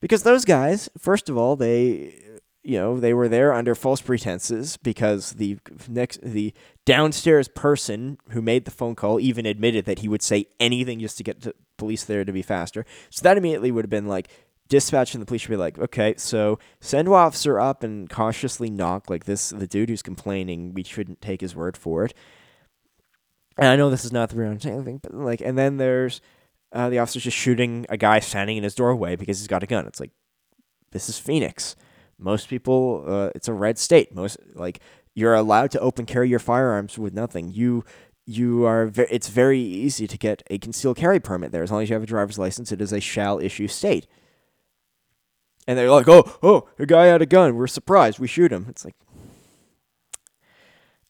because 0.00 0.22
those 0.22 0.44
guys, 0.44 0.88
first 0.98 1.28
of 1.28 1.36
all, 1.36 1.56
they 1.56 2.14
you 2.62 2.76
know 2.76 2.98
they 3.00 3.14
were 3.14 3.28
there 3.28 3.52
under 3.52 3.74
false 3.74 4.02
pretenses 4.02 4.76
because 4.76 5.32
the 5.32 5.58
next 5.88 6.20
the 6.22 6.52
downstairs 6.84 7.48
person 7.48 8.18
who 8.30 8.42
made 8.42 8.64
the 8.64 8.70
phone 8.70 8.94
call 8.94 9.18
even 9.20 9.46
admitted 9.46 9.84
that 9.86 10.00
he 10.00 10.08
would 10.08 10.22
say 10.22 10.46
anything 10.58 11.00
just 11.00 11.16
to 11.16 11.24
get 11.24 11.40
the 11.40 11.54
police 11.78 12.04
there 12.04 12.24
to 12.24 12.32
be 12.32 12.42
faster. 12.42 12.84
So 13.10 13.22
that 13.22 13.38
immediately 13.38 13.70
would 13.70 13.84
have 13.84 13.90
been 13.90 14.08
like 14.08 14.28
dispatch 14.70 15.14
and 15.14 15.20
the 15.20 15.26
police 15.26 15.42
should 15.42 15.50
be 15.50 15.56
like 15.56 15.78
okay 15.78 16.14
so 16.16 16.58
send 16.80 17.06
an 17.06 17.12
officer 17.12 17.60
up 17.60 17.82
and 17.82 18.08
cautiously 18.08 18.70
knock 18.70 19.10
like 19.10 19.24
this 19.24 19.50
the 19.50 19.66
dude 19.66 19.90
who's 19.90 20.00
complaining 20.00 20.72
we 20.72 20.82
shouldn't 20.82 21.20
take 21.20 21.42
his 21.42 21.54
word 21.54 21.76
for 21.76 22.04
it 22.04 22.14
and 23.58 23.68
i 23.68 23.76
know 23.76 23.90
this 23.90 24.04
is 24.04 24.12
not 24.12 24.30
the 24.30 24.36
real 24.36 24.56
thing 24.56 24.98
but 25.02 25.12
like 25.12 25.42
and 25.42 25.58
then 25.58 25.76
there's 25.76 26.22
uh, 26.72 26.88
the 26.88 26.98
officer's 26.98 27.24
just 27.24 27.36
shooting 27.36 27.84
a 27.88 27.96
guy 27.98 28.20
standing 28.20 28.56
in 28.56 28.62
his 28.62 28.74
doorway 28.76 29.16
because 29.16 29.40
he's 29.40 29.48
got 29.48 29.62
a 29.62 29.66
gun 29.66 29.86
it's 29.86 30.00
like 30.00 30.12
this 30.92 31.08
is 31.08 31.18
phoenix 31.18 31.76
most 32.20 32.48
people, 32.48 33.04
uh, 33.06 33.30
it's 33.34 33.48
a 33.48 33.52
red 33.52 33.78
state. 33.78 34.14
Most 34.14 34.36
like 34.54 34.80
you're 35.14 35.34
allowed 35.34 35.70
to 35.72 35.80
open 35.80 36.06
carry 36.06 36.28
your 36.28 36.38
firearms 36.38 36.98
with 36.98 37.14
nothing. 37.14 37.50
You 37.50 37.84
you 38.26 38.64
are 38.64 38.86
ve- 38.86 39.06
it's 39.10 39.28
very 39.28 39.58
easy 39.58 40.06
to 40.06 40.18
get 40.18 40.42
a 40.50 40.58
concealed 40.58 40.98
carry 40.98 41.18
permit 41.18 41.50
there 41.50 41.62
as 41.62 41.72
long 41.72 41.82
as 41.82 41.88
you 41.88 41.94
have 41.94 42.02
a 42.02 42.06
driver's 42.06 42.38
license. 42.38 42.70
It 42.70 42.80
is 42.80 42.92
a 42.92 43.00
shall 43.00 43.40
issue 43.40 43.68
state. 43.68 44.06
And 45.66 45.78
they're 45.78 45.90
like, 45.90 46.08
oh, 46.08 46.38
oh, 46.42 46.68
a 46.78 46.86
guy 46.86 47.06
had 47.06 47.22
a 47.22 47.26
gun. 47.26 47.54
We're 47.54 47.66
surprised. 47.66 48.18
We 48.18 48.26
shoot 48.26 48.52
him. 48.52 48.66
It's 48.68 48.84
like, 48.84 48.96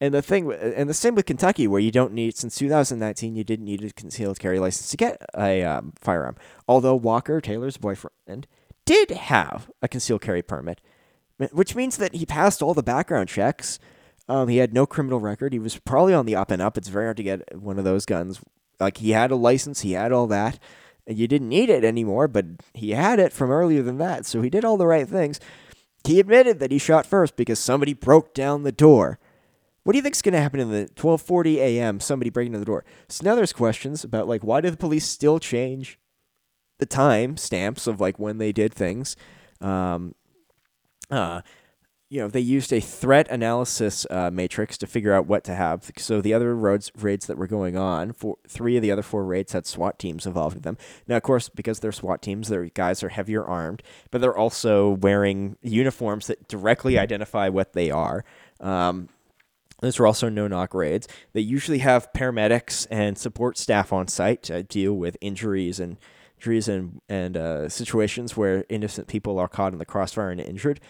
and 0.01 0.15
the 0.15 0.23
thing, 0.23 0.51
and 0.51 0.89
the 0.89 0.95
same 0.95 1.15
with 1.15 1.27
Kentucky, 1.27 1.67
where 1.69 1.81
you 1.81 1.91
don't 1.91 2.15
need 2.15 2.37
since 2.37 2.57
2019, 2.57 3.37
you 3.37 3.45
didn't 3.45 3.67
need 3.67 3.85
a 3.85 3.93
concealed 3.93 4.39
carry 4.39 4.59
license 4.59 4.91
to 4.91 4.97
get 4.97 5.23
a 5.37 5.63
um, 5.63 5.93
firearm. 6.01 6.37
Although 6.67 6.97
Walker 6.97 7.41
Taylor's 7.41 7.77
boyfriend 7.77 8.47
did 8.87 9.11
have 9.11 9.71
a 9.83 9.89
concealed 9.89 10.23
carry 10.23 10.43
permit, 10.43 10.81
which 11.53 11.77
means 11.77 11.99
that 11.99 12.15
he 12.15 12.25
passed 12.25 12.63
all 12.63 12.73
the 12.73 12.83
background 12.83 13.29
checks. 13.29 13.79
Um, 14.27 14.49
he 14.49 14.57
had 14.57 14.73
no 14.73 14.87
criminal 14.87 15.21
record. 15.21 15.53
He 15.53 15.59
was 15.59 15.79
probably 15.79 16.15
on 16.15 16.25
the 16.25 16.37
up 16.37 16.51
and 16.51 16.63
up. 16.63 16.79
It's 16.79 16.89
very 16.89 17.07
hard 17.07 17.19
to 17.19 17.23
get 17.23 17.61
one 17.61 17.79
of 17.79 17.85
those 17.85 18.07
guns. 18.07 18.41
Like 18.79 18.99
he 18.99 19.11
had 19.11 19.31
a 19.31 19.37
license, 19.37 19.83
he 19.83 19.93
had 19.93 20.13
all 20.13 20.27
that. 20.29 20.59
You 21.11 21.27
didn't 21.27 21.49
need 21.49 21.71
it 21.71 21.85
anymore, 21.85 22.29
but 22.29 22.47
he 22.73 22.91
had 22.91 23.19
it 23.19 23.33
from 23.33 23.51
earlier 23.51 23.83
than 23.83 23.99
that, 23.99 24.27
so 24.27 24.43
he 24.43 24.51
did 24.51 24.65
all 24.65 24.77
the 24.77 24.87
right 24.87 25.09
things. 25.09 25.41
He 26.05 26.21
admitted 26.21 26.61
that 26.61 26.71
he 26.71 26.79
shot 26.79 27.05
first 27.05 27.37
because 27.37 27.59
somebody 27.59 27.93
broke 27.93 28.33
down 28.33 28.63
the 28.63 28.73
door. 28.73 29.19
What 29.83 29.93
do 29.93 29.99
you 29.99 30.03
think 30.03 30.15
is 30.15 30.23
going 30.23 30.35
to 30.35 30.41
happen 30.41 30.61
in 30.61 30.71
the 30.71 30.89
12:40 30.95 31.57
a.m. 31.57 32.01
Somebody 32.01 32.31
breaking 32.31 32.55
in 32.55 32.61
the 32.61 32.67
door. 32.67 32.85
So 33.09 33.25
now 33.25 33.35
there's 33.35 33.53
questions 33.53 34.05
about 34.05 34.29
like 34.29 34.43
why 34.43 34.61
did 34.61 34.73
the 34.73 34.79
police 34.79 35.07
still 35.07 35.39
change 35.39 35.99
the 36.79 36.87
time 36.87 37.37
stamps 37.37 37.87
of 37.87 38.01
like 38.01 38.19
when 38.19 38.39
they 38.39 38.53
did 38.53 38.73
things? 38.73 39.17
Um, 39.61 40.15
uh, 41.11 41.43
you 42.11 42.21
know, 42.21 42.27
they 42.27 42.41
used 42.41 42.73
a 42.73 42.81
threat 42.81 43.31
analysis 43.31 44.05
uh, 44.11 44.31
matrix 44.33 44.77
to 44.79 44.87
figure 44.89 45.15
out 45.15 45.27
what 45.27 45.45
to 45.45 45.55
have. 45.55 45.93
So 45.97 46.21
the 46.21 46.35
other 46.35 46.57
roads 46.57 46.91
raids 46.99 47.27
that 47.27 47.39
were 47.39 47.47
going 47.47 47.77
on, 47.77 48.13
for 48.13 48.37
three 48.49 48.77
of 48.77 48.83
the 48.83 48.91
other 48.91 49.03
four 49.03 49.25
raids 49.25 49.53
had 49.53 49.65
SWAT 49.65 49.97
teams 49.97 50.27
involved 50.27 50.57
in 50.57 50.63
them. 50.63 50.77
Now, 51.07 51.17
of 51.17 51.23
course, 51.23 51.49
because 51.49 51.79
they're 51.79 51.93
SWAT 51.93 52.21
teams, 52.21 52.49
their 52.49 52.65
guys 52.65 53.05
are 53.05 53.11
heavier 53.11 53.45
armed, 53.45 53.85
but 54.11 54.21
they're 54.21 54.37
also 54.37 54.91
wearing 54.91 55.57
uniforms 55.63 56.27
that 56.27 56.49
directly 56.49 56.99
identify 56.99 57.49
what 57.49 57.75
they 57.75 57.93
are. 57.93 58.25
Um, 58.59 59.09
those 59.81 60.01
are 60.01 60.07
also 60.07 60.29
no 60.29 60.49
knock 60.49 60.75
raids. 60.75 61.07
They 61.33 61.41
usually 61.41 61.79
have 61.79 62.13
paramedics 62.13 62.89
and 62.91 63.17
support 63.17 63.57
staff 63.57 63.93
on 63.93 64.09
site 64.09 64.43
to 64.45 64.65
deal 64.65 64.95
with 64.95 65.17
injuries 65.21 65.79
and 65.79 65.97
injuries 66.39 66.69
and 66.69 67.01
and 67.09 67.37
uh, 67.37 67.69
situations 67.69 68.37
where 68.37 68.65
innocent 68.69 69.07
people 69.07 69.39
are 69.39 69.49
caught 69.49 69.73
in 69.73 69.79
the 69.79 69.87
crossfire 69.87 70.31
and 70.31 70.41
injured. 70.41 70.81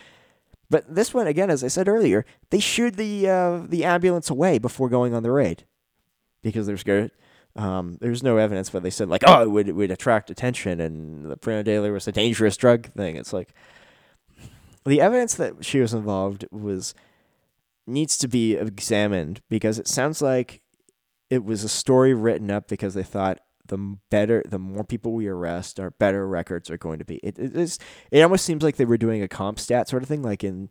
But 0.71 0.95
this 0.95 1.12
one, 1.12 1.27
again, 1.27 1.51
as 1.51 1.64
I 1.64 1.68
said 1.68 1.89
earlier, 1.89 2.25
they 2.51 2.61
shooed 2.61 2.95
the 2.95 3.29
uh, 3.29 3.62
the 3.68 3.85
ambulance 3.85 4.31
away 4.31 4.59
before 4.59 4.89
going 4.89 5.14
on 5.14 5.23
the 5.23 5.33
raid 5.33 5.64
because 6.43 6.66
they're 6.66 6.77
scared. 6.77 7.11
Um, 7.57 7.99
there's 8.01 8.23
no 8.23 8.37
evidence, 8.37 8.71
but 8.71 8.85
they 8.85 8.91
said 8.91 9.09
like, 9.09 9.23
oh, 9.27 9.43
it 9.43 9.51
would 9.51 9.68
it 9.68 9.75
would 9.75 9.91
attract 9.91 10.31
attention, 10.31 10.81
and 10.81 11.31
the 11.31 11.37
Taylor 11.64 11.93
was 11.93 12.07
a 12.07 12.12
dangerous 12.12 12.57
drug 12.57 12.87
thing. 12.93 13.16
It's 13.16 13.33
like 13.33 13.53
the 14.87 15.01
evidence 15.01 15.35
that 15.35 15.64
she 15.64 15.81
was 15.81 15.93
involved 15.93 16.47
was 16.53 16.95
needs 17.87 18.16
to 18.18 18.29
be 18.29 18.55
examined 18.55 19.41
because 19.49 19.79
it 19.79 19.89
sounds 19.89 20.23
like 20.23 20.62
it 21.29 21.45
was 21.45 21.64
a 21.64 21.68
story 21.68 22.14
written 22.14 22.51
up 22.51 22.68
because 22.68 22.95
they 22.95 23.03
thought 23.03 23.41
the 23.71 23.97
better, 24.11 24.43
the 24.47 24.59
more 24.59 24.85
people 24.85 25.12
we 25.12 25.27
arrest, 25.27 25.81
our 25.81 25.93
better 25.93 26.29
records 26.29 26.71
are 26.71 26.77
going 26.77 26.99
to 26.99 27.05
be. 27.05 27.16
It, 27.23 27.39
it 27.39 27.57
is. 27.57 27.79
It 28.11 28.21
almost 28.21 28.45
seems 28.45 28.62
like 28.62 28.77
they 28.77 28.85
were 28.85 28.99
doing 28.99 29.23
a 29.23 29.29
CompStat 29.29 29.89
sort 29.89 30.03
of 30.03 30.09
thing, 30.09 30.23
like 30.23 30.45
in 30.45 30.68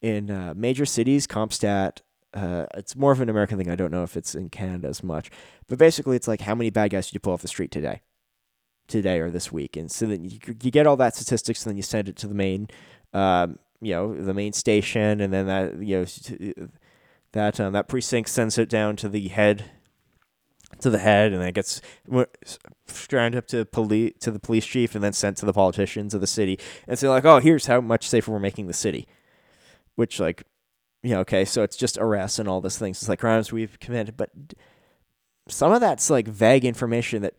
in 0.00 0.30
uh, 0.30 0.54
major 0.56 0.86
cities. 0.86 1.26
CompStat. 1.26 1.98
Uh, 2.34 2.64
it's 2.74 2.96
more 2.96 3.12
of 3.12 3.20
an 3.20 3.28
American 3.28 3.58
thing. 3.58 3.68
I 3.68 3.76
don't 3.76 3.90
know 3.90 4.04
if 4.04 4.16
it's 4.16 4.34
in 4.34 4.48
Canada 4.48 4.88
as 4.88 5.02
much, 5.02 5.30
but 5.66 5.78
basically, 5.78 6.16
it's 6.16 6.28
like 6.28 6.42
how 6.42 6.54
many 6.54 6.70
bad 6.70 6.90
guys 6.90 7.08
did 7.08 7.14
you 7.14 7.20
pull 7.20 7.32
off 7.32 7.42
the 7.42 7.48
street 7.48 7.70
today, 7.70 8.00
today 8.86 9.18
or 9.20 9.30
this 9.30 9.50
week, 9.50 9.76
and 9.76 9.90
so 9.90 10.06
then 10.06 10.24
you, 10.24 10.38
you 10.62 10.70
get 10.70 10.86
all 10.86 10.96
that 10.96 11.16
statistics, 11.16 11.64
and 11.64 11.70
then 11.72 11.76
you 11.76 11.82
send 11.82 12.08
it 12.08 12.16
to 12.16 12.26
the 12.26 12.34
main, 12.34 12.68
um, 13.12 13.58
you 13.80 13.92
know, 13.92 14.14
the 14.14 14.32
main 14.32 14.52
station, 14.52 15.20
and 15.20 15.32
then 15.32 15.46
that 15.46 15.82
you 15.82 15.98
know 15.98 16.68
that 17.32 17.60
um, 17.60 17.72
that 17.72 17.88
precinct 17.88 18.30
sends 18.30 18.56
it 18.56 18.68
down 18.68 18.96
to 18.96 19.08
the 19.08 19.28
head 19.28 19.70
to 20.82 20.90
the 20.90 20.98
head, 20.98 21.32
and 21.32 21.40
then 21.40 21.48
it 21.48 21.54
gets 21.54 21.80
stranded 22.86 23.38
up 23.38 23.46
to 23.48 23.64
police 23.64 24.14
to 24.20 24.30
the 24.30 24.38
police 24.38 24.66
chief, 24.66 24.94
and 24.94 25.02
then 25.02 25.12
sent 25.12 25.36
to 25.38 25.46
the 25.46 25.52
politicians 25.52 26.14
of 26.14 26.20
the 26.20 26.26
city, 26.26 26.58
and 26.86 26.98
say 26.98 27.08
like, 27.08 27.24
"Oh, 27.24 27.38
here's 27.38 27.66
how 27.66 27.80
much 27.80 28.08
safer 28.08 28.30
we're 28.32 28.38
making 28.38 28.66
the 28.66 28.72
city," 28.72 29.06
which 29.96 30.20
like, 30.20 30.44
you 31.02 31.10
know, 31.10 31.20
okay, 31.20 31.44
so 31.44 31.62
it's 31.62 31.76
just 31.76 31.98
arrests 31.98 32.38
and 32.38 32.48
all 32.48 32.60
these 32.60 32.78
things. 32.78 33.00
It's 33.00 33.08
like 33.08 33.20
crimes 33.20 33.52
we've 33.52 33.78
committed, 33.80 34.16
but 34.16 34.30
some 35.48 35.72
of 35.72 35.80
that's 35.80 36.10
like 36.10 36.28
vague 36.28 36.64
information 36.64 37.22
that 37.22 37.34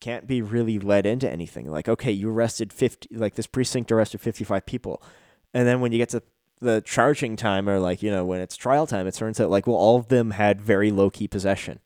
can't 0.00 0.26
be 0.26 0.42
really 0.42 0.78
led 0.78 1.06
into 1.06 1.30
anything. 1.30 1.70
Like, 1.70 1.88
okay, 1.88 2.12
you 2.12 2.30
arrested 2.30 2.72
fifty, 2.72 3.08
like 3.14 3.34
this 3.34 3.46
precinct 3.46 3.90
arrested 3.92 4.20
fifty-five 4.20 4.66
people, 4.66 5.02
and 5.54 5.66
then 5.66 5.80
when 5.80 5.92
you 5.92 5.98
get 5.98 6.10
to 6.10 6.22
the 6.60 6.80
charging 6.80 7.34
time 7.34 7.68
or 7.68 7.80
like 7.80 8.02
you 8.02 8.10
know 8.10 8.24
when 8.24 8.40
it's 8.40 8.56
trial 8.56 8.86
time, 8.86 9.06
it 9.06 9.14
turns 9.14 9.40
out 9.40 9.50
like 9.50 9.66
well 9.66 9.76
all 9.76 9.96
of 9.96 10.08
them 10.08 10.32
had 10.32 10.60
very 10.60 10.90
low 10.90 11.10
key 11.10 11.26
possession 11.26 11.80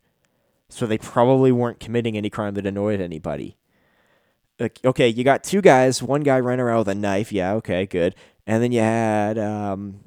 so 0.69 0.87
they 0.87 0.99
probably 0.99 1.53
weren't 1.53 1.81
committing 1.81 2.17
any 2.17 2.31
crime 2.31 2.55
that 2.55 2.67
annoyed 2.67 3.01
anybody. 3.01 3.57
Like, 4.59 4.81
Okay, 4.85 5.09
you 5.09 5.25
got 5.25 5.45
two 5.45 5.61
guys. 5.61 6.03
One 6.03 6.23
guy 6.23 6.41
ran 6.41 6.61
around 6.61 6.79
with 6.79 6.89
a 6.89 6.95
knife. 6.95 7.33
Yeah, 7.33 7.55
okay, 7.55 7.87
good. 7.87 8.15
And 8.47 8.63
then 8.63 8.73
you 8.73 8.81
had 8.81 9.39
um, 9.39 10.01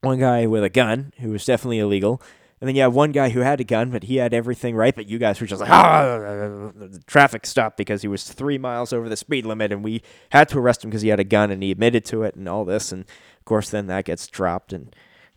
one 0.00 0.18
guy 0.18 0.46
with 0.46 0.64
a 0.64 0.68
gun 0.68 1.12
who 1.18 1.30
was 1.30 1.44
definitely 1.44 1.78
illegal. 1.78 2.20
And 2.60 2.66
then 2.66 2.74
you 2.74 2.82
have 2.82 2.94
one 2.94 3.12
guy 3.12 3.28
who 3.28 3.40
had 3.40 3.60
a 3.60 3.64
gun, 3.64 3.90
but 3.90 4.02
he 4.04 4.16
had 4.16 4.34
everything 4.34 4.74
right, 4.74 4.94
but 4.94 5.06
you 5.06 5.18
guys 5.18 5.40
were 5.40 5.46
just 5.46 5.60
like, 5.60 5.70
ah, 5.70 6.72
traffic 7.06 7.46
stopped 7.46 7.76
because 7.76 8.02
he 8.02 8.08
was 8.08 8.28
three 8.28 8.58
miles 8.58 8.92
over 8.92 9.08
the 9.08 9.16
speed 9.16 9.46
limit, 9.46 9.70
and 9.70 9.84
we 9.84 10.02
had 10.30 10.48
to 10.48 10.58
arrest 10.58 10.82
him 10.82 10.90
because 10.90 11.02
he 11.02 11.08
had 11.08 11.20
a 11.20 11.24
gun 11.24 11.52
and 11.52 11.62
he 11.62 11.70
admitted 11.70 12.04
to 12.06 12.24
it 12.24 12.34
and 12.34 12.48
all 12.48 12.64
this. 12.64 12.90
And 12.90 13.02
of 13.02 13.44
course, 13.44 13.70
then 13.70 13.86
that 13.86 14.06
gets 14.06 14.26
dropped 14.26 14.72
and 14.72 14.94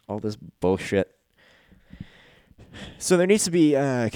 all 0.09 0.17
this 0.17 0.35
bullshit. 0.35 1.15
So 2.97 3.17
there 3.17 3.27
needs 3.27 3.43
to 3.43 3.51
be 3.51 3.75
uh, 3.75 4.09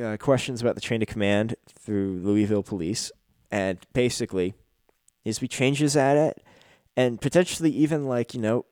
uh, 0.00 0.16
questions 0.16 0.60
about 0.60 0.74
the 0.74 0.80
chain 0.80 1.02
of 1.02 1.08
command 1.08 1.54
through 1.68 2.20
Louisville 2.22 2.62
police, 2.62 3.12
and 3.50 3.78
basically, 3.92 4.54
is 5.24 5.40
we 5.40 5.46
be 5.46 5.48
changes 5.48 5.96
at 5.96 6.16
it, 6.16 6.42
and 6.96 7.20
potentially 7.20 7.70
even 7.70 8.06
like 8.06 8.34
you 8.34 8.40
know, 8.40 8.64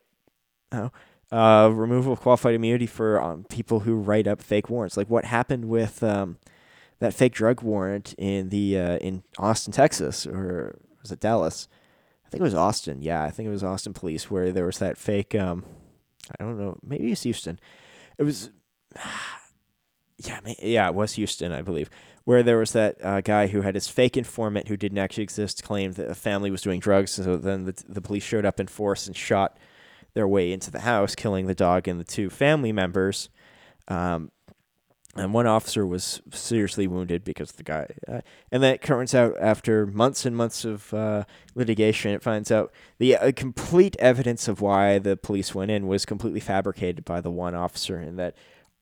uh, 1.33 1.71
removal 1.73 2.13
of 2.13 2.21
qualified 2.21 2.55
immunity 2.55 2.87
for 2.87 3.21
um, 3.21 3.45
people 3.45 3.81
who 3.81 3.97
write 3.97 4.27
up 4.27 4.41
fake 4.41 4.71
warrants. 4.71 4.97
Like 4.97 5.11
what 5.11 5.25
happened 5.25 5.67
with 5.67 6.03
um, 6.03 6.39
that 7.01 7.15
fake 7.15 7.35
drug 7.35 7.63
warrant 7.63 8.15
in 8.19 8.51
the 8.51 8.79
uh, 8.79 8.97
in 8.99 9.23
Austin, 9.39 9.73
Texas, 9.73 10.27
or 10.27 10.79
was 11.03 11.11
it 11.11 11.21
Dallas? 11.21 11.69
I 12.27 12.31
think 12.31 12.41
it 12.41 12.45
was 12.45 12.55
Austin. 12.55 13.03
Yeah, 13.03 13.23
I 13.23 13.31
think 13.31 13.47
it 13.47 13.53
was 13.53 13.65
Austin 13.65 13.93
police 13.93 14.31
where 14.31 14.53
there 14.53 14.65
was 14.65 14.79
that 14.79 14.97
fake. 14.97 15.35
Um, 15.35 15.65
I 16.39 16.45
don't 16.45 16.59
know. 16.59 16.79
Maybe 16.83 17.13
it's 17.13 17.23
Houston. 17.23 17.59
It 18.19 18.23
was 18.23 18.51
yeah, 20.25 20.41
yeah, 20.63 20.89
it 20.89 20.95
was 20.95 21.15
Houston, 21.15 21.53
I 21.53 21.63
believe, 21.63 21.91
where 22.25 22.43
there 22.43 22.59
was 22.59 22.73
that 22.73 23.03
uh, 23.05 23.21
guy 23.21 23.47
who 23.49 23.61
had 23.63 23.75
his 23.75 23.89
fake 23.89 24.17
informant 24.17 24.69
who 24.69 24.77
didn't 24.77 24.99
actually 24.99 25.25
exist 25.25 25.63
claimed 25.63 25.95
that 25.95 26.11
a 26.11 26.15
family 26.15 26.51
was 26.51 26.63
doing 26.63 26.81
drugs. 26.81 27.13
So 27.13 27.37
then 27.37 27.65
the, 27.65 27.83
the 27.89 28.01
police 28.01 28.23
showed 28.23 28.45
up 28.45 28.61
in 28.61 28.67
force 28.67 29.07
and 29.07 29.17
shot 29.17 29.59
their 30.15 30.29
way 30.29 30.53
into 30.53 30.71
the 30.71 30.81
house, 30.81 31.15
killing 31.15 31.47
the 31.47 31.55
dog 31.55 31.89
and 31.89 32.01
the 32.01 32.05
two 32.05 32.31
family 32.31 32.73
members. 32.73 33.29
Um, 33.89 34.31
and 35.17 35.33
one 35.33 35.47
officer 35.47 35.87
was 35.87 36.21
seriously 36.33 36.89
wounded 36.89 37.23
because 37.23 37.53
the 37.53 37.63
guy. 37.63 37.87
Uh, 38.09 38.21
and 38.51 38.63
then 38.63 38.75
it 38.75 38.83
turns 38.83 39.15
out, 39.15 39.37
after 39.41 39.87
months 39.87 40.27
and 40.27 40.37
months 40.37 40.65
of 40.65 40.93
uh, 40.93 41.25
litigation, 41.55 42.13
it 42.13 42.23
finds 42.23 42.51
out 42.51 42.73
the 42.99 43.17
uh, 43.17 43.33
complete 43.37 43.95
evidence 44.01 44.49
of 44.49 44.61
why 44.61 44.99
the 44.99 45.17
police 45.17 45.55
went 45.55 45.71
in 45.71 45.87
was 45.87 46.05
completely 46.05 46.41
fabricated 46.41 47.05
by 47.05 47.21
the 47.21 47.31
one 47.31 47.55
officer, 47.55 47.97
and 47.97 48.19
that 48.19 48.35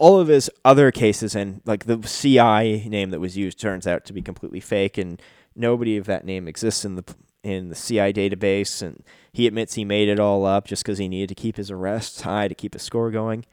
all 0.02 0.18
of 0.18 0.26
his 0.26 0.50
other 0.64 0.90
cases 0.90 1.36
and 1.36 1.60
like 1.64 1.84
the 1.84 1.96
CI 1.98 2.88
name 2.88 3.10
that 3.10 3.20
was 3.20 3.36
used 3.36 3.60
turns 3.60 3.86
out 3.86 4.04
to 4.06 4.12
be 4.12 4.20
completely 4.20 4.58
fake, 4.58 4.98
and 4.98 5.22
nobody 5.54 5.96
of 5.96 6.06
that 6.06 6.24
name 6.24 6.48
exists 6.48 6.84
in 6.84 6.96
the 6.96 7.04
in 7.44 7.68
the 7.68 7.76
CI 7.76 8.12
database. 8.12 8.82
And 8.82 9.04
he 9.32 9.46
admits 9.46 9.74
he 9.74 9.84
made 9.84 10.08
it 10.08 10.18
all 10.18 10.44
up 10.44 10.66
just 10.66 10.82
because 10.82 10.98
he 10.98 11.06
needed 11.06 11.28
to 11.28 11.40
keep 11.40 11.56
his 11.56 11.70
arrests 11.70 12.22
high 12.22 12.48
to 12.48 12.54
keep 12.54 12.72
his 12.72 12.82
score 12.82 13.12
going. 13.12 13.44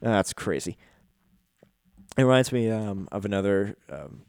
That's 0.00 0.32
crazy. 0.32 0.76
It 2.18 2.22
reminds 2.22 2.50
me 2.50 2.72
um, 2.72 3.08
of 3.12 3.24
another 3.24 3.76
um, 3.88 4.22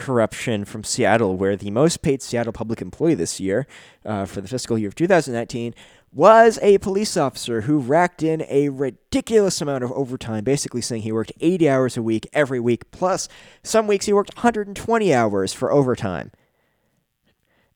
corruption 0.00 0.64
from 0.64 0.82
Seattle, 0.82 1.36
where 1.36 1.56
the 1.56 1.70
most 1.70 2.00
paid 2.02 2.22
Seattle 2.22 2.52
public 2.52 2.80
employee 2.80 3.14
this 3.14 3.38
year 3.38 3.66
uh, 4.04 4.24
for 4.24 4.40
the 4.40 4.48
fiscal 4.48 4.78
year 4.78 4.88
of 4.88 4.94
2019 4.94 5.74
was 6.12 6.58
a 6.62 6.78
police 6.78 7.16
officer 7.16 7.60
who 7.60 7.78
racked 7.78 8.22
in 8.22 8.44
a 8.48 8.70
ridiculous 8.70 9.60
amount 9.60 9.84
of 9.84 9.92
overtime, 9.92 10.42
basically 10.42 10.80
saying 10.80 11.02
he 11.02 11.12
worked 11.12 11.32
80 11.40 11.68
hours 11.68 11.96
a 11.96 12.02
week 12.02 12.26
every 12.32 12.58
week, 12.58 12.90
plus 12.90 13.28
some 13.62 13.86
weeks 13.86 14.06
he 14.06 14.12
worked 14.12 14.34
120 14.34 15.14
hours 15.14 15.52
for 15.52 15.70
overtime. 15.70 16.32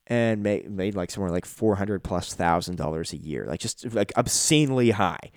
And 0.07 0.43
made, 0.43 0.71
made 0.71 0.95
like 0.95 1.11
somewhere 1.11 1.31
like 1.31 1.47
400 1.47 2.03
plus 2.03 2.35
thousand 2.35 2.77
dollars 2.77 3.13
a 3.13 3.17
year, 3.17 3.47
like 3.47 3.61
just 3.61 3.95
like 3.95 4.13
obscenely 4.17 4.91
high. 4.91 5.31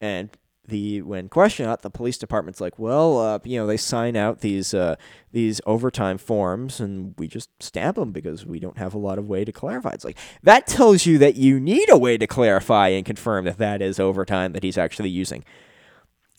And 0.00 0.30
the 0.70 1.02
when 1.02 1.28
questioned 1.28 1.68
out, 1.68 1.82
the 1.82 1.90
police 1.90 2.16
department's 2.16 2.60
like, 2.60 2.78
well, 2.78 3.18
uh, 3.18 3.38
you 3.44 3.58
know, 3.58 3.66
they 3.66 3.76
sign 3.76 4.16
out 4.16 4.40
these 4.40 4.72
uh, 4.72 4.96
these 5.32 5.60
overtime 5.66 6.16
forms, 6.16 6.80
and 6.80 7.14
we 7.18 7.28
just 7.28 7.50
stamp 7.60 7.96
them 7.96 8.12
because 8.12 8.46
we 8.46 8.58
don't 8.58 8.78
have 8.78 8.94
a 8.94 8.98
lot 8.98 9.18
of 9.18 9.28
way 9.28 9.44
to 9.44 9.52
clarify. 9.52 9.90
It's 9.90 10.04
like 10.04 10.16
that 10.42 10.66
tells 10.66 11.04
you 11.04 11.18
that 11.18 11.36
you 11.36 11.60
need 11.60 11.90
a 11.90 11.98
way 11.98 12.16
to 12.16 12.26
clarify 12.26 12.88
and 12.88 13.04
confirm 13.04 13.44
that 13.44 13.58
that 13.58 13.82
is 13.82 14.00
overtime 14.00 14.52
that 14.52 14.62
he's 14.62 14.78
actually 14.78 15.10
using. 15.10 15.44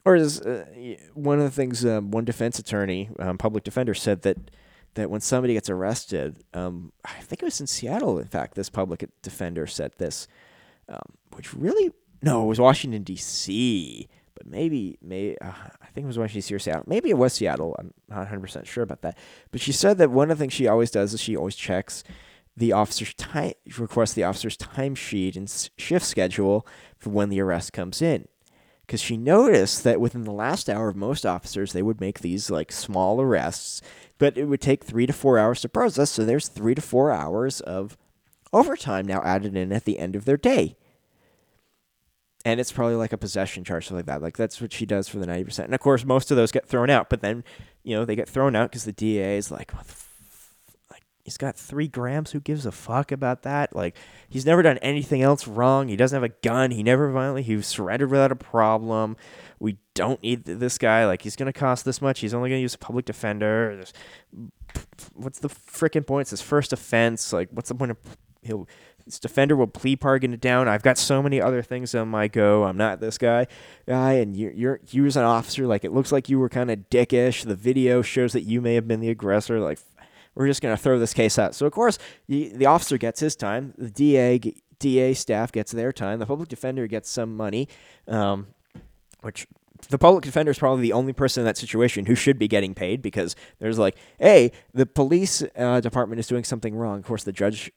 Or 0.04 0.16
is 0.16 0.42
uh, 0.42 0.66
one 1.14 1.38
of 1.38 1.44
the 1.44 1.52
things 1.52 1.86
um, 1.86 2.10
one 2.10 2.26
defense 2.26 2.58
attorney, 2.58 3.10
um, 3.20 3.38
public 3.38 3.64
defender, 3.64 3.94
said 3.94 4.24
that 4.24 4.38
that 4.96 5.10
when 5.10 5.22
somebody 5.22 5.54
gets 5.54 5.70
arrested, 5.70 6.44
um, 6.54 6.92
I 7.06 7.22
think 7.22 7.42
it 7.42 7.46
was 7.46 7.62
in 7.62 7.68
Seattle. 7.68 8.18
In 8.18 8.28
fact, 8.28 8.56
this 8.56 8.70
public 8.70 9.08
defender 9.22 9.68
said 9.68 9.92
this, 9.98 10.28
um, 10.90 11.18
which 11.36 11.54
really 11.54 11.92
no, 12.24 12.44
it 12.44 12.48
was 12.48 12.60
Washington 12.60 13.04
D.C 13.04 14.10
but 14.42 14.52
maybe, 14.52 14.98
maybe 15.04 15.40
uh, 15.40 15.52
I 15.82 15.86
think 15.94 16.06
it 16.06 16.08
was 16.08 16.18
when 16.18 16.28
she's 16.28 16.48
here 16.48 16.58
Seattle. 16.58 16.86
Maybe 16.88 17.12
it 17.12 17.18
was 17.18 17.34
Seattle. 17.34 17.76
I'm 17.78 17.94
not 18.10 18.18
100 18.18 18.42
percent 18.42 18.68
sure 18.68 18.84
about 18.84 19.04
that. 19.04 19.16
But 19.52 19.62
she 19.62 19.72
said 19.72 20.00
that 20.00 20.10
one 20.10 20.32
of 20.32 20.38
the 20.40 20.44
things 20.44 20.54
she 20.54 20.68
always 20.68 20.90
does 20.90 21.14
is 21.14 21.22
she 21.22 21.38
always 21.38 21.56
checks 21.56 22.04
the 22.58 22.72
officer's 22.72 23.14
time, 23.14 23.54
requests 23.78 24.14
the 24.14 24.24
officer's 24.24 24.58
timesheet 24.58 25.36
and 25.36 25.70
shift 25.78 26.06
schedule 26.06 26.66
for 26.98 27.12
when 27.12 27.30
the 27.30 27.40
arrest 27.40 27.72
comes 27.72 28.02
in. 28.02 28.28
Because 28.88 29.00
she 29.00 29.16
noticed 29.16 29.84
that 29.84 30.02
within 30.02 30.24
the 30.24 30.32
last 30.32 30.68
hour 30.68 30.90
of 30.90 30.96
most 30.96 31.24
officers, 31.24 31.72
they 31.72 31.84
would 31.84 32.02
make 32.02 32.20
these 32.22 32.50
like 32.50 32.72
small 32.72 33.22
arrests, 33.22 33.80
but 34.18 34.40
it 34.40 34.46
would 34.46 34.60
take 34.62 34.84
three 34.84 35.06
to 35.06 35.14
four 35.14 35.38
hours 35.38 35.62
to 35.62 35.70
process. 35.70 36.10
So 36.10 36.26
there's 36.26 36.48
three 36.48 36.74
to 36.74 36.82
four 36.82 37.12
hours 37.12 37.62
of 37.62 37.96
overtime 38.52 39.06
now 39.06 39.22
added 39.24 39.56
in 39.56 39.72
at 39.72 39.86
the 39.86 40.00
end 40.00 40.16
of 40.16 40.26
their 40.26 40.36
day 40.36 40.78
and 42.46 42.60
it's 42.60 42.72
probably 42.72 42.96
like 42.96 43.14
a 43.14 43.18
possession 43.18 43.64
charge, 43.64 43.86
something 43.86 43.98
like 43.98 44.06
that. 44.08 44.22
Like 44.22 44.38
that's 44.38 44.62
what 44.62 44.74
she 44.74 44.86
does 44.86 45.08
for 45.08 45.20
the 45.20 45.26
ninety 45.26 45.44
percent. 45.44 45.68
And 45.68 45.76
of 45.76 45.80
course, 45.80 46.06
most 46.06 46.32
of 46.32 46.38
those 46.38 46.52
get 46.52 46.68
thrown 46.68 46.90
out. 46.90 47.10
But 47.10 47.22
then, 47.22 47.44
you 47.84 47.96
know, 47.96 48.06
they 48.06 48.16
get 48.16 48.30
thrown 48.30 48.56
out 48.56 48.72
because 48.72 48.86
the 48.86 48.92
DA 48.92 49.38
is 49.38 49.52
like, 49.52 49.72
f-? 49.74 50.10
like 50.90 51.04
he's 51.24 51.38
got 51.38 51.56
three 51.56 51.88
grams. 51.88 52.32
Who 52.32 52.40
gives 52.40 52.66
a 52.66 52.72
fuck 52.72 53.12
about 53.12 53.44
that? 53.44 53.76
Like 53.76 53.96
he's 54.30 54.46
never 54.46 54.62
done 54.62 54.80
anything 54.80 55.22
else 55.22 55.48
wrong. 55.48 55.88
He 55.88 55.96
doesn't 55.96 56.16
have 56.16 56.30
a 56.30 56.34
gun. 56.42 56.72
He 56.72 56.84
never 56.84 57.12
violently. 57.12 57.44
He 57.44 57.62
surrendered 57.62 58.10
without 58.10 58.32
a 58.32 58.36
problem. 58.36 59.18
We 59.60 59.78
don't 59.94 60.22
need 60.24 60.46
this 60.46 60.78
guy. 60.78 61.06
Like 61.06 61.22
he's 61.22 61.36
gonna 61.36 61.54
cost 61.54 61.86
this 61.86 62.02
much. 62.02 62.20
He's 62.22 62.34
only 62.34 62.50
gonna 62.50 62.62
use 62.62 62.74
a 62.74 62.80
public 62.80 63.06
defender. 63.06 63.76
There's, 63.76 63.94
what's 65.14 65.40
the 65.40 65.50
freaking 65.50 66.08
point? 66.08 66.22
It's 66.22 66.32
his 66.32 66.42
first 66.42 66.74
offense. 66.74 67.32
Like 67.32 67.50
what's 67.52 67.70
the 67.70 67.76
point 67.76 67.92
of 67.92 67.98
he'll 68.42 68.68
this 69.12 69.20
defender 69.20 69.58
will 69.58 69.68
plea 69.68 69.96
bargain 69.96 70.34
it 70.34 70.40
down. 70.40 70.68
I've 70.68 70.84
got 70.84 70.98
so 70.98 71.22
many 71.22 71.42
other 71.42 71.62
things 71.62 71.94
on 71.94 72.08
my 72.08 72.28
go. 72.30 72.64
I'm 72.64 72.78
not 72.78 73.02
this 73.02 73.18
guy, 73.18 73.48
guy, 73.86 74.14
and 74.14 74.36
you're 74.36 74.54
you're 74.54 74.80
you 74.90 75.06
as 75.06 75.18
an 75.18 75.24
officer. 75.24 75.68
Like 75.68 75.84
it 75.84 75.92
looks 75.92 76.12
like 76.12 76.30
you 76.30 76.40
were 76.40 76.50
kind 76.50 76.72
of 76.72 76.90
dickish. 76.90 77.46
The 77.46 77.56
video 77.56 78.02
shows 78.02 78.34
that 78.34 78.44
you 78.44 78.62
may 78.62 78.76
have 78.76 78.88
been 78.88 79.02
the 79.02 79.10
aggressor. 79.10 79.60
Like 79.60 79.80
we're 80.34 80.48
just 80.48 80.62
gonna 80.62 80.78
throw 80.78 80.98
this 80.98 81.14
case 81.14 81.38
out. 81.38 81.56
So 81.56 81.66
of 81.66 81.74
course 81.74 82.00
the, 82.28 82.54
the 82.56 82.68
officer 82.68 82.98
gets 82.98 83.20
his 83.20 83.36
time. 83.36 83.74
The 83.78 83.90
DA 83.90 84.40
DA 84.80 85.14
staff 85.14 85.52
gets 85.52 85.74
their 85.74 85.92
time. 85.92 86.20
The 86.20 86.26
public 86.26 86.48
defender 86.48 86.88
gets 86.88 87.10
some 87.10 87.36
money, 87.36 87.68
um, 88.08 88.48
which 89.22 89.46
the 89.90 89.98
public 89.98 90.24
defender 90.24 90.52
is 90.52 90.60
probably 90.60 90.84
the 90.84 90.94
only 90.94 91.12
person 91.12 91.42
in 91.42 91.46
that 91.46 91.58
situation 91.58 92.06
who 92.06 92.16
should 92.16 92.40
be 92.40 92.48
getting 92.48 92.74
paid 92.74 93.02
because 93.02 93.36
there's 93.60 93.78
like, 93.78 93.98
hey, 94.20 94.52
the 94.74 94.86
police 94.86 95.44
uh, 95.58 95.82
department 95.82 96.20
is 96.20 96.28
doing 96.28 96.44
something 96.44 96.76
wrong. 96.76 97.00
Of 97.00 97.06
course, 97.06 97.24
the 97.24 97.32
judge 97.32 97.72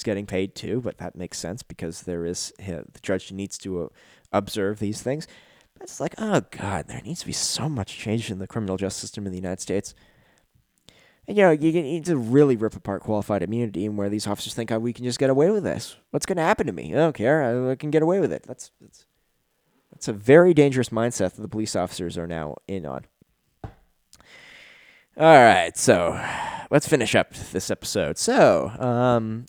is 0.00 0.04
getting 0.04 0.26
paid 0.26 0.54
too, 0.54 0.80
but 0.80 0.98
that 0.98 1.14
makes 1.14 1.38
sense 1.38 1.62
because 1.62 2.02
there 2.02 2.24
is 2.24 2.52
the 2.58 2.84
judge 3.02 3.30
needs 3.30 3.58
to 3.58 3.82
uh, 3.82 3.88
observe 4.32 4.78
these 4.78 5.02
things. 5.02 5.26
But 5.74 5.84
it's 5.84 6.00
like, 6.00 6.14
oh 6.18 6.42
god, 6.50 6.88
there 6.88 7.02
needs 7.02 7.20
to 7.20 7.26
be 7.26 7.32
so 7.32 7.68
much 7.68 7.98
change 7.98 8.30
in 8.30 8.38
the 8.38 8.46
criminal 8.46 8.76
justice 8.76 9.00
system 9.00 9.26
in 9.26 9.32
the 9.32 9.38
United 9.38 9.60
States. 9.60 9.94
And 11.28 11.36
you 11.36 11.44
know, 11.44 11.50
you 11.50 11.72
need 11.72 12.06
to 12.06 12.16
really 12.16 12.56
rip 12.56 12.74
apart 12.74 13.02
qualified 13.02 13.42
immunity 13.42 13.86
and 13.86 13.96
where 13.96 14.08
these 14.08 14.26
officers 14.26 14.54
think, 14.54 14.72
oh, 14.72 14.78
we 14.78 14.92
can 14.92 15.04
just 15.04 15.18
get 15.18 15.30
away 15.30 15.50
with 15.50 15.62
this. 15.62 15.96
What's 16.10 16.26
going 16.26 16.38
to 16.38 16.42
happen 16.42 16.66
to 16.66 16.72
me? 16.72 16.92
I 16.92 16.96
don't 16.96 17.14
care. 17.14 17.68
I, 17.68 17.72
I 17.72 17.74
can 17.76 17.90
get 17.90 18.02
away 18.02 18.20
with 18.20 18.32
it. 18.32 18.42
That's 18.46 18.72
that's 18.80 19.04
that's 19.92 20.08
a 20.08 20.12
very 20.12 20.54
dangerous 20.54 20.88
mindset 20.88 21.34
that 21.34 21.42
the 21.42 21.48
police 21.48 21.76
officers 21.76 22.16
are 22.16 22.26
now 22.26 22.56
in 22.66 22.86
on. 22.86 23.04
All 25.20 25.26
right, 25.26 25.76
so 25.76 26.18
let's 26.70 26.88
finish 26.88 27.14
up 27.14 27.34
this 27.34 27.70
episode. 27.70 28.16
So, 28.16 28.72
um, 28.78 29.44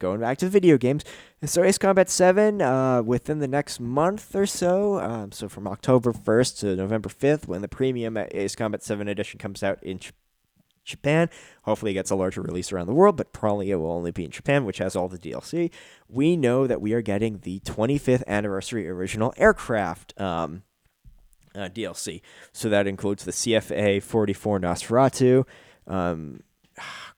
going 0.00 0.18
back 0.18 0.36
to 0.38 0.46
the 0.46 0.50
video 0.50 0.76
games. 0.78 1.04
So, 1.44 1.62
Ace 1.62 1.78
Combat 1.78 2.10
7, 2.10 2.60
uh, 2.60 3.02
within 3.02 3.38
the 3.38 3.46
next 3.46 3.78
month 3.78 4.34
or 4.34 4.46
so, 4.46 4.98
um, 4.98 5.30
so 5.30 5.48
from 5.48 5.68
October 5.68 6.12
1st 6.12 6.58
to 6.58 6.74
November 6.74 7.08
5th, 7.08 7.46
when 7.46 7.62
the 7.62 7.68
premium 7.68 8.16
Ace 8.16 8.56
Combat 8.56 8.82
7 8.82 9.06
edition 9.06 9.38
comes 9.38 9.62
out 9.62 9.80
in 9.80 10.00
Japan. 10.84 11.30
Hopefully, 11.62 11.92
it 11.92 11.94
gets 11.94 12.10
a 12.10 12.16
larger 12.16 12.42
release 12.42 12.72
around 12.72 12.88
the 12.88 12.92
world, 12.94 13.16
but 13.16 13.32
probably 13.32 13.70
it 13.70 13.76
will 13.76 13.92
only 13.92 14.10
be 14.10 14.24
in 14.24 14.32
Japan, 14.32 14.64
which 14.64 14.78
has 14.78 14.96
all 14.96 15.06
the 15.06 15.18
DLC. 15.18 15.70
We 16.08 16.36
know 16.36 16.66
that 16.66 16.80
we 16.80 16.94
are 16.94 17.02
getting 17.02 17.38
the 17.38 17.60
25th 17.60 18.26
anniversary 18.26 18.88
original 18.88 19.32
aircraft 19.36 20.20
um, 20.20 20.64
uh, 21.56 21.68
DLC. 21.68 22.20
So 22.52 22.68
that 22.68 22.86
includes 22.86 23.24
the 23.24 23.32
CFA 23.32 24.02
44 24.02 24.60
Nosferatu, 24.60 25.44
um, 25.86 26.40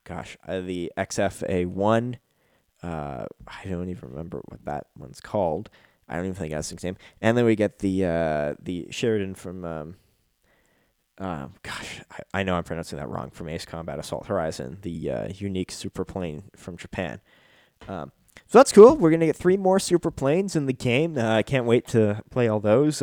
gosh, 0.05 0.37
uh, 0.47 0.61
the 0.61 0.93
XFA 0.97 1.67
1. 1.67 2.19
Uh, 2.83 3.27
I 3.47 3.69
don't 3.69 3.89
even 3.89 4.11
remember 4.11 4.41
what 4.47 4.65
that 4.65 4.87
one's 4.97 5.21
called. 5.21 5.69
I 6.09 6.17
don't 6.17 6.25
even 6.25 6.35
think 6.35 6.53
that's 6.53 6.71
his 6.71 6.83
name. 6.83 6.97
And 7.21 7.37
then 7.37 7.45
we 7.45 7.57
get 7.57 7.81
the 7.81 8.05
uh, 8.05 8.55
the 8.61 8.87
Sheridan 8.91 9.35
from. 9.35 9.65
Um, 9.65 9.97
um, 11.19 11.55
gosh, 11.65 12.01
I, 12.13 12.41
I, 12.41 12.43
know 12.45 12.55
I'm 12.55 12.63
pronouncing 12.63 12.97
that 12.99 13.09
wrong. 13.09 13.31
From 13.31 13.49
Ace 13.49 13.65
Combat 13.65 13.99
Assault 13.99 14.27
Horizon, 14.27 14.79
the 14.83 15.11
uh, 15.11 15.29
unique 15.35 15.73
super 15.73 16.05
plane 16.05 16.45
from 16.55 16.77
Japan. 16.77 17.21
Um, 17.89 18.13
so 18.47 18.59
that's 18.59 18.73
cool. 18.73 18.97
We're 18.97 19.11
gonna 19.11 19.27
get 19.27 19.37
three 19.37 19.57
more 19.57 19.81
super 19.81 20.13
planes 20.13 20.55
in 20.55 20.67
the 20.67 20.73
game. 20.73 21.19
Uh, 21.19 21.35
I 21.35 21.43
can't 21.43 21.67
wait 21.67 21.89
to 21.89 22.23
play 22.31 22.47
all 22.47 22.61
those. 22.61 23.03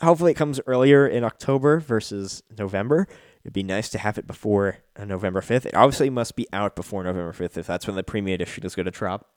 Hopefully, 0.00 0.32
it 0.32 0.36
comes 0.36 0.60
earlier 0.66 1.06
in 1.06 1.24
October 1.24 1.80
versus 1.80 2.42
November. 2.58 3.06
It'd 3.44 3.52
be 3.52 3.62
nice 3.62 3.88
to 3.90 3.98
have 3.98 4.16
it 4.16 4.26
before 4.26 4.78
uh, 4.96 5.04
November 5.04 5.40
5th. 5.40 5.66
It 5.66 5.74
obviously 5.74 6.10
must 6.10 6.34
be 6.34 6.46
out 6.52 6.74
before 6.74 7.04
November 7.04 7.32
5th 7.32 7.58
if 7.58 7.66
that's 7.66 7.86
when 7.86 7.96
the 7.96 8.02
premium 8.02 8.34
edition 8.34 8.64
is 8.64 8.74
going 8.74 8.86
to 8.86 8.90
drop. 8.90 9.30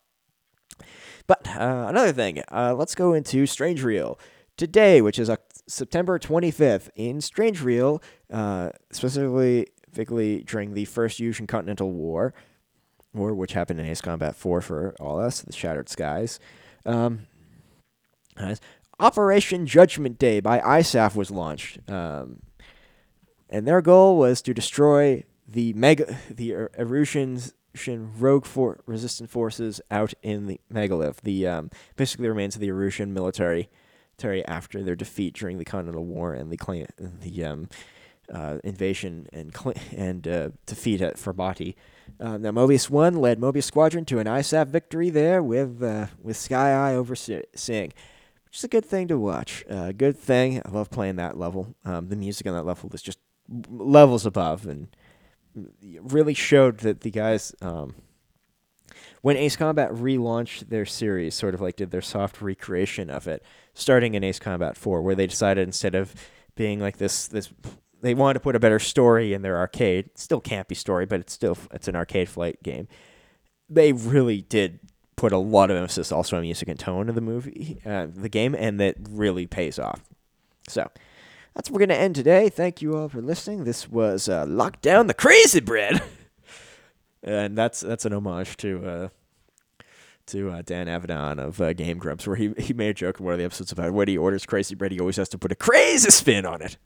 But 1.27 1.45
uh, 1.47 1.87
another 1.89 2.13
thing, 2.13 2.41
uh, 2.49 2.73
let's 2.75 2.95
go 2.95 3.13
into 3.13 3.43
Strangereal. 3.43 4.17
Today, 4.55 5.01
which 5.01 5.19
is 5.19 5.29
September 5.67 6.17
25th, 6.17 6.89
in 6.95 7.17
Strangereal, 7.17 8.01
uh, 8.31 8.71
specifically 8.91 10.43
during 10.45 10.73
the 10.73 10.85
First 10.85 11.19
Usean 11.19 11.47
Continental 11.47 11.91
War, 11.91 12.33
war 13.13 13.35
which 13.35 13.53
happened 13.53 13.79
in 13.79 13.85
Ace 13.85 14.01
Combat 14.01 14.35
4 14.35 14.61
for 14.61 14.95
all 14.99 15.19
us, 15.19 15.41
the 15.41 15.51
Shattered 15.51 15.89
Skies. 15.89 16.39
Um, 16.85 17.27
Operation 18.99 19.65
Judgment 19.65 20.17
Day 20.17 20.39
by 20.39 20.59
ISAF 20.59 21.15
was 21.15 21.29
launched. 21.29 21.79
Um, 21.89 22.41
and 23.49 23.67
their 23.67 23.81
goal 23.81 24.17
was 24.17 24.41
to 24.41 24.53
destroy 24.53 25.23
the 25.47 25.73
mega 25.73 26.17
the 26.29 26.51
Erusian 26.51 27.53
rogue 28.17 28.45
for 28.45 28.79
resistant 28.85 29.29
forces 29.29 29.79
out 29.91 30.13
in 30.21 30.47
the 30.47 30.59
megalith. 30.69 31.21
The 31.21 31.47
um, 31.47 31.69
basically 31.95 32.27
remains 32.27 32.55
of 32.55 32.61
the 32.61 32.69
Erusian 32.69 33.09
military, 33.09 33.69
after 34.47 34.83
their 34.83 34.95
defeat 34.95 35.35
during 35.35 35.57
the 35.59 35.65
Continental 35.65 36.03
War 36.03 36.33
and 36.33 36.51
the 36.51 36.57
claim, 36.57 36.87
the 36.97 37.45
um, 37.45 37.69
uh, 38.33 38.57
invasion 38.63 39.27
and 39.31 39.55
cl- 39.55 39.75
and 39.95 40.27
uh, 40.27 40.49
defeat 40.65 41.01
at 41.01 41.17
Farbanti. 41.17 41.75
Uh, 42.19 42.37
now 42.37 42.51
Mobius 42.51 42.89
One 42.89 43.15
led 43.15 43.39
Mobius 43.39 43.63
Squadron 43.63 44.05
to 44.05 44.19
an 44.19 44.27
ISAF 44.27 44.67
victory 44.67 45.09
there 45.09 45.41
with 45.43 45.81
uh, 45.83 46.07
with 46.21 46.35
Sky 46.35 46.71
Eye 46.71 46.95
overseeing. 46.95 47.93
Is 48.57 48.63
a 48.63 48.67
good 48.67 48.85
thing 48.85 49.07
to 49.07 49.17
watch. 49.17 49.65
Uh, 49.69 49.91
good 49.91 50.17
thing. 50.17 50.61
I 50.65 50.69
love 50.69 50.89
playing 50.89 51.17
that 51.17 51.37
level. 51.37 51.75
Um, 51.85 52.09
the 52.09 52.15
music 52.15 52.47
on 52.47 52.53
that 52.53 52.65
level 52.65 52.89
is 52.93 53.01
just 53.01 53.19
levels 53.69 54.25
above 54.25 54.65
and 54.65 54.87
really 56.01 56.33
showed 56.33 56.79
that 56.79 57.01
the 57.01 57.11
guys 57.11 57.53
um, 57.61 57.95
when 59.21 59.37
Ace 59.37 59.55
Combat 59.55 59.91
relaunched 59.91 60.69
their 60.69 60.85
series, 60.85 61.35
sort 61.35 61.53
of 61.53 61.61
like 61.61 61.75
did 61.75 61.91
their 61.91 62.01
soft 62.01 62.41
recreation 62.41 63.09
of 63.09 63.27
it, 63.27 63.43
starting 63.73 64.13
in 64.13 64.23
Ace 64.23 64.39
Combat 64.39 64.77
4, 64.77 65.01
where 65.01 65.15
they 65.15 65.27
decided 65.27 65.67
instead 65.67 65.95
of 65.95 66.13
being 66.55 66.79
like 66.79 66.97
this 66.97 67.27
this 67.27 67.51
they 68.01 68.13
wanted 68.13 68.35
to 68.35 68.39
put 68.39 68.55
a 68.55 68.59
better 68.59 68.79
story 68.79 69.33
in 69.33 69.41
their 69.41 69.57
arcade. 69.57 70.11
still 70.15 70.39
can't 70.39 70.67
be 70.67 70.75
story, 70.75 71.05
but 71.05 71.19
it's 71.19 71.33
still 71.33 71.57
it's 71.71 71.87
an 71.87 71.95
arcade 71.95 72.29
flight 72.29 72.61
game. 72.63 72.87
They 73.69 73.91
really 73.91 74.41
did 74.41 74.79
put 75.17 75.33
a 75.33 75.37
lot 75.37 75.69
of 75.69 75.75
emphasis 75.75 76.11
also 76.11 76.37
on 76.37 76.43
music 76.43 76.69
and 76.69 76.79
tone 76.79 77.09
of 77.09 77.15
the 77.15 77.21
movie, 77.21 77.81
uh, 77.85 78.07
the 78.13 78.29
game, 78.29 78.55
and 78.55 78.79
that 78.79 78.95
really 79.09 79.45
pays 79.45 79.77
off. 79.77 80.01
So 80.69 80.89
that's 81.53 81.69
where 81.69 81.75
we're 81.75 81.87
going 81.87 81.97
to 81.97 82.03
end 82.03 82.15
today. 82.15 82.49
Thank 82.49 82.81
you 82.81 82.95
all 82.95 83.09
for 83.09 83.21
listening. 83.21 83.63
This 83.63 83.89
was 83.89 84.29
uh, 84.29 84.45
Lockdown 84.45 85.07
the 85.07 85.13
Crazy 85.13 85.59
Bread. 85.59 86.01
and 87.23 87.57
that's 87.57 87.81
that's 87.81 88.05
an 88.05 88.13
homage 88.13 88.55
to 88.57 88.85
uh, 88.85 89.07
to 90.27 90.51
uh, 90.51 90.61
Dan 90.63 90.87
Avidan 90.87 91.39
of 91.39 91.59
uh, 91.59 91.73
Game 91.73 91.97
Grumps, 91.97 92.27
where 92.27 92.35
he, 92.35 92.53
he 92.57 92.73
made 92.73 92.89
a 92.89 92.93
joke 92.93 93.19
in 93.19 93.25
one 93.25 93.33
of 93.33 93.39
the 93.39 93.45
episodes 93.45 93.71
about 93.71 93.93
when 93.93 94.07
he 94.07 94.17
orders 94.17 94.45
crazy 94.45 94.75
bread, 94.75 94.91
he 94.91 94.99
always 94.99 95.15
has 95.15 95.29
to 95.29 95.37
put 95.37 95.51
a 95.51 95.55
crazy 95.55 96.11
spin 96.11 96.45
on 96.45 96.61
it. 96.61 96.77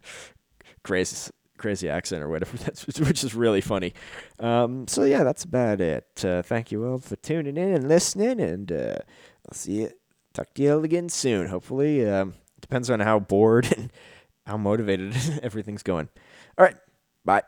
Crazy 0.83 1.31
crazy 1.61 1.87
accent 1.89 2.23
or 2.23 2.29
whatever, 2.29 2.57
that's, 2.65 2.85
which 2.85 3.23
is 3.23 3.35
really 3.35 3.61
funny. 3.61 3.93
Um, 4.39 4.87
so 4.87 5.03
yeah, 5.03 5.23
that's 5.23 5.43
about 5.43 5.79
it. 5.79 6.25
Uh, 6.25 6.41
thank 6.41 6.71
you 6.71 6.85
all 6.85 6.97
for 6.97 7.15
tuning 7.17 7.55
in 7.57 7.73
and 7.73 7.87
listening, 7.87 8.41
and 8.41 8.71
uh, 8.71 8.97
I'll 9.47 9.53
see 9.53 9.83
you. 9.83 9.91
Talk 10.33 10.53
to 10.55 10.63
you 10.63 10.73
all 10.73 10.83
again 10.83 11.09
soon. 11.09 11.47
Hopefully, 11.47 12.07
um, 12.07 12.35
depends 12.61 12.89
on 12.89 12.99
how 13.01 13.19
bored 13.19 13.71
and 13.77 13.91
how 14.45 14.57
motivated 14.57 15.15
everything's 15.43 15.83
going. 15.83 16.09
All 16.57 16.65
right. 16.65 16.75
Bye. 17.23 17.43